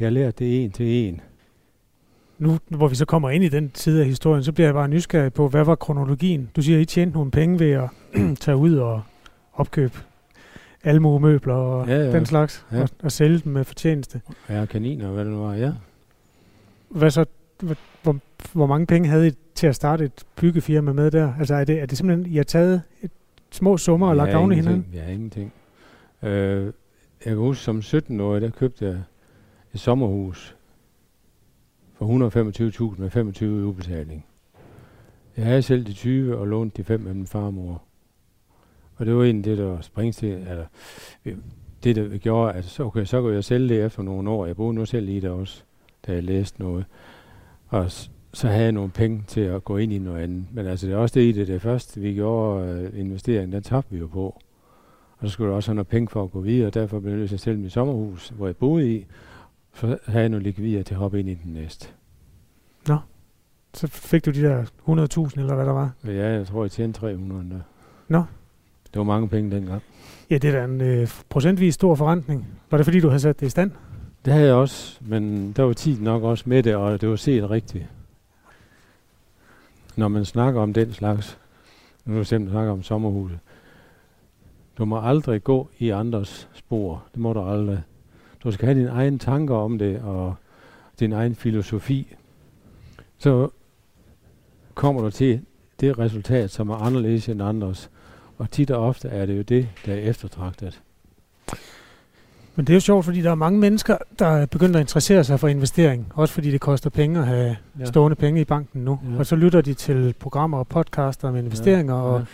Jeg 0.00 0.12
lærte 0.12 0.44
det 0.44 0.64
en 0.64 0.70
til 0.70 0.86
en 0.86 1.20
nu 2.40 2.58
hvor 2.68 2.88
vi 2.88 2.94
så 2.94 3.04
kommer 3.04 3.30
ind 3.30 3.44
i 3.44 3.48
den 3.48 3.70
side 3.74 4.00
af 4.00 4.06
historien, 4.06 4.44
så 4.44 4.52
bliver 4.52 4.66
jeg 4.66 4.74
bare 4.74 4.88
nysgerrig 4.88 5.32
på, 5.32 5.48
hvad 5.48 5.64
var 5.64 5.74
kronologien? 5.74 6.50
Du 6.56 6.62
siger, 6.62 6.76
at 6.76 6.82
I 6.82 6.84
tjente 6.84 7.14
nogle 7.14 7.30
penge 7.30 7.58
ved 7.58 7.70
at 7.70 7.90
tage 8.44 8.56
ud 8.56 8.76
og 8.76 9.02
opkøbe 9.52 9.98
almuemøbler 10.84 11.54
og 11.54 11.88
ja, 11.88 11.96
ja. 11.96 12.12
den 12.12 12.26
slags, 12.26 12.66
ja. 12.72 12.82
og, 12.82 12.88
og 13.02 13.12
sælge 13.12 13.38
dem 13.38 13.52
med 13.52 13.64
fortjeneste. 13.64 14.20
Ja, 14.48 14.64
kaniner 14.64 15.06
og 15.06 15.14
hvad 15.14 15.24
det 15.24 15.32
nu 15.32 15.38
var, 15.38 15.54
ja. 15.54 15.72
Hvad 16.88 17.10
så, 17.10 17.24
hvor, 18.02 18.16
hvor 18.52 18.66
mange 18.66 18.86
penge 18.86 19.08
havde 19.08 19.28
I 19.28 19.32
til 19.54 19.66
at 19.66 19.74
starte 19.74 20.04
et 20.04 20.24
byggefirma 20.36 20.92
med 20.92 21.10
der? 21.10 21.34
Altså 21.38 21.54
er 21.54 21.64
det, 21.64 21.80
er 21.80 21.86
det 21.86 21.98
simpelthen, 21.98 22.32
I 22.32 22.36
har 22.36 22.44
taget 22.44 22.82
et, 23.02 23.10
små 23.52 23.76
summer 23.76 24.08
og 24.08 24.16
lagt 24.16 24.34
oven 24.34 24.52
i 24.52 24.54
hinanden? 24.54 24.86
Ja, 24.94 25.08
ingenting. 25.08 25.52
Øh, 26.22 26.64
jeg 26.64 26.72
kan 27.24 27.36
huske, 27.36 27.64
som 27.64 27.78
17-årig, 27.78 28.42
der 28.42 28.50
købte 28.50 28.84
jeg 28.84 29.02
et 29.74 29.80
sommerhus 29.80 30.56
for 31.94 32.90
125.000 32.94 33.00
med 33.00 33.10
25 33.10 33.60
i 33.60 33.64
udbetaling. 33.64 34.26
Jeg 35.36 35.44
havde 35.44 35.62
selv 35.62 35.86
de 35.86 35.92
20 35.92 36.36
og 36.36 36.46
lånte 36.46 36.76
de 36.76 36.84
5 36.84 37.06
af 37.06 37.14
min 37.14 37.26
farmor. 37.26 37.82
Og 39.00 39.06
det 39.06 39.16
var 39.16 39.24
egentlig 39.24 39.44
det, 39.44 39.58
der 39.58 39.80
springste, 39.80 40.28
eller 40.28 40.64
det, 41.84 41.96
der 41.96 42.18
gjorde, 42.18 42.52
at 42.52 42.64
så, 42.64 42.84
okay, 42.84 43.04
så 43.04 43.20
kunne 43.20 43.34
jeg 43.34 43.44
sælge 43.44 43.68
det 43.68 43.84
efter 43.84 44.02
nogle 44.02 44.30
år. 44.30 44.46
Jeg 44.46 44.56
boede 44.56 44.74
nu 44.74 44.84
selv 44.84 45.08
i 45.08 45.20
det 45.20 45.30
også, 45.30 45.62
da 46.06 46.12
jeg 46.12 46.22
læste 46.22 46.60
noget. 46.60 46.84
Og 47.68 47.90
så 48.32 48.48
havde 48.48 48.64
jeg 48.64 48.72
nogle 48.72 48.90
penge 48.90 49.24
til 49.26 49.40
at 49.40 49.64
gå 49.64 49.76
ind 49.76 49.92
i 49.92 49.98
noget 49.98 50.22
andet. 50.22 50.44
Men 50.52 50.66
altså, 50.66 50.86
det 50.86 50.92
er 50.92 50.98
også 50.98 51.18
det 51.18 51.24
i 51.24 51.32
det, 51.32 51.48
det 51.48 51.62
første, 51.62 52.00
vi 52.00 52.14
gjorde 52.14 52.88
uh, 52.92 52.98
investeringen, 52.98 53.52
den 53.52 53.62
tabte 53.62 53.92
vi 53.92 53.98
jo 53.98 54.06
på. 54.06 54.40
Og 55.18 55.28
så 55.28 55.32
skulle 55.32 55.48
jeg 55.48 55.56
også 55.56 55.70
have 55.70 55.74
noget 55.74 55.88
penge 55.88 56.08
for 56.08 56.22
at 56.22 56.30
gå 56.30 56.40
videre, 56.40 56.66
og 56.66 56.74
derfor 56.74 57.00
blev 57.00 57.10
jeg 57.10 57.18
nødt 57.18 57.30
til 57.30 57.36
at 57.36 57.40
sælge 57.40 57.58
mit 57.58 57.72
sommerhus, 57.72 58.28
hvor 58.28 58.46
jeg 58.46 58.56
boede 58.56 58.96
i, 58.96 59.06
så 59.74 59.98
havde 60.06 60.22
jeg 60.22 60.28
nogle 60.28 60.44
likvider 60.44 60.82
til 60.82 60.94
at 60.94 60.98
hoppe 61.00 61.20
ind 61.20 61.28
i 61.28 61.34
den 61.34 61.52
næste. 61.52 61.88
Nå, 62.88 62.96
så 63.74 63.86
fik 63.86 64.24
du 64.24 64.30
de 64.30 64.42
der 64.42 64.64
100.000 64.64 65.40
eller 65.40 65.54
hvad 65.54 65.66
der 65.66 65.72
var? 65.72 65.92
Ja, 66.04 66.28
jeg 66.32 66.46
tror, 66.46 66.64
jeg 66.64 66.70
tjente 66.70 67.00
300 67.00 67.50
der. 67.50 67.60
Nå. 68.08 68.22
Det 68.92 68.98
var 68.98 69.04
mange 69.04 69.28
penge 69.28 69.50
dengang. 69.50 69.82
Ja, 70.30 70.38
det 70.38 70.54
er 70.54 70.58
da 70.58 70.64
en 70.64 70.80
øh, 70.80 71.08
procentvis 71.28 71.74
stor 71.74 71.94
forrentning. 71.94 72.46
Var 72.70 72.78
det 72.78 72.84
fordi, 72.86 73.00
du 73.00 73.08
havde 73.08 73.20
sat 73.20 73.40
det 73.40 73.46
i 73.46 73.50
stand? 73.50 73.70
Det 74.24 74.32
havde 74.32 74.46
jeg 74.46 74.54
også, 74.54 74.98
men 75.00 75.52
der 75.52 75.62
var 75.62 75.72
tid 75.72 76.00
nok 76.00 76.22
også 76.22 76.44
med 76.46 76.62
det, 76.62 76.74
og 76.76 77.00
det 77.00 77.08
var 77.08 77.16
set 77.16 77.50
rigtigt. 77.50 77.86
Når 79.96 80.08
man 80.08 80.24
snakker 80.24 80.60
om 80.60 80.72
den 80.72 80.92
slags, 80.92 81.38
nu 82.04 82.18
er 82.18 82.22
simpelthen 82.22 82.54
snakker 82.54 82.72
om 82.72 82.82
sommerhuset, 82.82 83.38
du 84.78 84.84
må 84.84 85.00
aldrig 85.00 85.44
gå 85.44 85.68
i 85.78 85.90
andres 85.90 86.48
spor. 86.52 87.04
Det 87.12 87.20
må 87.20 87.32
du 87.32 87.40
aldrig. 87.40 87.82
Du 88.44 88.50
skal 88.50 88.66
have 88.66 88.78
dine 88.78 88.90
egne 88.90 89.18
tanker 89.18 89.54
om 89.54 89.78
det, 89.78 90.00
og 90.00 90.34
din 91.00 91.12
egen 91.12 91.34
filosofi. 91.34 92.14
Så 93.18 93.48
kommer 94.74 95.02
du 95.02 95.10
til 95.10 95.40
det 95.80 95.98
resultat, 95.98 96.50
som 96.50 96.70
er 96.70 96.74
anderledes 96.74 97.28
end 97.28 97.42
andres. 97.42 97.90
Og 98.40 98.50
tit 98.50 98.70
og 98.70 98.86
ofte 98.86 99.08
er 99.08 99.26
det 99.26 99.36
jo 99.36 99.42
det, 99.42 99.68
der 99.86 99.92
er 99.92 99.98
eftertragtet. 99.98 100.80
Men 102.56 102.66
det 102.66 102.72
er 102.72 102.76
jo 102.76 102.80
sjovt, 102.80 103.04
fordi 103.04 103.20
der 103.20 103.30
er 103.30 103.34
mange 103.34 103.58
mennesker, 103.58 103.96
der 104.18 104.26
er 104.26 104.46
begyndt 104.46 104.76
at 104.76 104.80
interessere 104.80 105.24
sig 105.24 105.40
for 105.40 105.48
investering. 105.48 106.12
Også 106.14 106.34
fordi 106.34 106.50
det 106.50 106.60
koster 106.60 106.90
penge 106.90 107.18
at 107.18 107.26
have 107.26 107.56
ja. 107.80 107.84
stående 107.84 108.16
penge 108.16 108.40
i 108.40 108.44
banken 108.44 108.84
nu. 108.84 109.00
Ja. 109.12 109.18
Og 109.18 109.26
så 109.26 109.36
lytter 109.36 109.60
de 109.60 109.74
til 109.74 110.14
programmer 110.18 110.58
og 110.58 110.68
podcaster 110.68 111.30
med 111.30 111.42
investeringer 111.42 111.94
ja. 111.94 112.00
Ja. 112.00 112.06
og, 112.06 112.24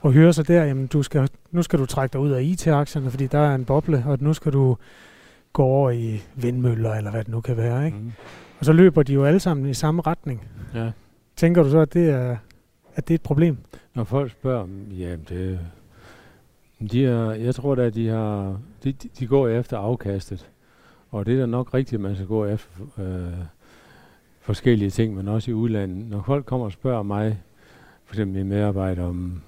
og 0.00 0.12
hører 0.12 0.32
så 0.32 0.42
der, 0.42 0.64
jamen 0.64 0.86
du 0.86 1.02
skal, 1.02 1.28
nu 1.50 1.62
skal 1.62 1.78
du 1.78 1.86
trække 1.86 2.12
dig 2.12 2.20
ud 2.20 2.30
af 2.30 2.42
IT-aktierne, 2.42 3.10
fordi 3.10 3.26
der 3.26 3.38
er 3.38 3.54
en 3.54 3.64
boble, 3.64 4.04
og 4.06 4.18
nu 4.20 4.32
skal 4.32 4.52
du 4.52 4.76
går 5.52 5.64
over 5.64 5.90
i 5.90 6.22
vindmøller, 6.34 6.94
eller 6.94 7.10
hvad 7.10 7.24
det 7.24 7.30
nu 7.30 7.40
kan 7.40 7.56
være. 7.56 7.86
Ikke? 7.86 7.98
Mm. 7.98 8.12
Og 8.58 8.64
så 8.64 8.72
løber 8.72 9.02
de 9.02 9.12
jo 9.12 9.24
alle 9.24 9.40
sammen 9.40 9.66
i 9.66 9.74
samme 9.74 10.02
retning. 10.02 10.48
Ja. 10.74 10.90
Tænker 11.36 11.62
du 11.62 11.70
så, 11.70 11.78
at 11.78 11.94
det 11.94 12.10
er, 12.10 12.36
at 13.00 13.08
det 13.08 13.14
er 13.14 13.18
et 13.18 13.22
problem? 13.22 13.56
Når 13.94 14.04
folk 14.04 14.32
spørger, 14.32 14.66
ja, 14.98 15.16
det, 15.28 15.60
de 16.92 17.06
er, 17.06 17.30
jeg 17.30 17.54
tror 17.54 17.74
da, 17.74 17.82
at 17.82 17.94
de, 17.94 18.08
har, 18.08 18.60
de, 18.84 18.92
de 18.92 19.26
går 19.26 19.48
efter 19.48 19.78
afkastet. 19.78 20.50
Og 21.10 21.26
det 21.26 21.34
er 21.34 21.40
da 21.40 21.46
nok 21.46 21.74
rigtigt, 21.74 21.94
at 21.94 22.00
man 22.00 22.14
skal 22.14 22.26
gå 22.26 22.46
efter 22.46 22.68
øh, 22.98 23.44
forskellige 24.40 24.90
ting, 24.90 25.14
men 25.14 25.28
også 25.28 25.50
i 25.50 25.54
udlandet. 25.54 26.10
Når 26.10 26.22
folk 26.26 26.46
kommer 26.46 26.66
og 26.66 26.72
spørger 26.72 27.02
mig, 27.02 27.42
for 28.04 28.14
eksempel 28.14 28.36
mine 28.36 28.48
medarbejdere, 28.48 29.06
om 29.06 29.42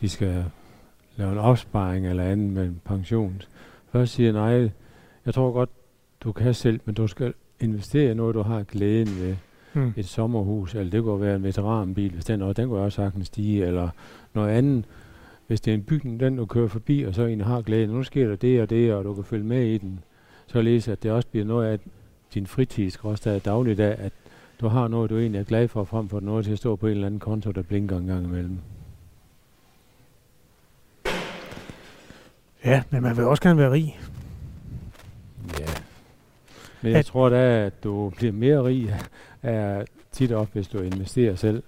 de 0.00 0.08
skal 0.08 0.44
lave 1.16 1.32
en 1.32 1.38
opsparing 1.38 2.06
eller 2.06 2.24
andet 2.24 2.50
med 2.50 2.64
en 2.64 2.80
pension. 2.84 3.42
Først 3.92 4.12
siger 4.12 4.26
jeg, 4.26 4.32
nej, 4.32 4.70
jeg 5.26 5.34
tror 5.34 5.52
godt, 5.52 5.70
du 6.20 6.32
kan 6.32 6.54
selv, 6.54 6.80
men 6.84 6.94
du 6.94 7.06
skal 7.06 7.34
investere 7.60 8.10
i 8.10 8.14
noget, 8.14 8.34
du 8.34 8.42
har 8.42 8.62
glæden 8.62 9.20
ved. 9.20 9.36
Mm. 9.74 9.92
Et 9.96 10.06
sommerhus, 10.06 10.74
eller 10.74 10.90
det 10.90 11.02
kunne 11.02 11.20
være 11.20 11.36
en 11.36 11.42
veteranbil, 11.42 12.12
hvis 12.12 12.24
den, 12.24 12.42
og 12.42 12.56
den 12.56 12.68
kunne 12.68 12.80
også 12.80 12.96
sagtens 12.96 13.26
stige, 13.26 13.66
eller 13.66 13.88
noget 14.34 14.50
andet. 14.50 14.84
Hvis 15.46 15.60
det 15.60 15.70
er 15.70 15.74
en 15.74 15.82
bygning, 15.82 16.20
den 16.20 16.36
du 16.36 16.46
kører 16.46 16.68
forbi, 16.68 17.02
og 17.02 17.14
så 17.14 17.22
en 17.22 17.40
har 17.40 17.62
glæden, 17.62 17.90
nu 17.90 18.02
sker 18.02 18.28
der 18.28 18.36
det 18.36 18.62
og 18.62 18.70
det, 18.70 18.94
og 18.94 19.04
du 19.04 19.14
kan 19.14 19.24
følge 19.24 19.44
med 19.44 19.66
i 19.66 19.78
den, 19.78 20.00
så 20.46 20.62
læse, 20.62 20.92
at 20.92 21.02
det 21.02 21.10
også 21.10 21.28
bliver 21.28 21.44
noget 21.46 21.66
af 21.66 21.78
din 22.34 22.46
fritid, 22.46 22.90
også 23.02 23.30
der 23.30 23.38
dagligdag, 23.38 23.98
at 23.98 24.12
du 24.60 24.68
har 24.68 24.88
noget, 24.88 25.10
du 25.10 25.18
egentlig 25.18 25.38
er 25.38 25.44
glad 25.44 25.68
for, 25.68 25.84
frem 25.84 26.08
for 26.08 26.20
noget 26.20 26.44
til 26.44 26.52
at 26.52 26.58
stå 26.58 26.76
på 26.76 26.86
en 26.86 26.92
eller 26.92 27.06
anden 27.06 27.20
konto, 27.20 27.50
der 27.50 27.62
blinker 27.62 27.98
en 27.98 28.06
gang 28.06 28.24
imellem. 28.24 28.58
Ja, 32.64 32.82
men 32.90 33.02
man 33.02 33.16
vil 33.16 33.24
også 33.24 33.42
gerne 33.42 33.58
være 33.58 33.72
rig. 33.72 33.98
Men 36.84 36.92
jeg 36.92 36.98
at 36.98 37.04
tror 37.04 37.28
da, 37.28 37.66
at 37.66 37.84
du 37.84 38.12
bliver 38.16 38.32
mere 38.32 38.64
rig 38.64 38.94
er 39.42 39.84
tit 40.12 40.32
op, 40.32 40.48
hvis 40.52 40.68
du 40.68 40.78
investerer 40.78 41.34
selv. 41.34 41.62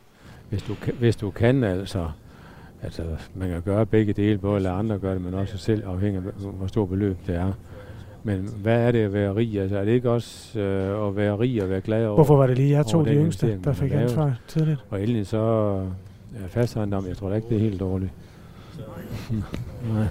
Hvis 0.48 0.62
du, 0.62 0.74
hvis 0.98 1.16
du 1.16 1.30
kan 1.30 1.64
altså, 1.64 2.08
altså 2.82 3.02
man 3.34 3.48
kan 3.48 3.62
gøre 3.62 3.86
begge 3.86 4.12
dele, 4.12 4.38
både 4.38 4.60
lade 4.60 4.74
andre 4.74 4.98
gøre 4.98 5.14
det, 5.14 5.22
men 5.22 5.34
også 5.34 5.58
selv 5.58 5.86
afhængig 5.86 6.22
af, 6.26 6.50
hvor 6.52 6.66
stor 6.66 6.86
beløb 6.86 7.16
det 7.26 7.34
er. 7.34 7.52
Men 8.22 8.48
hvad 8.62 8.80
er 8.80 8.92
det 8.92 8.98
at 8.98 9.12
være 9.12 9.34
rig? 9.34 9.60
Altså, 9.60 9.78
er 9.78 9.84
det 9.84 9.92
ikke 9.92 10.10
også 10.10 10.60
øh, 10.60 11.08
at 11.08 11.16
være 11.16 11.38
rig 11.38 11.62
og 11.62 11.70
være 11.70 11.80
glad 11.80 12.06
over 12.06 12.14
Hvorfor 12.14 12.36
var 12.36 12.46
det 12.46 12.56
lige 12.56 12.76
jeg 12.76 12.86
to 12.86 13.04
de 13.04 13.14
yngste, 13.14 13.60
der 13.64 13.72
fik 13.72 13.92
ansvar 13.92 14.40
tidligt? 14.48 14.84
Og 14.90 15.00
endelig 15.02 15.26
så 15.26 15.38
er 16.44 16.48
fastejendom, 16.48 17.06
jeg 17.06 17.16
tror 17.16 17.28
da 17.28 17.36
ikke, 17.36 17.48
det 17.48 17.56
er 17.56 17.60
helt 17.60 17.80
dårligt. 17.80 18.10
Nej. 19.92 20.06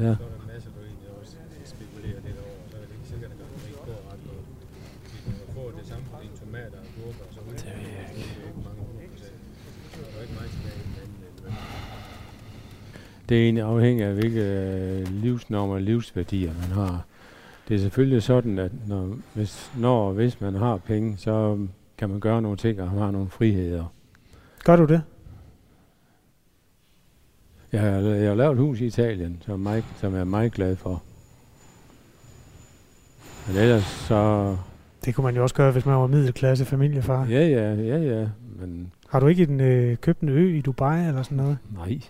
Ja. 0.00 0.14
Det 13.30 13.38
er 13.38 13.44
egentlig 13.44 13.64
afhængig 13.64 14.04
af, 14.04 14.14
hvilke 14.14 14.40
øh, 14.40 15.06
livsnormer 15.22 15.74
og 15.74 15.80
livsværdier 15.80 16.52
man 16.60 16.70
har. 16.70 17.04
Det 17.68 17.74
er 17.74 17.78
selvfølgelig 17.78 18.22
sådan, 18.22 18.58
at 18.58 18.72
når, 18.88 19.16
hvis, 19.34 19.72
når 19.78 20.06
og 20.06 20.12
hvis 20.12 20.40
man 20.40 20.54
har 20.54 20.76
penge, 20.76 21.16
så 21.16 21.58
kan 21.98 22.10
man 22.10 22.20
gøre 22.20 22.42
nogle 22.42 22.56
ting 22.56 22.82
og 22.82 22.90
har 22.90 23.10
nogle 23.10 23.28
friheder. 23.28 23.84
Gør 24.64 24.76
du 24.76 24.84
det? 24.84 25.02
Jeg 27.72 27.80
har, 27.80 27.88
jeg 28.00 28.28
har 28.28 28.34
lavet 28.34 28.52
et 28.52 28.58
hus 28.58 28.80
i 28.80 28.86
Italien, 28.86 29.42
som, 29.46 29.60
meget, 29.60 29.84
som 29.96 30.12
jeg 30.12 30.20
er 30.20 30.24
meget 30.24 30.52
glad 30.52 30.76
for. 30.76 31.02
Men 33.46 33.56
ellers 33.56 33.84
så... 33.84 34.56
Det 35.04 35.14
kunne 35.14 35.24
man 35.24 35.36
jo 35.36 35.42
også 35.42 35.54
gøre, 35.54 35.72
hvis 35.72 35.86
man 35.86 35.96
var 35.96 36.06
middelklasse 36.06 36.64
familiefar. 36.64 37.26
Ja, 37.26 37.46
ja, 37.46 37.74
ja, 37.74 37.96
ja. 37.96 38.28
Men 38.60 38.92
har 39.08 39.20
du 39.20 39.26
ikke 39.26 39.42
en, 39.42 39.60
øh, 39.60 39.96
købt 39.96 40.20
en 40.20 40.28
ø 40.28 40.56
i 40.56 40.60
Dubai 40.60 41.06
eller 41.08 41.22
sådan 41.22 41.36
noget? 41.36 41.58
Nej. 41.74 42.00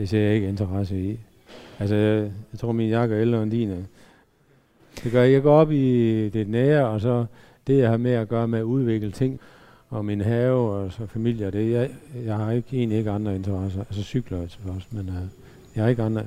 Det 0.00 0.08
ser 0.08 0.20
jeg 0.20 0.34
ikke 0.34 0.48
interesse 0.48 1.00
i. 1.00 1.18
Altså, 1.78 1.94
jeg, 1.94 2.30
jeg 2.52 2.60
tror, 2.60 2.72
min 2.72 2.88
jakke 2.88 3.14
er 3.14 3.20
ældre 3.20 3.42
end 3.42 3.50
din. 3.50 3.70
Øh. 3.70 3.84
Det 5.04 5.12
gør, 5.12 5.22
jeg 5.22 5.42
går 5.42 5.52
op 5.52 5.72
i 5.72 6.28
det 6.28 6.48
nære, 6.48 6.88
og 6.88 7.00
så 7.00 7.26
det, 7.66 7.78
jeg 7.78 7.90
har 7.90 7.96
med 7.96 8.10
at 8.10 8.28
gøre 8.28 8.48
med 8.48 8.58
at 8.58 8.62
udvikle 8.62 9.10
ting, 9.10 9.40
og 9.90 10.04
min 10.04 10.20
have 10.20 10.70
og 10.70 10.92
så 10.92 11.06
familie, 11.06 11.50
det, 11.50 11.70
jeg, 11.70 11.90
jeg 12.24 12.36
har 12.36 12.50
ikke, 12.50 12.68
egentlig 12.72 12.98
ikke 12.98 13.10
andre 13.10 13.36
interesser. 13.36 13.80
Altså 13.80 14.02
cykler 14.02 14.38
jeg 14.38 14.48
også, 14.76 14.86
men 14.90 15.08
uh, 15.08 15.14
jeg 15.74 15.84
har 15.84 15.90
ikke 15.90 16.02
andre. 16.02 16.22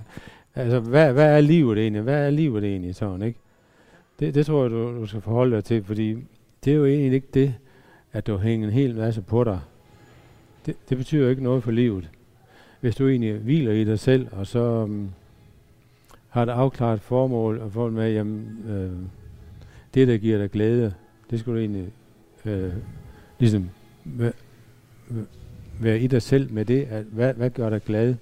Altså, 0.55 0.79
hvad, 0.79 1.13
hvad 1.13 1.37
er 1.37 1.41
livet 1.41 1.77
egentlig? 1.77 2.01
Hvad 2.01 2.25
er 2.25 2.29
livet 2.29 2.63
egentlig 2.63 2.95
sådan, 2.95 3.21
ikke? 3.21 3.39
Det, 4.19 4.35
det 4.35 4.45
tror 4.45 4.61
jeg, 4.61 4.71
du, 4.71 4.99
du 4.99 5.05
skal 5.05 5.21
forholde 5.21 5.55
dig 5.55 5.63
til, 5.63 5.83
fordi 5.83 6.17
det 6.65 6.73
er 6.73 6.77
jo 6.77 6.85
egentlig 6.85 7.13
ikke 7.13 7.29
det, 7.33 7.53
at 8.11 8.27
du 8.27 8.37
hænger 8.37 8.67
en 8.67 8.73
hel 8.73 8.95
masse 8.95 9.21
på 9.21 9.43
dig. 9.43 9.59
Det, 10.65 10.75
det 10.89 10.97
betyder 10.97 11.29
ikke 11.29 11.43
noget 11.43 11.63
for 11.63 11.71
livet 11.71 12.09
hvis 12.83 12.95
du 12.95 13.07
egentlig 13.07 13.33
hviler 13.33 13.71
i 13.71 13.83
dig 13.83 13.99
selv, 13.99 14.27
og 14.31 14.47
så 14.47 14.59
um, 14.59 15.09
har 16.29 16.43
et 16.43 16.49
afklaret 16.49 17.01
formål, 17.01 17.59
og 17.59 17.71
får 17.71 17.89
med, 17.89 18.13
jamen, 18.13 18.57
øh, 18.69 18.91
det, 19.93 20.07
der 20.07 20.17
giver 20.17 20.37
dig 20.37 20.51
glæde, 20.51 20.93
det 21.29 21.39
skulle 21.39 21.59
du 21.59 21.61
egentlig 21.61 21.91
øh, 22.45 22.73
ligesom 23.39 23.69
være, 25.79 25.99
i 25.99 26.07
dig 26.07 26.21
selv 26.21 26.53
med 26.53 26.65
det, 26.65 26.87
at 26.89 27.03
hvad, 27.11 27.33
hvad 27.33 27.49
gør 27.49 27.69
dig 27.69 27.83
glad? 27.83 28.15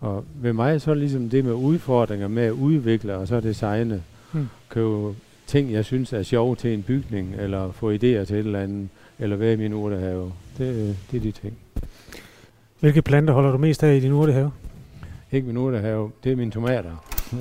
Og 0.00 0.24
ved 0.34 0.52
mig 0.52 0.80
så 0.80 0.90
er 0.90 0.94
det 0.94 1.00
ligesom 1.00 1.30
det 1.30 1.44
med 1.44 1.52
udfordringer 1.52 2.28
med 2.28 2.42
at 2.42 2.52
udvikle 2.52 3.16
og 3.16 3.28
så 3.28 3.40
designe. 3.40 4.02
Hmm. 4.32 4.48
Købe 4.68 5.14
ting, 5.46 5.72
jeg 5.72 5.84
synes 5.84 6.12
er 6.12 6.22
sjove 6.22 6.56
til 6.56 6.74
en 6.74 6.82
bygning, 6.82 7.34
eller 7.34 7.72
få 7.72 7.92
idéer 7.92 7.98
til 7.98 8.32
et 8.32 8.38
eller 8.38 8.60
andet, 8.60 8.88
eller 9.18 9.36
være 9.36 9.52
i 9.52 9.56
min 9.56 9.74
urtehave. 9.74 10.32
Det, 10.58 10.96
det 11.10 11.16
er 11.16 11.20
de 11.20 11.32
ting. 11.32 11.58
Hvilke 12.84 13.02
planter 13.02 13.34
holder 13.34 13.50
du 13.52 13.58
mest 13.58 13.82
af 13.82 13.94
i 13.94 14.00
din 14.00 14.12
urtehave? 14.12 14.50
Ikke 15.32 15.46
min 15.46 15.56
urtehave, 15.56 16.10
det 16.24 16.32
er 16.32 16.36
mine 16.36 16.50
tomater. 16.50 16.90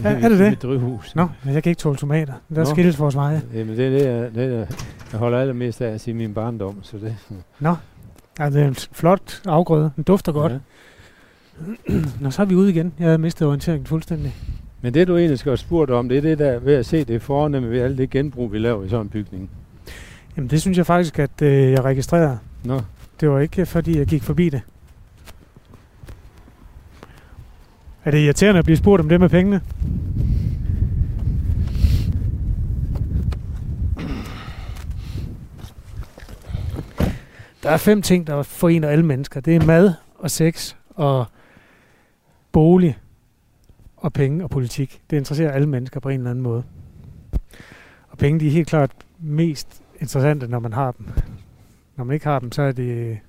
Ja, 0.03 0.09
er 0.09 0.29
det 0.29 0.39
det? 0.39 0.49
Mit 0.49 0.63
drivhus. 0.63 1.15
Nå, 1.15 1.27
men 1.43 1.53
jeg 1.53 1.63
kan 1.63 1.69
ikke 1.69 1.79
tåle 1.79 1.97
tomater. 1.97 2.33
Der 2.55 2.61
er 2.61 2.65
skilles 2.65 2.99
vores 2.99 3.15
veje. 3.15 3.41
Jamen, 3.53 3.77
det 3.77 3.85
er 3.85 3.89
det, 3.89 4.05
jeg, 4.05 4.35
det, 4.35 4.67
jeg 5.11 5.19
holder 5.19 5.39
allermest 5.39 5.81
af 5.81 5.87
at 5.93 6.01
sige 6.01 6.13
min 6.13 6.33
barndom. 6.33 6.79
Så 6.81 6.97
det. 6.97 7.15
Nå, 7.59 7.75
ja, 8.39 8.49
det 8.49 8.61
er 8.61 8.67
en 8.67 8.75
flot 8.75 9.41
afgrøde. 9.45 9.91
Den 9.95 10.03
dufter 10.03 10.31
godt. 10.31 10.51
Ja. 10.51 10.57
Nå, 12.19 12.31
så 12.31 12.41
er 12.41 12.45
vi 12.45 12.55
ude 12.55 12.69
igen. 12.69 12.93
Jeg 12.99 13.09
har 13.09 13.17
mistet 13.17 13.47
orienteringen 13.47 13.85
fuldstændig. 13.85 14.35
Men 14.81 14.93
det, 14.93 15.07
du 15.07 15.17
egentlig 15.17 15.39
skal 15.39 15.49
have 15.49 15.57
spurgt 15.57 15.91
om, 15.91 16.09
det 16.09 16.17
er 16.17 16.21
det 16.21 16.39
der 16.39 16.59
ved 16.59 16.73
at 16.73 16.85
se 16.85 17.03
det 17.03 17.21
fornemme 17.21 17.69
ved 17.69 17.81
alt 17.81 17.97
det 17.97 18.09
genbrug, 18.09 18.51
vi 18.51 18.57
laver 18.57 18.83
i 18.83 18.89
sådan 18.89 19.05
en 19.05 19.09
bygning. 19.09 19.49
Jamen, 20.37 20.49
det 20.49 20.61
synes 20.61 20.77
jeg 20.77 20.85
faktisk, 20.85 21.19
at 21.19 21.41
øh, 21.41 21.71
jeg 21.71 21.83
registrerede. 21.83 22.39
Nå. 22.63 22.81
Det 23.19 23.29
var 23.29 23.39
ikke, 23.39 23.65
fordi 23.65 23.97
jeg 23.97 24.07
gik 24.07 24.23
forbi 24.23 24.49
det. 24.49 24.61
Er 28.05 28.11
det 28.11 28.17
irriterende 28.17 28.59
at 28.59 28.65
blive 28.65 28.77
spurgt 28.77 29.01
om 29.01 29.09
det 29.09 29.19
med 29.19 29.29
pengene? 29.29 29.61
Der 37.63 37.69
er 37.69 37.77
fem 37.77 38.01
ting, 38.01 38.27
der 38.27 38.43
forener 38.43 38.87
alle 38.87 39.05
mennesker. 39.05 39.41
Det 39.41 39.55
er 39.55 39.65
mad 39.65 39.93
og 40.15 40.31
sex 40.31 40.75
og 40.89 41.25
bolig 42.51 42.97
og 43.97 44.13
penge 44.13 44.43
og 44.43 44.49
politik. 44.49 45.01
Det 45.09 45.17
interesserer 45.17 45.51
alle 45.51 45.69
mennesker 45.69 45.99
på 45.99 46.09
en 46.09 46.19
eller 46.19 46.29
anden 46.29 46.43
måde. 46.43 46.63
Og 48.09 48.17
penge, 48.17 48.39
de 48.39 48.47
er 48.47 48.51
helt 48.51 48.67
klart 48.67 48.91
mest 49.19 49.81
interessante, 49.99 50.47
når 50.47 50.59
man 50.59 50.73
har 50.73 50.91
dem. 50.91 51.07
Når 51.95 52.03
man 52.03 52.13
ikke 52.13 52.25
har 52.25 52.39
dem, 52.39 52.51
så 52.51 52.61
er 52.61 52.71
det... 52.71 53.19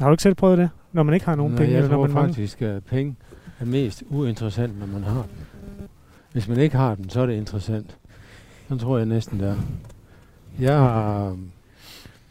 Har 0.00 0.06
du 0.06 0.12
ikke 0.12 0.22
selv 0.22 0.34
prøvet 0.34 0.58
det? 0.58 0.70
Når 0.92 1.02
man 1.02 1.14
ikke 1.14 1.26
har 1.26 1.34
nogen 1.34 1.52
Nej, 1.52 1.58
penge? 1.58 1.72
jeg 1.72 1.78
eller 1.78 1.96
tror 1.96 2.06
når 2.06 2.14
man 2.14 2.28
faktisk, 2.28 2.62
at 2.62 2.84
penge 2.84 3.16
er 3.60 3.64
mest 3.64 4.02
uinteressant, 4.10 4.78
når 4.78 4.86
man 4.86 5.02
har 5.02 5.22
dem. 5.22 5.88
Hvis 6.32 6.48
man 6.48 6.58
ikke 6.58 6.76
har 6.76 6.94
den, 6.94 7.10
så 7.10 7.20
er 7.20 7.26
det 7.26 7.34
interessant. 7.34 7.96
Så 8.68 8.76
tror 8.76 8.96
jeg 8.96 9.06
næsten, 9.06 9.40
det 9.40 9.48
er. 9.48 9.56
Jeg 10.60 10.78
har 10.78 11.36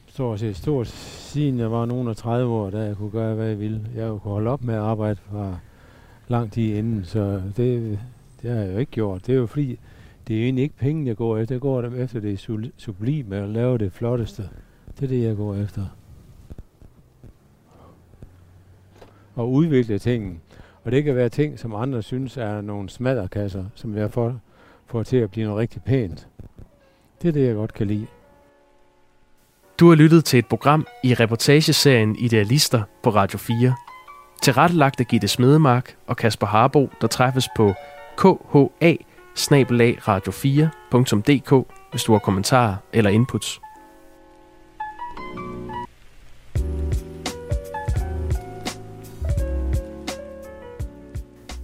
stort 0.08 0.40
set 0.40 0.56
stort, 0.56 0.88
siden 0.88 1.60
jeg 1.60 1.72
var 1.72 1.86
nogen 1.86 2.08
af 2.08 2.16
30 2.16 2.54
år, 2.54 2.70
da 2.70 2.78
jeg 2.78 2.96
kunne 2.96 3.12
gøre, 3.12 3.36
hvad 3.36 3.48
jeg 3.48 3.60
ville. 3.60 3.82
Jeg 3.96 4.10
kunne 4.10 4.20
holde 4.20 4.50
op 4.50 4.64
med 4.64 4.74
at 4.74 4.80
arbejde 4.82 5.20
fra 5.32 5.58
lang 6.28 6.52
tid 6.52 6.76
inden, 6.76 7.06
så 7.06 7.42
det, 7.58 8.00
det 8.42 8.52
har 8.52 8.58
jeg 8.58 8.74
jo 8.74 8.78
ikke 8.78 8.92
gjort. 8.92 9.28
Det 9.28 9.34
er 9.34 9.40
jo 9.40 9.46
fordi, 9.46 9.80
det 10.28 10.40
er 10.40 10.44
egentlig 10.44 10.64
ikke 10.64 10.78
penge, 10.78 11.08
jeg 11.08 11.16
går 11.16 11.38
efter. 11.38 11.56
Jeg 11.56 11.62
går 11.62 11.82
dem 11.82 12.02
efter 12.02 12.20
det 12.20 12.48
sublime 12.78 13.36
at 13.36 13.50
lave 13.50 13.78
det 13.78 13.92
flotteste. 13.94 14.44
Det 15.00 15.04
er 15.04 15.08
det, 15.08 15.24
jeg 15.24 15.36
går 15.36 15.56
efter. 15.56 15.86
Og 19.38 19.52
udvikle 19.52 20.00
tingene. 20.00 20.36
Og 20.84 20.92
det 20.92 21.04
kan 21.04 21.16
være 21.16 21.30
ting, 21.30 21.60
som 21.60 21.76
andre 21.76 22.04
synes 22.04 22.38
er 22.38 22.62
nogle 22.62 22.90
smadderkasser, 22.90 23.66
som 23.76 23.98
jeg 23.98 24.12
får, 24.12 24.36
får 24.86 25.04
til 25.04 25.18
at 25.18 25.32
blive 25.32 25.46
noget 25.46 25.60
rigtig 25.60 25.82
pænt. 25.82 26.28
Det 27.22 27.28
er 27.28 27.32
det, 27.32 27.48
jeg 27.48 27.56
godt 27.56 27.74
kan 27.74 27.88
lide. 27.88 28.08
Du 29.80 29.88
har 29.88 29.96
lyttet 29.96 30.26
til 30.26 30.40
et 30.40 30.46
program 30.46 30.88
i 31.04 31.14
reportageserien 31.14 32.16
Idealister 32.20 32.82
på 33.04 33.10
Radio 33.10 33.38
4. 33.40 33.76
Tilrettelagt 34.42 35.00
af 35.00 35.08
Gitte 35.08 35.28
Smedemark 35.28 35.96
og 36.08 36.18
Kasper 36.18 36.48
Harbo, 36.48 36.90
der 37.02 37.08
træffes 37.08 37.48
på 37.56 37.74
kha 38.18 38.30
radio4.dk, 40.08 41.68
hvis 41.92 42.04
du 42.04 42.12
har 42.12 42.20
kommentarer 42.20 42.76
eller 42.94 43.10
inputs. 43.10 43.60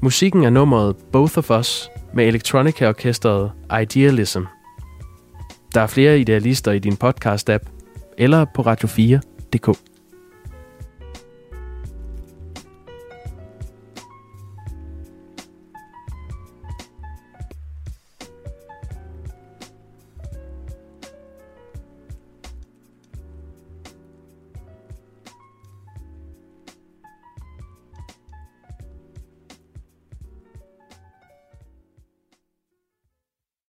Musikken 0.04 0.43
er 0.43 0.49
nummeret 0.49 0.95
Both 1.12 1.38
of 1.38 1.49
Us 1.49 1.89
med 2.14 2.28
elektronika-orkestret 2.28 3.51
Idealism. 3.82 4.41
Der 5.74 5.82
er 5.82 5.88
flere 5.88 6.20
idealister 6.20 6.72
i 6.72 6.80
din 6.80 6.97
podcast-app 7.04 7.70
eller 8.18 8.45
på 8.56 8.62
radio4.dk. 8.62 9.93